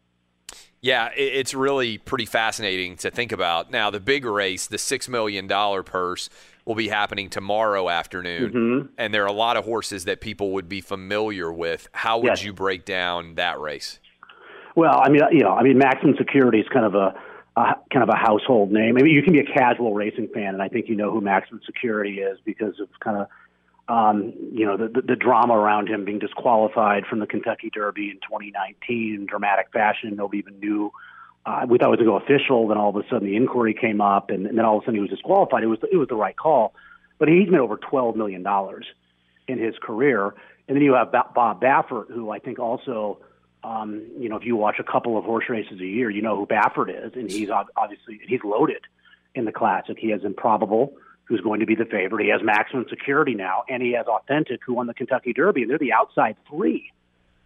Yeah, 0.83 1.11
it's 1.17 1.55
really 1.55 1.99
pretty 1.99 2.27
fascinating 2.27 2.97
to 2.99 3.11
think 3.11 3.31
about. 3.31 3.71
Now, 3.71 3.91
the 3.91 4.01
big 4.01 4.25
race, 4.25 4.67
the 4.67 4.79
$6 4.79 5.09
million 5.09 5.47
purse, 5.85 6.29
will 6.65 6.75
be 6.75 6.89
happening 6.89 7.31
tomorrow 7.31 7.89
afternoon. 7.89 8.53
Mhm. 8.53 8.89
And 8.99 9.15
there 9.15 9.23
are 9.23 9.29
a 9.29 9.33
lot 9.33 9.57
of 9.57 9.65
horses 9.65 10.07
that 10.07 10.21
people 10.21 10.51
would 10.53 10.69
be 10.69 10.81
familiar 10.81 11.53
with. 11.53 11.89
How 11.93 12.19
would 12.19 12.27
Yes. 12.27 12.45
you 12.45 12.53
break 12.53 12.85
down 12.85 13.37
that 13.37 13.61
race? 13.61 14.01
Well, 14.75 15.01
I 15.05 15.09
mean, 15.09 15.23
you 15.31 15.41
know, 15.41 15.51
I 15.51 15.63
mean, 15.63 15.79
maximum 15.79 16.17
security 16.17 16.59
is 16.59 16.69
kind 16.69 16.85
of 16.85 16.95
a 16.97 17.15
a, 17.55 17.75
kind 17.93 18.03
of 18.03 18.09
a 18.09 18.17
household 18.17 18.73
name. 18.73 18.97
I 18.97 19.03
mean, 19.03 19.13
you 19.15 19.23
can 19.23 19.35
be 19.35 19.41
a 19.41 19.45
casual 19.45 19.93
racing 19.93 20.29
fan, 20.29 20.55
and 20.55 20.63
I 20.63 20.69
think 20.69 20.89
you 20.89 20.97
know 20.97 21.11
who 21.11 21.21
Maximum 21.21 21.61
Security 21.67 22.19
is 22.21 22.39
because 22.47 22.81
of 22.81 22.89
kind 23.01 23.19
of 23.19 23.27
um, 23.89 24.33
you 24.53 24.65
know 24.65 24.77
the, 24.77 24.89
the 24.89 25.03
the 25.03 25.17
drama 25.17 25.55
around 25.55 25.89
him 25.89 26.05
being 26.05 26.19
disqualified 26.19 27.05
from 27.07 27.19
the 27.19 27.27
Kentucky 27.27 27.71
Derby 27.73 28.11
in 28.11 28.17
2019 28.17 29.15
in 29.15 29.27
dramatic 29.27 29.69
fashion. 29.73 30.17
Nobody 30.17 30.39
even 30.39 30.59
knew. 30.61 30.93
Uh, 31.45 31.67
we 31.69 31.77
thought 31.77 31.89
it 31.89 31.91
was 31.91 31.99
to 31.99 32.05
go 32.05 32.17
official. 32.17 32.69
Then 32.69 32.79
all 32.79 32.91
of 32.91 32.97
a 32.97 33.03
sudden 33.11 33.27
the 33.27 33.37
inquiry 33.37 33.75
came 33.75 34.01
up, 34.01 34.31
and, 34.31 34.47
and 34.47 34.57
then 34.57 34.65
all 34.65 34.79
of 34.79 34.83
a 34.83 34.87
sudden 34.87 34.95
he 34.95 35.01
was 35.01 35.11
disqualified. 35.11 35.65
It 35.65 35.67
was 35.67 35.81
it 35.91 35.97
was 35.97 36.09
the 36.09 36.17
right 36.17 36.37
call, 36.37 36.75
but 37.19 37.29
he's 37.29 37.49
made 37.51 37.61
over 37.61 37.77
12 37.77 38.17
million 38.17 38.43
dollars 38.43 38.87
in 39.49 39.59
his 39.59 39.75
career. 39.83 40.35
And 40.69 40.77
then 40.77 40.83
you 40.83 40.95
have 40.95 41.11
Bob 41.11 41.61
Baffert, 41.61 42.09
who 42.09 42.31
I 42.31 42.39
think 42.39 42.61
also 42.61 43.19
um, 43.65 44.07
you 44.19 44.29
know, 44.29 44.37
if 44.37 44.45
you 44.45 44.57
watch 44.57 44.77
a 44.79 44.85
couple 44.85 45.17
of 45.17 45.25
horse 45.25 45.45
races 45.49 45.81
a 45.81 45.87
year, 45.87 46.11
you 46.11 46.23
know 46.23 46.37
who 46.37 46.47
Baffert 46.47 46.89
is, 46.89 47.13
and 47.15 47.31
he's 47.31 47.49
obviously 47.51 48.21
he's 48.27 48.41
loaded 48.45 48.83
in 49.35 49.45
the 49.45 49.53
Classic. 49.53 49.97
He 49.99 50.11
has 50.11 50.25
Improbable, 50.25 50.95
who's 51.33 51.41
going 51.41 51.61
to 51.61 51.67
be 51.67 51.75
the 51.75 51.87
favorite. 51.87 52.25
He 52.25 52.31
has 52.31 52.43
Maximum 52.43 52.85
Security 52.91 53.35
now, 53.35 53.65
and 53.69 53.83
he 53.83 53.93
has 53.93 54.07
Authentic, 54.07 54.61
who 54.65 54.75
won 54.75 54.87
the 54.87 54.95
Kentucky 54.95 55.33
Derby, 55.33 55.63
and 55.63 55.71
they're 55.71 55.79
the 55.79 55.93
outside 55.93 56.37
three 56.49 56.93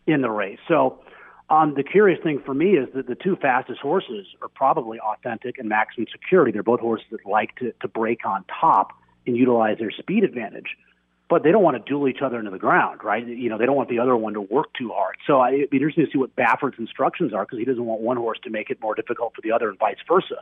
in 0.06 0.22
the 0.22 0.30
race. 0.30 0.58
So, 0.66 1.00
um, 1.48 1.74
the 1.74 1.84
curious 1.84 2.20
thing 2.24 2.42
for 2.44 2.54
me 2.54 2.70
is 2.70 2.88
that 2.94 3.06
the 3.06 3.14
two 3.14 3.36
fastest 3.36 3.80
horses 3.80 4.26
are 4.42 4.48
probably 4.48 4.98
Authentic 4.98 5.58
and 5.58 5.68
Maximum 5.68 6.08
Security. 6.10 6.50
They're 6.50 6.64
both 6.64 6.80
horses 6.80 7.06
that 7.12 7.24
like 7.24 7.54
to, 7.56 7.72
to 7.82 7.86
break 7.86 8.26
on 8.26 8.44
top 8.60 8.90
and 9.28 9.36
utilize 9.36 9.78
their 9.78 9.92
speed 9.92 10.24
advantage 10.24 10.76
but 11.28 11.42
they 11.42 11.50
don't 11.50 11.62
want 11.62 11.76
to 11.76 11.82
duel 11.90 12.08
each 12.08 12.22
other 12.22 12.38
into 12.38 12.50
the 12.50 12.58
ground, 12.58 13.02
right? 13.02 13.26
You 13.26 13.48
know, 13.48 13.58
they 13.58 13.66
don't 13.66 13.74
want 13.76 13.88
the 13.88 13.98
other 13.98 14.16
one 14.16 14.34
to 14.34 14.40
work 14.40 14.72
too 14.78 14.92
hard. 14.94 15.16
So 15.26 15.40
I, 15.40 15.54
it'd 15.54 15.70
be 15.70 15.78
interesting 15.78 16.06
to 16.06 16.10
see 16.12 16.18
what 16.18 16.36
Baffert's 16.36 16.78
instructions 16.78 17.32
are 17.32 17.44
because 17.44 17.58
he 17.58 17.64
doesn't 17.64 17.84
want 17.84 18.00
one 18.00 18.16
horse 18.16 18.38
to 18.44 18.50
make 18.50 18.70
it 18.70 18.80
more 18.80 18.94
difficult 18.94 19.34
for 19.34 19.40
the 19.42 19.50
other 19.50 19.68
and 19.68 19.78
vice 19.78 19.96
versa. 20.06 20.36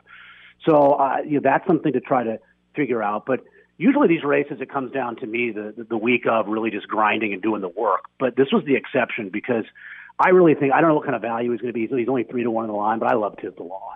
So 0.67 0.95
uh, 0.95 1.19
you 1.25 1.35
know, 1.35 1.41
that's 1.43 1.67
something 1.67 1.93
to 1.93 2.01
try 2.01 2.25
to 2.25 2.39
figure 2.75 3.03
out. 3.03 3.27
But 3.27 3.41
usually 3.77 4.09
these 4.09 4.25
races, 4.25 4.59
it 4.61 4.71
comes 4.71 4.93
down 4.93 5.17
to 5.17 5.27
me 5.27 5.51
the, 5.51 5.87
the 5.89 5.97
week 5.97 6.27
of 6.31 6.47
really 6.47 6.71
just 6.71 6.89
grinding 6.89 7.33
and 7.33 7.43
doing 7.43 7.61
the 7.61 7.69
work. 7.69 8.05
But 8.19 8.37
this 8.37 8.49
was 8.53 8.65
the 8.67 8.77
exception 8.77 9.31
because 9.31 9.65
I 10.19 10.31
really 10.31 10.55
think 10.55 10.73
I 10.73 10.81
don't 10.81 10.89
know 10.91 10.97
what 10.97 11.05
kind 11.05 11.17
of 11.17 11.23
value 11.23 11.51
he's 11.51 11.61
going 11.61 11.73
to 11.73 11.75
be. 11.75 11.87
He's 11.87 12.09
only 12.09 12.25
three 12.25 12.45
to 12.45 12.51
one 12.51 12.65
in 12.65 12.71
the 12.71 12.77
line, 12.77 12.99
but 12.99 13.11
I 13.11 13.15
love 13.15 13.37
Tiz 13.41 13.53
the 13.57 13.65
Law. 13.65 13.95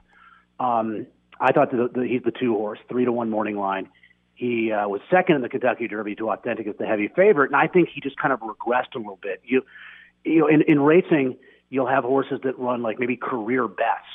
Um, 0.58 1.06
I 1.40 1.52
thought 1.52 1.70
that 1.70 1.90
the, 1.94 2.06
he's 2.06 2.22
the 2.22 2.32
two 2.32 2.54
horse, 2.54 2.80
three 2.88 3.04
to 3.04 3.12
one 3.12 3.30
morning 3.30 3.56
line. 3.56 3.88
He 4.34 4.72
uh, 4.72 4.88
was 4.88 5.00
second 5.10 5.36
in 5.36 5.42
the 5.42 5.48
Kentucky 5.48 5.88
Derby 5.88 6.14
to 6.16 6.30
Authentic 6.30 6.66
as 6.66 6.76
the 6.78 6.86
heavy 6.86 7.08
favorite, 7.08 7.50
and 7.50 7.56
I 7.56 7.66
think 7.66 7.88
he 7.92 8.00
just 8.00 8.16
kind 8.16 8.32
of 8.32 8.40
regressed 8.40 8.94
a 8.94 8.98
little 8.98 9.18
bit. 9.20 9.40
You, 9.44 9.62
you 10.24 10.40
know, 10.40 10.46
in, 10.46 10.62
in 10.62 10.80
racing, 10.80 11.36
you'll 11.70 11.88
have 11.88 12.04
horses 12.04 12.40
that 12.44 12.58
run 12.58 12.82
like 12.82 12.98
maybe 12.98 13.16
career 13.16 13.66
bests, 13.66 14.06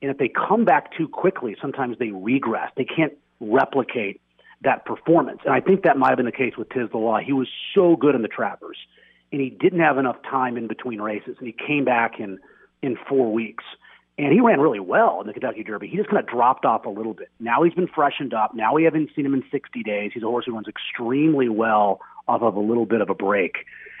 and 0.00 0.10
if 0.10 0.18
they 0.18 0.28
come 0.28 0.64
back 0.64 0.96
too 0.96 1.08
quickly, 1.08 1.56
sometimes 1.60 1.98
they 1.98 2.10
regress. 2.10 2.70
They 2.76 2.84
can't 2.84 3.14
replicate 3.40 4.20
that 4.62 4.84
performance, 4.84 5.40
and 5.44 5.54
I 5.54 5.60
think 5.60 5.82
that 5.84 5.98
might 5.98 6.08
have 6.08 6.16
been 6.16 6.26
the 6.26 6.32
case 6.32 6.56
with 6.56 6.68
Tiz 6.70 6.88
the 6.90 6.98
Law. 6.98 7.18
He 7.18 7.32
was 7.32 7.48
so 7.74 7.96
good 7.96 8.14
in 8.14 8.22
the 8.22 8.28
Travers, 8.28 8.78
and 9.30 9.40
he 9.40 9.50
didn't 9.50 9.80
have 9.80 9.98
enough 9.98 10.16
time 10.22 10.56
in 10.56 10.66
between 10.66 11.00
races, 11.00 11.36
and 11.38 11.46
he 11.46 11.54
came 11.66 11.84
back 11.84 12.18
in 12.18 12.38
in 12.82 12.96
four 13.08 13.32
weeks 13.32 13.64
and 14.18 14.32
he 14.32 14.40
ran 14.40 14.60
really 14.60 14.80
well 14.80 15.20
in 15.20 15.26
the 15.26 15.32
Kentucky 15.32 15.62
Derby. 15.62 15.88
He 15.88 15.96
just 15.96 16.08
kind 16.08 16.18
of 16.18 16.26
dropped 16.26 16.64
off 16.64 16.86
a 16.86 16.90
little 16.90 17.12
bit. 17.12 17.28
Now 17.38 17.62
he's 17.62 17.74
been 17.74 17.88
freshened 17.88 18.32
up. 18.32 18.54
Now 18.54 18.72
we 18.72 18.84
haven't 18.84 19.10
seen 19.14 19.26
him 19.26 19.34
in 19.34 19.44
60 19.50 19.82
days. 19.82 20.12
He's 20.14 20.22
a 20.22 20.26
horse 20.26 20.46
who 20.46 20.54
runs 20.54 20.68
extremely 20.68 21.48
well 21.48 22.00
off 22.26 22.42
of 22.42 22.56
a 22.56 22.60
little 22.60 22.86
bit 22.86 23.02
of 23.02 23.10
a 23.10 23.14
break. 23.14 23.56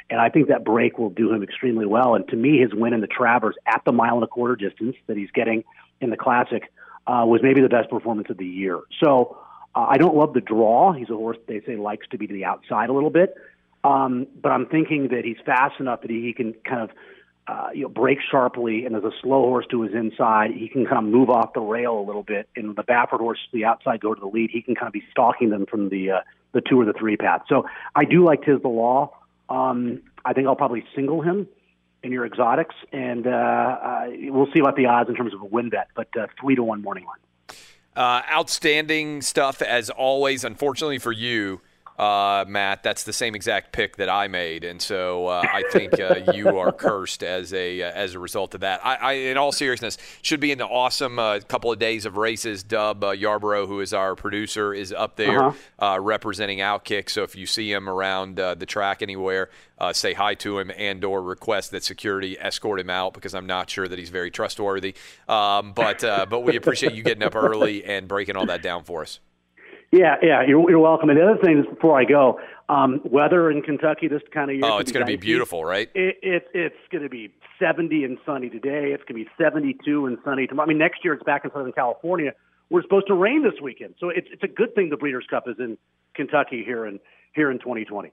And 0.08 0.20
I 0.20 0.30
think 0.30 0.48
that 0.48 0.64
break 0.64 0.98
will 0.98 1.10
do 1.10 1.32
him 1.32 1.42
extremely 1.42 1.84
well. 1.84 2.14
And 2.14 2.26
to 2.28 2.36
me, 2.36 2.58
his 2.58 2.72
win 2.72 2.94
in 2.94 3.00
the 3.00 3.06
Travers 3.06 3.56
at 3.66 3.82
the 3.84 3.92
mile 3.92 4.14
and 4.14 4.24
a 4.24 4.28
quarter 4.28 4.56
distance 4.56 4.96
that 5.06 5.16
he's 5.16 5.30
getting 5.32 5.64
in 6.00 6.10
the 6.10 6.16
Classic 6.16 6.62
uh, 7.06 7.24
was 7.26 7.40
maybe 7.42 7.60
the 7.60 7.68
best 7.68 7.90
performance 7.90 8.28
of 8.30 8.36
the 8.36 8.46
year. 8.46 8.80
So 9.02 9.38
uh, 9.74 9.86
I 9.88 9.98
don't 9.98 10.16
love 10.16 10.32
the 10.32 10.40
draw. 10.40 10.92
He's 10.92 11.10
a 11.10 11.14
horse 11.14 11.38
they 11.46 11.60
say 11.62 11.76
likes 11.76 12.06
to 12.10 12.18
be 12.18 12.26
to 12.26 12.32
the 12.32 12.44
outside 12.44 12.88
a 12.88 12.92
little 12.92 13.10
bit. 13.10 13.34
Um, 13.84 14.26
but 14.42 14.50
I'm 14.50 14.66
thinking 14.66 15.08
that 15.08 15.24
he's 15.24 15.36
fast 15.44 15.78
enough 15.78 16.02
that 16.02 16.10
he, 16.10 16.32
can 16.32 16.54
kind 16.64 16.82
of 16.82 16.90
uh, 17.46 17.68
you 17.72 17.82
know, 17.82 17.88
break 17.88 18.18
sharply, 18.28 18.84
and 18.84 18.94
there's 18.94 19.04
a 19.04 19.16
slow 19.22 19.42
horse 19.42 19.66
to 19.70 19.82
his 19.82 19.94
inside. 19.94 20.50
He 20.50 20.68
can 20.68 20.84
kind 20.84 20.98
of 20.98 21.04
move 21.04 21.30
off 21.30 21.52
the 21.52 21.60
rail 21.60 21.96
a 21.98 22.04
little 22.04 22.24
bit, 22.24 22.48
and 22.56 22.74
the 22.74 22.82
Baffert 22.82 23.20
horse 23.20 23.38
to 23.38 23.56
the 23.56 23.64
outside 23.64 24.00
go 24.00 24.12
to 24.12 24.20
the 24.20 24.26
lead. 24.26 24.50
He 24.52 24.62
can 24.62 24.74
kind 24.74 24.88
of 24.88 24.92
be 24.92 25.04
stalking 25.12 25.50
them 25.50 25.66
from 25.66 25.88
the 25.90 26.10
uh, 26.10 26.20
the 26.52 26.60
two 26.60 26.80
or 26.80 26.84
the 26.84 26.92
three 26.92 27.16
path. 27.16 27.42
So 27.48 27.66
I 27.94 28.04
do 28.04 28.24
like 28.24 28.42
Tiz 28.42 28.60
the 28.62 28.68
Law. 28.68 29.12
Um, 29.48 30.02
I 30.24 30.32
think 30.32 30.48
I'll 30.48 30.56
probably 30.56 30.84
single 30.96 31.20
him 31.20 31.46
in 32.06 32.12
your 32.12 32.24
exotics, 32.24 32.74
and 32.92 33.26
uh, 33.26 33.30
uh, 33.30 34.06
we'll 34.28 34.50
see 34.54 34.62
what 34.62 34.76
the 34.76 34.86
odds 34.86 35.10
in 35.10 35.16
terms 35.16 35.34
of 35.34 35.42
a 35.42 35.44
win 35.44 35.68
bet. 35.68 35.88
But 35.94 36.08
uh, 36.18 36.28
three 36.40 36.54
to 36.54 36.62
one 36.62 36.80
morning 36.80 37.04
line. 37.04 37.58
Uh, 37.94 38.22
outstanding 38.30 39.20
stuff 39.22 39.60
as 39.60 39.90
always. 39.90 40.44
Unfortunately 40.44 40.98
for 40.98 41.12
you, 41.12 41.60
uh, 41.98 42.44
Matt, 42.46 42.82
that's 42.82 43.04
the 43.04 43.12
same 43.12 43.34
exact 43.34 43.72
pick 43.72 43.96
that 43.96 44.08
I 44.10 44.28
made, 44.28 44.64
and 44.64 44.80
so 44.82 45.28
uh, 45.28 45.42
I 45.50 45.62
think 45.72 45.98
uh, 45.98 46.32
you 46.34 46.58
are 46.58 46.70
cursed 46.86 47.22
as 47.22 47.54
a 47.54 47.82
uh, 47.82 47.90
as 47.90 48.14
a 48.14 48.18
result 48.18 48.54
of 48.54 48.60
that. 48.60 48.84
I, 48.84 48.94
I, 48.96 49.12
in 49.12 49.38
all 49.38 49.50
seriousness, 49.52 49.96
should 50.20 50.40
be 50.40 50.52
an 50.52 50.60
awesome 50.60 51.18
uh, 51.18 51.40
couple 51.48 51.72
of 51.72 51.78
days 51.78 52.04
of 52.04 52.16
races. 52.18 52.62
Dub 52.62 53.02
uh, 53.02 53.10
Yarborough, 53.12 53.66
who 53.66 53.80
is 53.80 53.94
our 53.94 54.14
producer, 54.14 54.74
is 54.74 54.92
up 54.92 55.16
there 55.16 55.42
Uh-huh. 55.78 56.00
representing 56.00 56.58
Outkick. 56.58 57.08
So 57.08 57.22
if 57.22 57.34
you 57.34 57.46
see 57.46 57.72
him 57.72 57.88
around 57.88 58.36
the 58.36 58.66
track 58.66 59.00
anywhere, 59.02 59.48
say 59.92 60.12
hi 60.12 60.34
to 60.34 60.58
him 60.58 60.70
and/or 60.76 61.22
request 61.22 61.70
that 61.70 61.82
security 61.84 62.36
escort 62.38 62.80
him 62.80 62.90
out 62.90 63.14
because 63.14 63.34
I'm 63.34 63.46
not 63.46 63.70
sure 63.70 63.88
that 63.88 63.98
he's 63.98 64.10
very 64.10 64.30
trustworthy. 64.30 64.94
Um, 65.28 65.72
but 65.72 66.00
but 66.28 66.40
we 66.40 66.56
appreciate 66.56 66.94
you 66.94 67.02
getting 67.02 67.22
up 67.22 67.34
early 67.34 67.84
and 67.84 68.06
breaking 68.06 68.36
all 68.36 68.46
that 68.46 68.62
down 68.62 68.84
for 68.84 69.02
us. 69.02 69.20
Yeah, 69.92 70.16
yeah, 70.22 70.42
you're, 70.46 70.68
you're 70.68 70.78
welcome. 70.78 71.10
And 71.10 71.18
the 71.18 71.24
other 71.24 71.40
thing 71.40 71.58
is, 71.58 71.66
before 71.66 71.98
I 71.98 72.04
go, 72.04 72.40
um, 72.68 73.00
weather 73.04 73.50
in 73.50 73.62
Kentucky 73.62 74.08
this 74.08 74.22
kind 74.32 74.50
of 74.50 74.56
year. 74.56 74.64
Oh, 74.64 74.78
it's 74.78 74.92
going 74.92 75.06
to 75.06 75.10
be 75.10 75.16
beautiful, 75.16 75.64
right? 75.64 75.88
It, 75.94 76.16
it, 76.22 76.48
it's 76.52 76.76
going 76.90 77.04
to 77.04 77.08
be 77.08 77.32
70 77.58 78.04
and 78.04 78.18
sunny 78.26 78.50
today. 78.50 78.92
It's 78.92 79.04
going 79.04 79.24
to 79.24 79.24
be 79.24 79.30
72 79.38 80.06
and 80.06 80.18
sunny 80.24 80.46
tomorrow. 80.46 80.66
I 80.66 80.68
mean, 80.68 80.78
next 80.78 81.04
year 81.04 81.14
it's 81.14 81.22
back 81.22 81.44
in 81.44 81.52
Southern 81.52 81.72
California. 81.72 82.32
We're 82.68 82.82
supposed 82.82 83.06
to 83.06 83.14
rain 83.14 83.44
this 83.44 83.60
weekend, 83.62 83.94
so 84.00 84.08
it's 84.08 84.26
it's 84.32 84.42
a 84.42 84.48
good 84.48 84.74
thing 84.74 84.90
the 84.90 84.96
Breeders' 84.96 85.24
Cup 85.30 85.44
is 85.46 85.54
in 85.60 85.78
Kentucky 86.14 86.64
here 86.64 86.84
in 86.84 86.98
here 87.32 87.48
in 87.48 87.60
2020. 87.60 88.10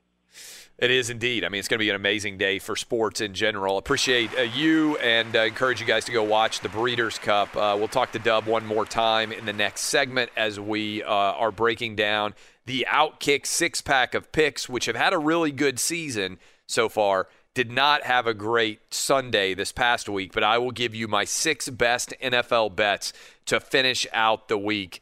It 0.80 0.92
is 0.92 1.10
indeed. 1.10 1.46
I 1.46 1.50
mean, 1.50 1.60
it's 1.60 1.68
going 1.68 1.78
to 1.78 1.84
be 1.84 1.90
an 1.90 1.96
amazing 1.96 2.38
day 2.38 2.60
for 2.60 2.76
sports 2.76 3.22
in 3.22 3.34
general. 3.34 3.78
Appreciate 3.78 4.38
uh, 4.38 4.42
you 4.42 4.98
and 4.98 5.36
uh, 5.36 5.42
encourage 5.42 5.80
you 5.80 5.86
guys 5.86 6.06
to 6.06 6.12
go 6.12 6.24
watch 6.24 6.62
the 6.62 6.70
Breeders' 6.70 7.20
Cup. 7.20 7.56
Uh, 7.56 7.76
we'll 7.78 7.88
talk 7.88 8.12
to 8.14 8.20
Dub 8.20 8.48
one 8.48 8.66
more 8.66 8.86
time 8.86 9.32
in 9.32 9.46
the 9.46 9.54
next 9.54 9.82
segment 9.82 10.32
as 10.36 10.60
we 10.60 11.04
uh, 11.04 11.08
are 11.08 11.52
breaking 11.52 11.96
down 11.96 12.34
the 12.66 12.88
Outkick 12.90 13.46
six 13.46 13.82
pack 13.82 14.16
of 14.16 14.32
picks, 14.32 14.68
which 14.68 14.86
have 14.86 14.96
had 14.96 15.14
a 15.14 15.18
really 15.18 15.52
good 15.52 15.80
season 15.80 16.40
so 16.66 16.90
far. 16.90 17.28
Did 17.54 17.72
not 17.72 18.04
have 18.04 18.26
a 18.26 18.34
great 18.34 18.94
Sunday 18.94 19.54
this 19.54 19.72
past 19.72 20.10
week, 20.10 20.34
but 20.34 20.44
I 20.44 20.58
will 20.58 20.72
give 20.72 20.96
you 20.96 21.08
my 21.08 21.24
six 21.24 21.70
best 21.70 22.14
NFL 22.22 22.76
bets 22.76 23.14
to 23.46 23.60
finish 23.60 24.08
out 24.12 24.48
the 24.48 24.58
week. 24.58 25.02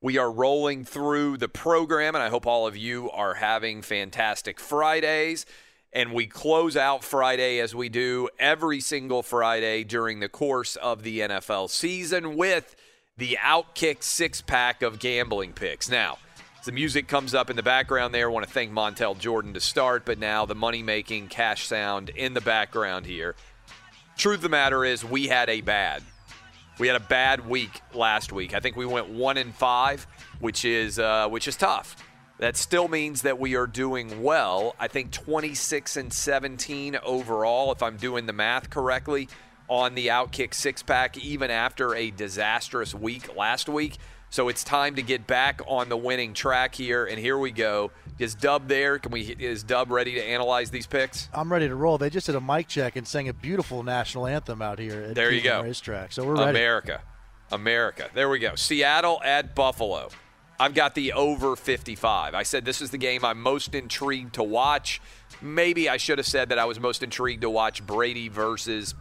We 0.00 0.16
are 0.16 0.30
rolling 0.30 0.84
through 0.84 1.38
the 1.38 1.48
program, 1.48 2.14
and 2.14 2.22
I 2.22 2.28
hope 2.28 2.46
all 2.46 2.68
of 2.68 2.76
you 2.76 3.10
are 3.10 3.34
having 3.34 3.82
fantastic 3.82 4.60
Fridays. 4.60 5.44
And 5.92 6.12
we 6.12 6.28
close 6.28 6.76
out 6.76 7.02
Friday 7.02 7.58
as 7.58 7.74
we 7.74 7.88
do 7.88 8.28
every 8.38 8.78
single 8.80 9.24
Friday 9.24 9.82
during 9.82 10.20
the 10.20 10.28
course 10.28 10.76
of 10.76 11.02
the 11.02 11.20
NFL 11.20 11.68
season 11.70 12.36
with 12.36 12.76
the 13.16 13.38
Outkick 13.40 14.04
six 14.04 14.40
pack 14.40 14.82
of 14.82 15.00
gambling 15.00 15.52
picks. 15.52 15.90
Now, 15.90 16.18
as 16.60 16.66
the 16.66 16.72
music 16.72 17.08
comes 17.08 17.34
up 17.34 17.50
in 17.50 17.56
the 17.56 17.62
background 17.64 18.14
there, 18.14 18.28
I 18.28 18.32
want 18.32 18.46
to 18.46 18.52
thank 18.52 18.70
Montel 18.70 19.18
Jordan 19.18 19.54
to 19.54 19.60
start, 19.60 20.04
but 20.04 20.20
now 20.20 20.46
the 20.46 20.54
money 20.54 20.84
making 20.84 21.26
cash 21.26 21.66
sound 21.66 22.10
in 22.10 22.34
the 22.34 22.40
background 22.40 23.06
here. 23.06 23.34
Truth 24.16 24.36
of 24.36 24.42
the 24.42 24.48
matter 24.48 24.84
is, 24.84 25.04
we 25.04 25.26
had 25.26 25.48
a 25.48 25.60
bad 25.60 26.04
we 26.78 26.86
had 26.86 26.96
a 26.96 27.00
bad 27.00 27.48
week 27.48 27.82
last 27.94 28.32
week. 28.32 28.54
I 28.54 28.60
think 28.60 28.76
we 28.76 28.86
went 28.86 29.08
one 29.08 29.36
and 29.36 29.54
five, 29.54 30.06
which 30.40 30.64
is 30.64 30.98
uh, 30.98 31.28
which 31.28 31.48
is 31.48 31.56
tough. 31.56 31.96
That 32.38 32.56
still 32.56 32.86
means 32.86 33.22
that 33.22 33.38
we 33.38 33.56
are 33.56 33.66
doing 33.66 34.22
well. 34.22 34.76
I 34.78 34.86
think 34.86 35.10
26 35.10 35.96
and 35.96 36.12
17 36.12 36.96
overall, 37.02 37.72
if 37.72 37.82
I'm 37.82 37.96
doing 37.96 38.26
the 38.26 38.32
math 38.32 38.70
correctly, 38.70 39.28
on 39.68 39.96
the 39.96 40.06
Outkick 40.06 40.54
six 40.54 40.82
pack, 40.82 41.18
even 41.18 41.50
after 41.50 41.94
a 41.96 42.10
disastrous 42.12 42.94
week 42.94 43.36
last 43.36 43.68
week. 43.68 43.98
So 44.30 44.48
it's 44.48 44.62
time 44.62 44.94
to 44.96 45.02
get 45.02 45.26
back 45.26 45.60
on 45.66 45.88
the 45.88 45.96
winning 45.96 46.32
track 46.32 46.74
here, 46.74 47.06
and 47.06 47.18
here 47.18 47.38
we 47.38 47.50
go. 47.50 47.90
Is 48.18 48.34
Dub 48.34 48.66
there? 48.68 48.98
Can 48.98 49.12
we? 49.12 49.20
Is 49.22 49.62
Dub 49.62 49.90
ready 49.90 50.14
to 50.14 50.22
analyze 50.22 50.70
these 50.70 50.86
picks? 50.86 51.28
I'm 51.32 51.52
ready 51.52 51.68
to 51.68 51.74
roll. 51.74 51.98
They 51.98 52.10
just 52.10 52.26
did 52.26 52.34
a 52.34 52.40
mic 52.40 52.66
check 52.66 52.96
and 52.96 53.06
sang 53.06 53.28
a 53.28 53.32
beautiful 53.32 53.82
national 53.82 54.26
anthem 54.26 54.60
out 54.60 54.78
here. 54.78 55.02
At 55.02 55.14
there 55.14 55.30
you 55.30 55.40
go. 55.40 55.62
Racetrack. 55.62 56.12
So 56.12 56.24
we're 56.24 56.36
ready. 56.36 56.50
America, 56.50 57.02
America. 57.52 58.08
There 58.14 58.28
we 58.28 58.40
go. 58.40 58.56
Seattle 58.56 59.20
at 59.24 59.54
Buffalo. 59.54 60.10
I've 60.60 60.74
got 60.74 60.96
the 60.96 61.12
over 61.12 61.54
55. 61.54 62.34
I 62.34 62.42
said 62.42 62.64
this 62.64 62.80
is 62.80 62.90
the 62.90 62.98
game 62.98 63.24
I'm 63.24 63.40
most 63.40 63.74
intrigued 63.74 64.34
to 64.34 64.42
watch. 64.42 65.00
Maybe 65.40 65.88
I 65.88 65.98
should 65.98 66.18
have 66.18 66.26
said 66.26 66.48
that 66.48 66.58
I 66.58 66.64
was 66.64 66.80
most 66.80 67.04
intrigued 67.04 67.42
to 67.42 67.50
watch 67.50 67.86
Brady 67.86 68.28
versus 68.28 68.96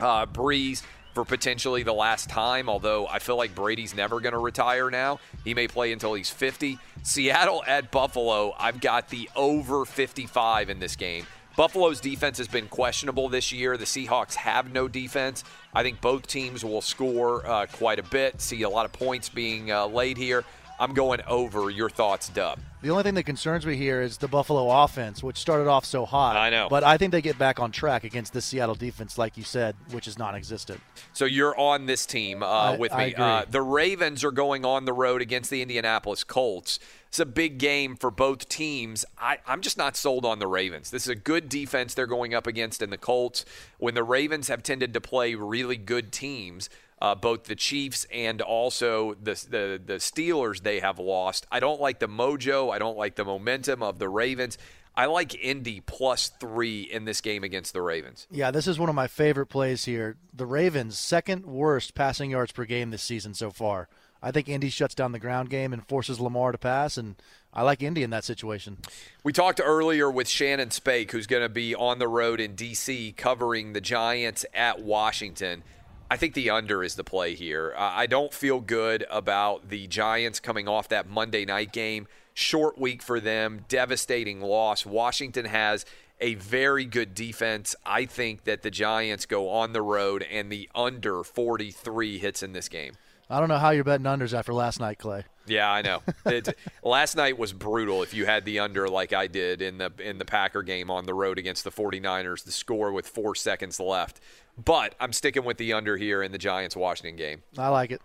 uh, 0.00 0.24
Brees 0.24 0.82
for 1.18 1.24
potentially 1.24 1.82
the 1.82 1.92
last 1.92 2.30
time, 2.30 2.68
although 2.68 3.08
I 3.08 3.18
feel 3.18 3.36
like 3.36 3.52
Brady's 3.52 3.92
never 3.92 4.20
going 4.20 4.34
to 4.34 4.38
retire 4.38 4.88
now. 4.88 5.18
He 5.42 5.52
may 5.52 5.66
play 5.66 5.90
until 5.90 6.14
he's 6.14 6.30
50. 6.30 6.78
Seattle 7.02 7.64
at 7.66 7.90
Buffalo, 7.90 8.54
I've 8.56 8.80
got 8.80 9.08
the 9.08 9.28
over 9.34 9.84
55 9.84 10.70
in 10.70 10.78
this 10.78 10.94
game. 10.94 11.26
Buffalo's 11.56 12.00
defense 12.00 12.38
has 12.38 12.46
been 12.46 12.68
questionable 12.68 13.28
this 13.28 13.50
year. 13.50 13.76
The 13.76 13.84
Seahawks 13.84 14.34
have 14.34 14.72
no 14.72 14.86
defense. 14.86 15.42
I 15.74 15.82
think 15.82 16.00
both 16.00 16.24
teams 16.28 16.64
will 16.64 16.82
score 16.82 17.44
uh, 17.44 17.66
quite 17.66 17.98
a 17.98 18.04
bit, 18.04 18.40
see 18.40 18.62
a 18.62 18.68
lot 18.68 18.84
of 18.84 18.92
points 18.92 19.28
being 19.28 19.72
uh, 19.72 19.88
laid 19.88 20.18
here. 20.18 20.44
I'm 20.80 20.94
going 20.94 21.20
over. 21.26 21.70
Your 21.70 21.90
thoughts, 21.90 22.28
Dub? 22.28 22.60
The 22.80 22.90
only 22.90 23.02
thing 23.02 23.14
that 23.14 23.24
concerns 23.24 23.66
me 23.66 23.74
here 23.74 24.00
is 24.00 24.18
the 24.18 24.28
Buffalo 24.28 24.70
offense, 24.84 25.20
which 25.22 25.36
started 25.36 25.66
off 25.66 25.84
so 25.84 26.06
hot. 26.06 26.36
I 26.36 26.50
know. 26.50 26.68
But 26.68 26.84
I 26.84 26.96
think 26.96 27.10
they 27.10 27.20
get 27.20 27.36
back 27.36 27.58
on 27.58 27.72
track 27.72 28.04
against 28.04 28.32
the 28.32 28.40
Seattle 28.40 28.76
defense, 28.76 29.18
like 29.18 29.36
you 29.36 29.42
said, 29.42 29.74
which 29.90 30.06
is 30.06 30.16
non 30.16 30.36
existent. 30.36 30.80
So 31.12 31.24
you're 31.24 31.58
on 31.58 31.86
this 31.86 32.06
team 32.06 32.42
uh, 32.42 32.46
I, 32.46 32.76
with 32.76 32.94
me. 32.94 33.14
Uh, 33.16 33.44
the 33.50 33.62
Ravens 33.62 34.22
are 34.22 34.30
going 34.30 34.64
on 34.64 34.84
the 34.84 34.92
road 34.92 35.20
against 35.20 35.50
the 35.50 35.60
Indianapolis 35.60 36.22
Colts. 36.22 36.78
It's 37.08 37.18
a 37.18 37.26
big 37.26 37.58
game 37.58 37.96
for 37.96 38.10
both 38.12 38.48
teams. 38.48 39.04
I, 39.18 39.38
I'm 39.46 39.62
just 39.62 39.78
not 39.78 39.96
sold 39.96 40.24
on 40.24 40.38
the 40.38 40.46
Ravens. 40.46 40.90
This 40.90 41.04
is 41.04 41.08
a 41.08 41.16
good 41.16 41.48
defense 41.48 41.94
they're 41.94 42.06
going 42.06 42.34
up 42.34 42.46
against 42.46 42.82
in 42.82 42.90
the 42.90 42.98
Colts. 42.98 43.44
When 43.78 43.94
the 43.94 44.04
Ravens 44.04 44.48
have 44.48 44.62
tended 44.62 44.94
to 44.94 45.00
play 45.00 45.34
really 45.34 45.76
good 45.76 46.12
teams, 46.12 46.68
uh, 47.00 47.14
both 47.14 47.44
the 47.44 47.54
Chiefs 47.54 48.06
and 48.12 48.40
also 48.40 49.14
the, 49.14 49.34
the 49.48 49.80
the 49.84 49.94
Steelers 49.94 50.62
they 50.62 50.80
have 50.80 50.98
lost. 50.98 51.46
I 51.50 51.60
don't 51.60 51.80
like 51.80 51.98
the 51.98 52.08
mojo. 52.08 52.72
I 52.72 52.78
don't 52.78 52.96
like 52.96 53.16
the 53.16 53.24
momentum 53.24 53.82
of 53.82 53.98
the 53.98 54.08
Ravens. 54.08 54.58
I 54.98 55.06
like 55.06 55.32
Indy 55.36 55.80
plus 55.80 56.26
three 56.26 56.82
in 56.82 57.04
this 57.04 57.20
game 57.20 57.44
against 57.44 57.72
the 57.72 57.82
Ravens. 57.82 58.26
Yeah, 58.32 58.50
this 58.50 58.66
is 58.66 58.80
one 58.80 58.88
of 58.88 58.96
my 58.96 59.06
favorite 59.06 59.46
plays 59.46 59.84
here. 59.84 60.16
The 60.34 60.44
Ravens' 60.44 60.98
second 60.98 61.46
worst 61.46 61.94
passing 61.94 62.32
yards 62.32 62.50
per 62.50 62.64
game 62.64 62.90
this 62.90 63.04
season 63.04 63.32
so 63.34 63.52
far. 63.52 63.88
I 64.20 64.32
think 64.32 64.48
Indy 64.48 64.68
shuts 64.68 64.96
down 64.96 65.12
the 65.12 65.20
ground 65.20 65.50
game 65.50 65.72
and 65.72 65.86
forces 65.86 66.18
Lamar 66.18 66.50
to 66.50 66.58
pass, 66.58 66.96
and 66.96 67.14
I 67.54 67.62
like 67.62 67.80
Indy 67.80 68.02
in 68.02 68.10
that 68.10 68.24
situation. 68.24 68.78
We 69.22 69.32
talked 69.32 69.60
earlier 69.62 70.10
with 70.10 70.28
Shannon 70.28 70.72
Spake, 70.72 71.12
who's 71.12 71.28
going 71.28 71.44
to 71.44 71.48
be 71.48 71.76
on 71.76 72.00
the 72.00 72.08
road 72.08 72.40
in 72.40 72.56
D.C. 72.56 73.12
covering 73.16 73.74
the 73.74 73.80
Giants 73.80 74.44
at 74.52 74.82
Washington. 74.82 75.62
I 76.10 76.16
think 76.16 76.34
the 76.34 76.50
under 76.50 76.82
is 76.82 76.94
the 76.94 77.04
play 77.04 77.34
here. 77.34 77.74
Uh, 77.76 77.92
I 77.94 78.06
don't 78.06 78.32
feel 78.32 78.60
good 78.60 79.04
about 79.10 79.68
the 79.68 79.86
Giants 79.86 80.40
coming 80.40 80.66
off 80.66 80.88
that 80.88 81.08
Monday 81.08 81.44
night 81.44 81.72
game. 81.72 82.06
Short 82.32 82.78
week 82.78 83.02
for 83.02 83.20
them, 83.20 83.64
devastating 83.68 84.40
loss. 84.40 84.86
Washington 84.86 85.44
has 85.44 85.84
a 86.20 86.34
very 86.34 86.84
good 86.86 87.14
defense. 87.14 87.76
I 87.84 88.06
think 88.06 88.44
that 88.44 88.62
the 88.62 88.70
Giants 88.70 89.26
go 89.26 89.50
on 89.50 89.72
the 89.72 89.82
road 89.82 90.24
and 90.30 90.50
the 90.50 90.68
under 90.74 91.22
43 91.22 92.18
hits 92.18 92.42
in 92.42 92.52
this 92.52 92.68
game. 92.68 92.94
I 93.30 93.40
don't 93.40 93.48
know 93.48 93.58
how 93.58 93.70
you're 93.70 93.84
betting 93.84 94.06
unders 94.06 94.36
after 94.36 94.54
last 94.54 94.80
night, 94.80 94.98
Clay. 94.98 95.24
Yeah, 95.46 95.70
I 95.70 95.82
know. 95.82 96.02
It, 96.26 96.56
last 96.82 97.16
night 97.16 97.38
was 97.38 97.52
brutal 97.52 98.02
if 98.02 98.12
you 98.12 98.26
had 98.26 98.44
the 98.44 98.58
under 98.58 98.88
like 98.88 99.12
I 99.12 99.26
did 99.26 99.62
in 99.62 99.78
the 99.78 99.90
in 99.98 100.18
the 100.18 100.24
Packer 100.24 100.62
game 100.62 100.90
on 100.90 101.06
the 101.06 101.14
road 101.14 101.38
against 101.38 101.64
the 101.64 101.70
49ers, 101.70 102.44
the 102.44 102.52
score 102.52 102.92
with 102.92 103.08
4 103.08 103.34
seconds 103.34 103.80
left. 103.80 104.20
But 104.62 104.94
I'm 105.00 105.12
sticking 105.12 105.44
with 105.44 105.56
the 105.56 105.72
under 105.72 105.96
here 105.96 106.22
in 106.22 106.32
the 106.32 106.38
Giants 106.38 106.76
Washington 106.76 107.16
game. 107.16 107.42
I 107.56 107.68
like 107.68 107.90
it. 107.90 108.02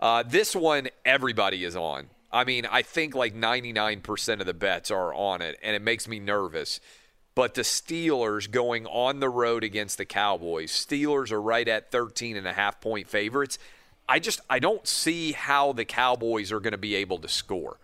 Uh, 0.00 0.22
this 0.22 0.54
one 0.56 0.88
everybody 1.04 1.64
is 1.64 1.76
on. 1.76 2.08
I 2.32 2.44
mean, 2.44 2.66
I 2.66 2.82
think 2.82 3.14
like 3.14 3.34
99% 3.34 4.40
of 4.40 4.46
the 4.46 4.54
bets 4.54 4.90
are 4.90 5.14
on 5.14 5.40
it 5.42 5.56
and 5.62 5.76
it 5.76 5.82
makes 5.82 6.08
me 6.08 6.18
nervous. 6.18 6.80
But 7.36 7.54
the 7.54 7.62
Steelers 7.62 8.50
going 8.50 8.86
on 8.86 9.20
the 9.20 9.28
road 9.28 9.64
against 9.64 9.98
the 9.98 10.04
Cowboys. 10.04 10.72
Steelers 10.72 11.30
are 11.30 11.40
right 11.40 11.66
at 11.66 11.90
13 11.90 12.36
and 12.36 12.46
a 12.46 12.52
half 12.52 12.80
point 12.80 13.08
favorites. 13.08 13.58
I 14.08 14.18
just 14.18 14.40
I 14.50 14.58
don't 14.58 14.86
see 14.86 15.32
how 15.32 15.72
the 15.72 15.84
Cowboys 15.84 16.52
are 16.52 16.60
going 16.60 16.72
to 16.72 16.78
be 16.78 16.94
able 16.96 17.18
to 17.18 17.28
score. 17.28 17.78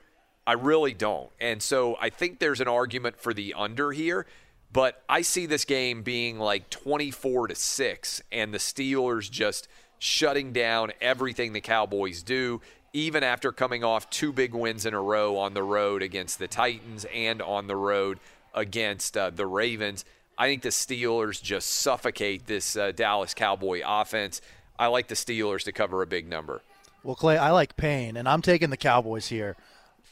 I 0.46 0.54
really 0.54 0.94
don't. 0.94 1.30
And 1.40 1.62
so 1.62 1.96
I 2.00 2.10
think 2.10 2.38
there's 2.38 2.60
an 2.60 2.68
argument 2.68 3.18
for 3.18 3.32
the 3.32 3.54
under 3.56 3.92
here, 3.92 4.26
but 4.72 5.02
I 5.08 5.22
see 5.22 5.46
this 5.46 5.64
game 5.64 6.02
being 6.02 6.38
like 6.38 6.70
24 6.70 7.48
to 7.48 7.54
6 7.54 8.22
and 8.32 8.52
the 8.52 8.58
Steelers 8.58 9.30
just 9.30 9.68
shutting 9.98 10.52
down 10.52 10.92
everything 11.00 11.52
the 11.52 11.60
Cowboys 11.60 12.22
do 12.22 12.60
even 12.92 13.22
after 13.22 13.52
coming 13.52 13.84
off 13.84 14.10
two 14.10 14.32
big 14.32 14.54
wins 14.54 14.84
in 14.86 14.94
a 14.94 15.00
row 15.00 15.36
on 15.36 15.54
the 15.54 15.62
road 15.62 16.02
against 16.02 16.38
the 16.38 16.48
Titans 16.48 17.06
and 17.14 17.40
on 17.40 17.66
the 17.66 17.76
road 17.76 18.18
against 18.54 19.16
uh, 19.16 19.30
the 19.30 19.46
Ravens. 19.46 20.04
I 20.36 20.46
think 20.46 20.62
the 20.62 20.70
Steelers 20.70 21.40
just 21.40 21.68
suffocate 21.68 22.46
this 22.46 22.74
uh, 22.76 22.92
Dallas 22.92 23.34
Cowboy 23.34 23.82
offense. 23.86 24.40
I 24.80 24.86
like 24.86 25.08
the 25.08 25.14
Steelers 25.14 25.64
to 25.64 25.72
cover 25.72 26.00
a 26.00 26.06
big 26.06 26.26
number. 26.26 26.62
Well, 27.04 27.14
Clay, 27.14 27.36
I 27.36 27.50
like 27.50 27.76
Payne, 27.76 28.16
and 28.16 28.26
I'm 28.26 28.40
taking 28.40 28.70
the 28.70 28.78
Cowboys 28.78 29.28
here. 29.28 29.54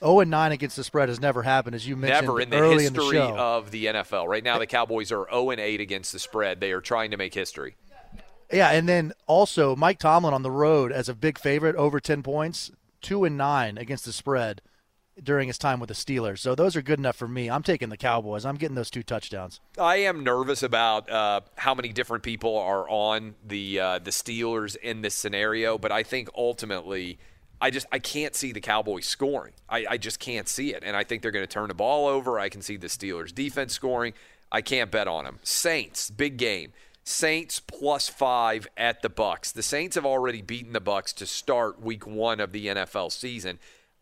0 0.00 0.20
and 0.20 0.30
9 0.30 0.52
against 0.52 0.76
the 0.76 0.84
spread 0.84 1.08
has 1.08 1.18
never 1.18 1.42
happened, 1.42 1.74
as 1.74 1.88
you 1.88 1.96
mentioned 1.96 2.26
Never 2.26 2.40
in 2.40 2.50
the 2.50 2.58
early 2.58 2.82
history 2.82 3.16
in 3.16 3.24
the 3.24 3.28
show. 3.28 3.36
of 3.36 3.70
the 3.70 3.86
NFL. 3.86 4.28
Right 4.28 4.44
now, 4.44 4.58
the 4.58 4.66
Cowboys 4.66 5.10
are 5.10 5.26
0 5.30 5.50
and 5.50 5.60
8 5.60 5.80
against 5.80 6.12
the 6.12 6.18
spread. 6.18 6.60
They 6.60 6.70
are 6.72 6.82
trying 6.82 7.10
to 7.12 7.16
make 7.16 7.32
history. 7.32 7.76
Yeah, 8.52 8.70
and 8.70 8.86
then 8.86 9.12
also 9.26 9.74
Mike 9.74 9.98
Tomlin 9.98 10.34
on 10.34 10.42
the 10.42 10.50
road 10.50 10.92
as 10.92 11.08
a 11.08 11.14
big 11.14 11.38
favorite 11.38 11.74
over 11.76 11.98
10 11.98 12.22
points, 12.22 12.70
2 13.00 13.24
and 13.24 13.38
9 13.38 13.78
against 13.78 14.04
the 14.04 14.12
spread 14.12 14.60
during 15.22 15.48
his 15.48 15.58
time 15.58 15.80
with 15.80 15.88
the 15.88 15.94
Steelers. 15.94 16.38
So 16.38 16.54
those 16.54 16.76
are 16.76 16.82
good 16.82 16.98
enough 16.98 17.16
for 17.16 17.28
me. 17.28 17.50
I'm 17.50 17.62
taking 17.62 17.88
the 17.88 17.96
Cowboys. 17.96 18.44
I'm 18.44 18.56
getting 18.56 18.74
those 18.74 18.90
two 18.90 19.02
touchdowns. 19.02 19.60
I 19.78 19.96
am 19.96 20.22
nervous 20.22 20.62
about 20.62 21.10
uh, 21.10 21.40
how 21.56 21.74
many 21.74 21.92
different 21.92 22.22
people 22.22 22.56
are 22.56 22.88
on 22.88 23.34
the 23.46 23.80
uh, 23.80 23.98
the 23.98 24.10
Steelers 24.10 24.76
in 24.76 25.02
this 25.02 25.14
scenario, 25.14 25.78
but 25.78 25.92
I 25.92 26.02
think 26.02 26.28
ultimately, 26.36 27.18
I 27.60 27.70
just 27.70 27.86
I 27.92 27.98
can't 27.98 28.34
see 28.34 28.52
the 28.52 28.60
Cowboys 28.60 29.06
scoring. 29.06 29.54
I, 29.68 29.86
I 29.90 29.96
just 29.98 30.20
can't 30.20 30.48
see 30.48 30.74
it, 30.74 30.82
and 30.84 30.96
I 30.96 31.04
think 31.04 31.22
they're 31.22 31.30
going 31.30 31.46
to 31.46 31.52
turn 31.52 31.68
the 31.68 31.74
ball 31.74 32.06
over. 32.06 32.38
I 32.38 32.48
can 32.48 32.62
see 32.62 32.76
the 32.76 32.88
Steelers 32.88 33.34
defense 33.34 33.72
scoring. 33.72 34.14
I 34.50 34.62
can't 34.62 34.90
bet 34.90 35.08
on 35.08 35.24
them. 35.24 35.40
Saints, 35.42 36.10
big 36.10 36.38
game. 36.38 36.72
Saints 37.04 37.58
plus 37.58 38.08
five 38.08 38.68
at 38.76 39.00
the 39.00 39.08
Bucs. 39.08 39.52
The 39.52 39.62
Saints 39.62 39.94
have 39.94 40.04
already 40.04 40.42
beaten 40.42 40.74
the 40.74 40.80
Bucs 40.80 41.14
to 41.14 41.26
start 41.26 41.80
Week 41.80 42.06
One 42.06 42.38
of 42.38 42.52
the 42.52 42.66
NFL 42.66 43.12
season. 43.12 43.58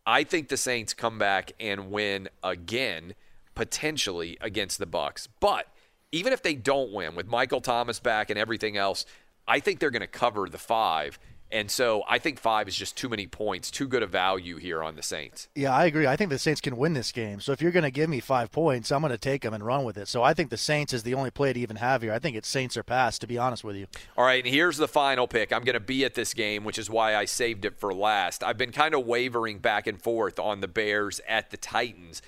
I 0.06 0.22
think 0.22 0.48
the 0.48 0.56
Saints 0.56 0.94
come 0.94 1.18
back 1.18 1.52
and 1.58 1.90
win 1.90 2.28
again, 2.42 3.14
potentially 3.54 4.38
against 4.40 4.78
the 4.78 4.86
Bucs. 4.86 5.26
But 5.40 5.66
even 6.12 6.32
if 6.32 6.42
they 6.42 6.54
don't 6.54 6.92
win, 6.92 7.16
with 7.16 7.26
Michael 7.26 7.60
Thomas 7.60 7.98
back 7.98 8.30
and 8.30 8.38
everything 8.38 8.76
else, 8.76 9.04
I 9.48 9.58
think 9.58 9.80
they're 9.80 9.90
going 9.90 10.00
to 10.00 10.06
cover 10.06 10.48
the 10.48 10.58
five. 10.58 11.18
And 11.50 11.70
so 11.70 12.02
I 12.08 12.18
think 12.18 12.40
five 12.40 12.66
is 12.66 12.74
just 12.74 12.96
too 12.96 13.08
many 13.08 13.26
points, 13.26 13.70
too 13.70 13.86
good 13.86 14.02
a 14.02 14.06
value 14.06 14.56
here 14.56 14.82
on 14.82 14.96
the 14.96 15.02
Saints. 15.02 15.48
Yeah, 15.54 15.72
I 15.72 15.84
agree. 15.84 16.06
I 16.06 16.16
think 16.16 16.30
the 16.30 16.38
Saints 16.38 16.60
can 16.60 16.76
win 16.76 16.94
this 16.94 17.12
game. 17.12 17.40
So 17.40 17.52
if 17.52 17.62
you're 17.62 17.70
going 17.70 17.84
to 17.84 17.90
give 17.90 18.10
me 18.10 18.18
five 18.18 18.50
points, 18.50 18.90
I'm 18.90 19.00
going 19.00 19.12
to 19.12 19.18
take 19.18 19.42
them 19.42 19.54
and 19.54 19.64
run 19.64 19.84
with 19.84 19.96
it. 19.96 20.08
So 20.08 20.24
I 20.24 20.34
think 20.34 20.50
the 20.50 20.56
Saints 20.56 20.92
is 20.92 21.04
the 21.04 21.14
only 21.14 21.30
play 21.30 21.52
to 21.52 21.60
even 21.60 21.76
have 21.76 22.02
here. 22.02 22.12
I 22.12 22.18
think 22.18 22.36
it's 22.36 22.48
Saints 22.48 22.76
or 22.76 22.82
pass, 22.82 23.18
to 23.20 23.28
be 23.28 23.38
honest 23.38 23.62
with 23.62 23.76
you. 23.76 23.86
All 24.16 24.24
right, 24.24 24.44
and 24.44 24.52
here's 24.52 24.76
the 24.76 24.88
final 24.88 25.28
pick. 25.28 25.52
I'm 25.52 25.62
going 25.62 25.74
to 25.74 25.80
be 25.80 26.04
at 26.04 26.14
this 26.14 26.34
game, 26.34 26.64
which 26.64 26.78
is 26.78 26.90
why 26.90 27.14
I 27.14 27.26
saved 27.26 27.64
it 27.64 27.78
for 27.78 27.94
last. 27.94 28.42
I've 28.42 28.58
been 28.58 28.72
kind 28.72 28.94
of 28.94 29.06
wavering 29.06 29.58
back 29.58 29.86
and 29.86 30.02
forth 30.02 30.40
on 30.40 30.60
the 30.60 30.68
Bears 30.68 31.20
at 31.28 31.50
the 31.50 31.56
Titans. 31.56 32.22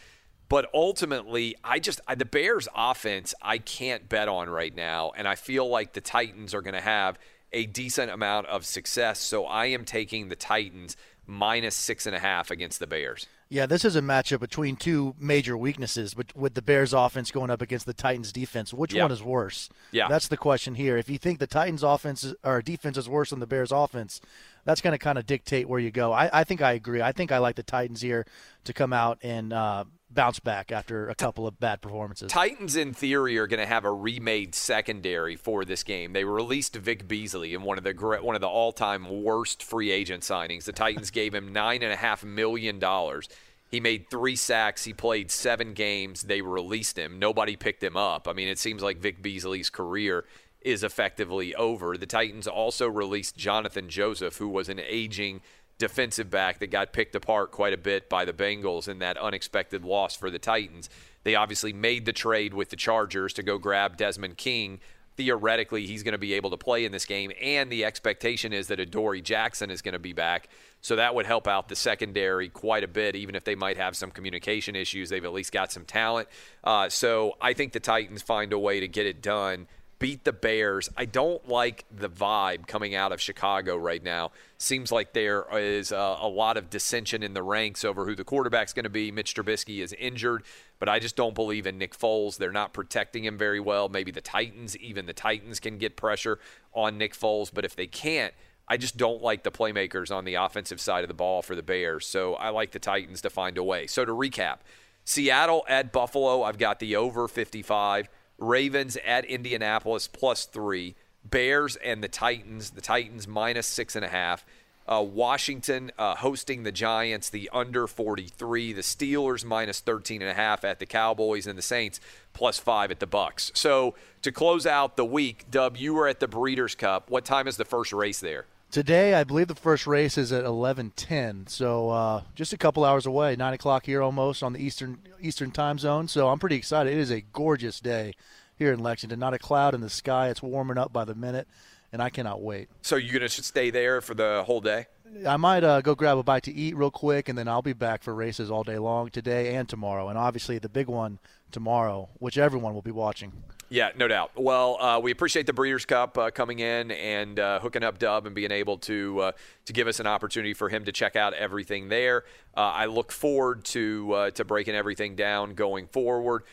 But 0.49 0.71
ultimately, 0.73 1.57
I 1.63 1.79
just 1.79 2.01
I, 2.07 2.15
the 2.15 2.25
Bears 2.25 2.69
offense 2.75 3.35
I 3.43 3.59
can't 3.59 4.09
bet 4.09 4.29
on 4.29 4.49
right 4.49 4.75
now, 4.75 5.13
and 5.15 5.29
I 5.29 5.35
feel 5.35 5.69
like 5.69 5.93
the 5.93 6.01
Titans 6.01 6.55
are 6.55 6.63
going 6.63 6.75
to 6.75 6.81
have 6.81 7.19
a 7.53 7.67
decent 7.67 8.11
amount 8.11 8.47
of 8.49 8.65
success. 8.65 9.19
So 9.21 9.45
I 9.47 9.67
am 9.67 9.85
taking 9.85 10.29
the 10.29 10.37
Titans 10.37 10.97
minus 11.27 11.75
six 11.77 12.07
and 12.07 12.17
a 12.17 12.19
half 12.19 12.51
against 12.51 12.79
the 12.81 12.87
Bears. 12.87 13.27
Yeah, 13.51 13.65
this 13.67 13.85
is 13.85 13.97
a 13.97 14.01
matchup 14.03 14.41
between 14.41 14.77
two 14.77 15.15
major 15.19 15.57
weaknesses, 15.57 16.13
but 16.15 16.35
with 16.37 16.53
the 16.55 16.61
Bears 16.63 16.93
offense 16.93 17.31
going 17.31 17.51
up 17.51 17.63
against 17.63 17.87
the 17.87 17.95
Titans 17.95 18.31
defense, 18.33 18.75
which 18.75 18.93
Yeah. 18.93 19.03
one 19.03 19.13
is 19.13 19.23
worse? 19.23 19.71
Yeah. 19.91 20.09
That's 20.09 20.29
the 20.29 20.37
question 20.37 20.75
here. 20.75 20.97
If 20.99 21.09
you 21.09 21.17
think 21.19 21.39
the 21.39 21.47
Titans 21.47 21.83
offense 21.83 22.25
is, 22.25 22.35
or 22.45 22.61
defense 22.63 22.99
is 22.99 23.09
worse 23.09 23.31
than 23.31 23.41
the 23.41 23.47
Bears 23.47 23.73
offense, 23.73 24.21
that's 24.65 24.81
going 24.83 24.93
to 24.93 24.99
kind 24.99 25.19
of 25.19 25.25
dictate 25.27 25.67
where 25.69 25.81
you 25.81 25.91
go. 25.91 26.13
I, 26.13 26.41
I 26.41 26.45
think 26.45 26.61
I 26.61 26.73
agree. 26.73 27.01
I 27.01 27.13
think 27.13 27.33
I 27.33 27.39
like 27.39 27.57
the 27.57 27.63
Titans 27.63 28.03
here 28.03 28.27
to 28.65 28.73
come 28.75 28.93
out 28.93 29.19
and 29.23 29.53
uh, 29.53 29.85
bounce 30.11 30.41
back 30.41 30.73
after 30.73 31.09
a 31.09 31.15
couple 31.15 31.47
of 31.47 31.61
bad 31.61 31.81
performances. 31.81 32.31
Titans, 32.31 32.77
in 32.77 32.93
theory, 32.95 33.37
are 33.39 33.47
going 33.47 33.61
to 33.61 33.67
have 33.67 33.85
a 33.85 33.93
remade 33.93 34.55
secondary 34.55 35.37
for 35.37 35.65
this 35.65 35.83
game. 35.83 36.13
They 36.13 36.25
released 36.25 36.77
Vic 36.77 37.07
Beasley 37.07 37.55
in 37.55 37.63
one 37.63 37.79
of 37.79 37.85
the 37.85 37.93
one 38.23 38.35
of 38.35 38.41
the 38.41 38.49
all-time 38.49 39.23
worst 39.23 39.63
free 39.63 39.91
agent 39.91 40.23
signings. 40.23 40.65
The 40.65 40.73
Titans 40.73 41.11
gave 41.11 41.35
him 41.35 41.53
nine 41.53 41.83
and 41.83 41.93
a 41.93 41.97
half 41.97 42.25
million 42.25 42.79
dollars. 42.79 43.29
He 43.71 43.81
made 43.81 44.09
three 44.09 44.37
sacks. 44.37 44.85
He 44.85 44.95
played 44.95 45.31
seven 45.31 45.75
games. 45.75 46.23
They 46.23 46.41
released 46.41 46.99
him. 46.99 47.19
Nobody 47.19 47.55
picked 47.55 47.83
him 47.83 47.97
up. 47.99 48.27
I 48.27 48.33
mean, 48.33 48.49
it 48.49 48.59
seems 48.59 48.83
like 48.83 48.99
Vic 48.99 49.21
Beasley's 49.21 49.69
career 49.69 50.25
is 50.63 50.83
effectively 50.83 51.55
over. 51.55 51.97
The 51.99 52.07
Titans 52.07 52.49
also 52.49 52.89
released 52.89 53.37
Johnathan 53.37 53.89
Joseph, 53.89 54.39
who 54.39 54.49
was 54.49 54.69
an 54.71 54.81
aging 54.81 55.43
defensive 55.79 56.29
back 56.29 56.59
that 56.59 56.69
got 56.69 56.93
picked 56.93 57.15
apart 57.15 57.53
quite 57.53 57.73
a 57.73 57.79
bit 57.79 58.09
by 58.09 58.25
the 58.25 58.33
Bengals 58.33 58.89
in 58.89 58.99
that 58.99 59.17
unexpected 59.17 59.85
loss 59.85 60.17
for 60.17 60.31
the 60.31 60.39
Titans. 60.39 60.91
They 61.25 61.35
obviously 61.35 61.73
made 61.73 62.05
the 62.05 62.13
trade 62.13 62.55
with 62.55 62.71
the 62.71 62.77
Chargers 62.77 63.33
to 63.35 63.43
go 63.43 63.59
grab 63.59 63.97
Desmond 63.97 64.37
King. 64.37 64.81
Theoretically, 65.17 65.85
he's 65.87 66.05
going 66.05 66.13
to 66.13 66.19
be 66.19 66.35
able 66.35 66.51
to 66.51 66.57
play 66.57 66.85
in 66.85 66.93
this 66.93 67.05
game, 67.05 67.33
and 67.43 67.71
the 67.71 67.85
expectation 67.85 68.53
is 68.53 68.69
that 68.69 68.79
Adoree 68.79 69.21
Jackson 69.21 69.69
is 69.69 69.83
going 69.83 69.95
to 69.95 69.99
be 69.99 70.13
back. 70.13 70.49
So 70.81 70.95
that 70.95 71.15
would 71.15 71.27
help 71.27 71.49
out 71.49 71.69
the 71.69 71.75
secondary 71.75 72.49
quite 72.49 72.85
a 72.85 72.89
bit, 72.89 73.17
even 73.17 73.35
if 73.35 73.43
they 73.43 73.57
might 73.57 73.77
have 73.77 73.97
some 73.97 74.13
communication 74.13 74.77
issues. 74.77 75.09
They've 75.09 75.25
at 75.25 75.33
least 75.33 75.51
got 75.51 75.73
some 75.73 75.85
talent. 75.85 76.29
Uh, 76.63 76.89
so 76.89 77.37
I 77.41 77.53
think 77.53 77.73
the 77.73 77.81
Titans 77.81 78.23
find 78.23 78.53
a 78.53 78.59
way 78.59 78.79
to 78.79 78.87
get 78.87 79.07
it 79.07 79.21
done 79.21 79.67
beat 79.99 80.25
the 80.25 80.33
Bears. 80.33 80.89
I 80.97 81.05
don't 81.05 81.49
like 81.49 81.85
the 81.91 82.09
vibe 82.09 82.67
coming 82.67 82.95
out 82.95 83.13
of 83.13 83.21
Chicago 83.21 83.77
right 83.77 84.03
now. 84.03 84.31
Seems 84.57 84.93
like 84.93 85.13
there 85.13 85.45
is 85.53 85.91
a, 85.91 86.17
a 86.21 86.29
lot 86.29 86.57
of 86.57 86.71
dissension 86.71 87.23
in 87.23 87.35
the 87.35 87.43
ranks 87.43 87.85
over 87.85 88.05
who 88.05 88.15
the 88.15 88.25
quarterback's 88.25 88.73
going 88.73 88.85
to 88.85 88.91
be. 88.91 89.11
Mitch 89.11 89.35
Trubisky 89.35 89.83
is 89.83 89.93
injured, 89.95 90.45
but 90.79 90.89
I 90.89 90.99
just 90.99 91.17
don't 91.17 91.35
believe 91.35 91.67
in 91.67 91.79
Nick 91.79 91.99
Foles. 91.99 92.37
They're 92.37 92.53
not 92.53 92.73
protecting 92.73 93.25
him 93.25 93.37
very 93.37 93.61
well. 93.61 93.89
Maybe 93.89 94.13
the 94.13 94.21
Titans, 94.21 94.77
even 94.77 95.07
the 95.07 95.13
Titans, 95.13 95.59
can 95.59 95.79
get 95.79 95.97
pressure 95.97 96.39
on 96.73 96.97
Nick 96.97 97.15
Foles, 97.15 97.51
but 97.53 97.65
if 97.65 97.75
they 97.75 97.87
can't, 97.87 98.35
I 98.69 98.77
just 98.77 98.97
don't 98.97 99.23
like 99.23 99.43
the 99.43 99.51
playmakers 99.51 100.15
on 100.15 100.25
the 100.25 100.35
offensive 100.35 100.81
side 100.81 101.03
of 101.03 101.09
the 101.09 101.15
ball 101.15 101.43
for 101.43 101.57
the 101.57 101.63
Bears. 101.63 102.07
So 102.07 102.35
I 102.35 102.51
like 102.51 102.73
the 102.73 102.79
Titans 102.79 103.23
to 103.23 103.31
find 103.31 103.57
a 103.59 103.65
way. 103.65 103.87
So 103.87 104.05
to 104.05 104.13
recap, 104.13 104.59
Seattle 105.05 105.65
at 105.69 105.91
Buffalo, 105.91 106.43
I've 106.43 106.59
got 106.59 106.79
the 106.79 106.95
over 106.95 107.27
55. 107.27 108.11
Ravens 108.39 108.97
at 109.05 109.25
Indianapolis 109.25 110.09
plus 110.09 110.45
three. 110.45 110.95
Bears 111.25 111.77
and 111.77 112.03
the 112.03 112.09
Titans. 112.09 112.71
The 112.71 112.81
Titans 112.81 113.27
minus 113.27 113.67
six 113.67 113.97
and 113.97 114.05
a 114.05 114.09
half. 114.09 114.45
Uh, 114.87 115.03
Washington 115.03 115.93
uh, 115.99 116.15
hosting 116.15 116.63
the 116.63 116.73
Giants, 116.73 117.29
the 117.29 117.51
under 117.53 117.87
43. 117.87 118.73
The 118.73 118.81
Steelers 118.81 119.45
minus 119.45 119.81
13 119.81 120.23
and 120.23 120.31
a 120.31 120.35
half 120.35 120.65
at 120.65 120.79
the 120.79 120.87
Cowboys, 120.87 121.47
and 121.47 121.59
the 121.59 121.63
Saints 121.63 122.01
plus 122.33 122.59
five 122.59 122.91
at 122.91 122.99
the 122.99 123.07
Bucs. 123.07 123.55
So 123.55 123.95
to 124.23 124.33
close 124.33 124.67
out 124.67 124.97
the 124.97 125.05
week, 125.05 125.45
Dub, 125.51 125.77
you 125.77 125.93
were 125.93 126.09
at 126.09 126.21
the 126.21 126.29
Breeders' 126.29 126.75
Cup. 126.75 127.11
What 127.11 127.27
time 127.27 127.47
is 127.47 127.59
the 127.59 127.67
first 127.67 127.93
race 127.93 128.21
there? 128.21 128.47
Today, 128.71 129.15
I 129.15 129.25
believe 129.25 129.49
the 129.49 129.55
first 129.55 129.87
race 129.87 130.19
is 130.19 130.31
at 130.31 130.45
11:10, 130.45 131.49
so 131.49 131.89
uh, 131.89 132.23
just 132.35 132.53
a 132.53 132.59
couple 132.59 132.85
hours 132.85 133.07
away, 133.07 133.35
nine 133.35 133.55
o'clock 133.55 133.87
here 133.87 134.03
almost 134.03 134.43
on 134.43 134.53
the 134.53 134.61
eastern 134.61 134.99
Eastern 135.21 135.51
time 135.51 135.79
zone. 135.79 136.07
So 136.07 136.29
I'm 136.29 136.39
pretty 136.39 136.57
excited. 136.57 136.93
It 136.93 136.99
is 136.99 137.11
a 137.11 137.23
gorgeous 137.33 137.81
day 137.81 138.15
here 138.57 138.73
in 138.73 138.81
Lexington. 138.81 139.19
Not 139.19 139.35
a 139.35 139.39
cloud 139.39 139.75
in 139.75 139.81
the 139.81 139.89
sky. 139.89 140.29
It's 140.29 140.43
warming 140.43 140.77
up 140.77 140.93
by 140.93 141.05
the 141.05 141.15
minute 141.15 141.49
and 141.93 142.03
I 142.03 142.11
cannot 142.11 142.43
wait. 142.43 142.69
So 142.83 142.97
you're 142.97 143.19
gonna 143.19 143.29
stay 143.29 143.71
there 143.71 144.01
for 144.01 144.15
the 144.15 144.43
whole 144.47 144.61
day? 144.61 144.87
I 145.27 145.37
might 145.37 145.65
uh, 145.65 145.81
go 145.81 145.95
grab 145.95 146.19
a 146.19 146.23
bite 146.23 146.43
to 146.45 146.53
eat 146.53 146.77
real 146.77 146.91
quick, 146.91 147.31
and 147.31 147.39
then 147.39 147.49
I'll 147.49 147.63
be 147.63 147.73
back 147.73 148.03
for 148.03 148.15
races 148.15 148.51
all 148.51 148.63
day 148.63 148.79
long 148.79 149.09
today 149.09 149.55
and 149.55 149.67
tomorrow, 149.69 150.09
and 150.09 150.19
obviously 150.19 150.59
the 150.59 150.69
big 150.69 150.87
one 150.87 151.19
tomorrow, 151.51 152.11
which 152.19 152.37
everyone 152.37 152.75
will 152.75 152.83
be 152.83 152.91
watching. 152.91 153.33
Yeah, 153.71 153.91
no 153.95 154.09
doubt. 154.09 154.31
Well, 154.35 154.81
uh, 154.81 154.99
we 154.99 155.11
appreciate 155.11 155.47
the 155.47 155.53
Breeders' 155.53 155.85
Cup 155.85 156.17
uh, 156.17 156.31
coming 156.31 156.59
in 156.61 156.91
and 156.91 157.39
uh, 157.39 157.61
hooking 157.61 157.83
up 157.83 157.99
Dub 157.99 158.25
and 158.25 158.35
being 158.35 158.51
able 158.51 158.79
to 158.79 159.21
uh, 159.21 159.33
to 159.67 159.73
give 159.75 159.87
us 159.87 160.01
an 160.01 160.07
opportunity 160.07 160.55
for 160.55 160.71
him 160.71 160.85
to 160.87 160.93
check 160.93 161.17
out 161.17 161.35
everything 161.35 161.89
there. 161.89 162.25
Uh, 162.57 162.61
I 162.61 162.87
look 162.87 163.13
forward 163.13 163.67
to 163.67 164.13
uh, 164.15 164.31
to 164.31 164.45
breaking 164.47 164.75
everything 164.75 165.17
down 165.17 165.53
going 165.53 165.87
forward 165.87 166.45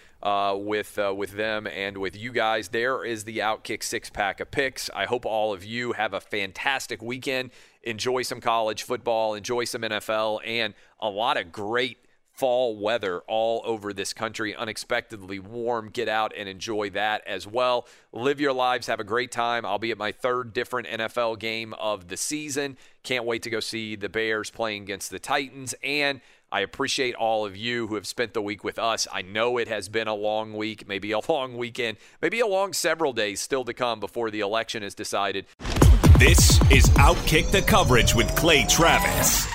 with 0.55 0.99
with 1.16 1.32
them 1.32 1.68
and 1.68 1.97
with 1.99 2.18
you 2.18 2.34
guys. 2.34 2.68
There 2.68 3.05
is 3.05 3.24
the 3.24 3.38
Outkick 3.38 3.82
six 3.82 4.09
pack 4.09 4.41
of 4.41 4.51
picks. 4.51 4.89
I 4.93 5.05
hope 5.05 5.26
all 5.26 5.53
of 5.53 5.63
you 5.63 5.93
have 5.93 6.13
a 6.13 6.20
fantastic 6.20 7.01
weekend. 7.01 7.51
Enjoy 7.84 8.24
some 8.24 8.41
college 8.41 8.84
football, 8.84 9.36
enjoy 9.36 9.63
some 9.63 9.84
NFL, 9.84 10.41
and 10.45 10.74
a 10.99 11.09
lot 11.09 11.38
of 11.38 11.53
great 11.53 12.05
fall 12.36 12.75
weather 12.77 13.21
all 13.27 13.61
over 13.65 13.93
this 13.93 14.13
country, 14.13 14.55
unexpectedly 14.55 15.39
warm. 15.39 15.89
Get 15.89 16.09
out 16.09 16.33
and 16.38 16.47
enjoy 16.49 16.89
that 16.91 17.25
as 17.25 17.47
well. 17.47 17.88
Live 18.11 18.39
your 18.39 18.53
lives, 18.53 18.88
have 18.88 18.99
a 18.99 19.05
great 19.05 19.31
time. 19.31 19.65
I'll 19.65 19.79
be 19.79 19.91
at 19.91 19.97
my 19.97 20.11
third 20.11 20.53
different 20.53 20.88
NFL 20.88 21.39
game 21.39 21.73
of 21.75 22.09
the 22.09 22.17
season. 22.17 22.77
Can't 23.03 23.25
wait 23.25 23.43
to 23.43 23.49
go 23.49 23.59
see 23.59 23.95
the 23.95 24.09
Bears 24.09 24.49
playing 24.49 24.83
against 24.83 25.11
the 25.11 25.19
Titans. 25.19 25.73
And 25.83 26.21
I 26.51 26.59
appreciate 26.61 27.15
all 27.15 27.45
of 27.45 27.55
you 27.55 27.88
who 27.88 27.95
have 27.95 28.07
spent 28.07 28.33
the 28.33 28.41
week 28.41 28.63
with 28.63 28.77
us. 28.77 29.07
I 29.11 29.21
know 29.21 29.57
it 29.57 29.67
has 29.67 29.89
been 29.89 30.07
a 30.07 30.13
long 30.13 30.53
week, 30.53 30.88
maybe 30.88 31.11
a 31.11 31.19
long 31.29 31.57
weekend, 31.57 31.97
maybe 32.21 32.39
a 32.39 32.47
long 32.47 32.73
several 32.73 33.13
days 33.13 33.41
still 33.41 33.63
to 33.65 33.73
come 33.73 33.99
before 33.99 34.29
the 34.29 34.41
election 34.41 34.83
is 34.83 34.93
decided. 34.93 35.45
This 36.17 36.59
is 36.71 36.86
Outkick 36.95 37.51
the 37.51 37.61
Coverage 37.61 38.15
with 38.15 38.33
Clay 38.36 38.65
Travis. 38.69 39.55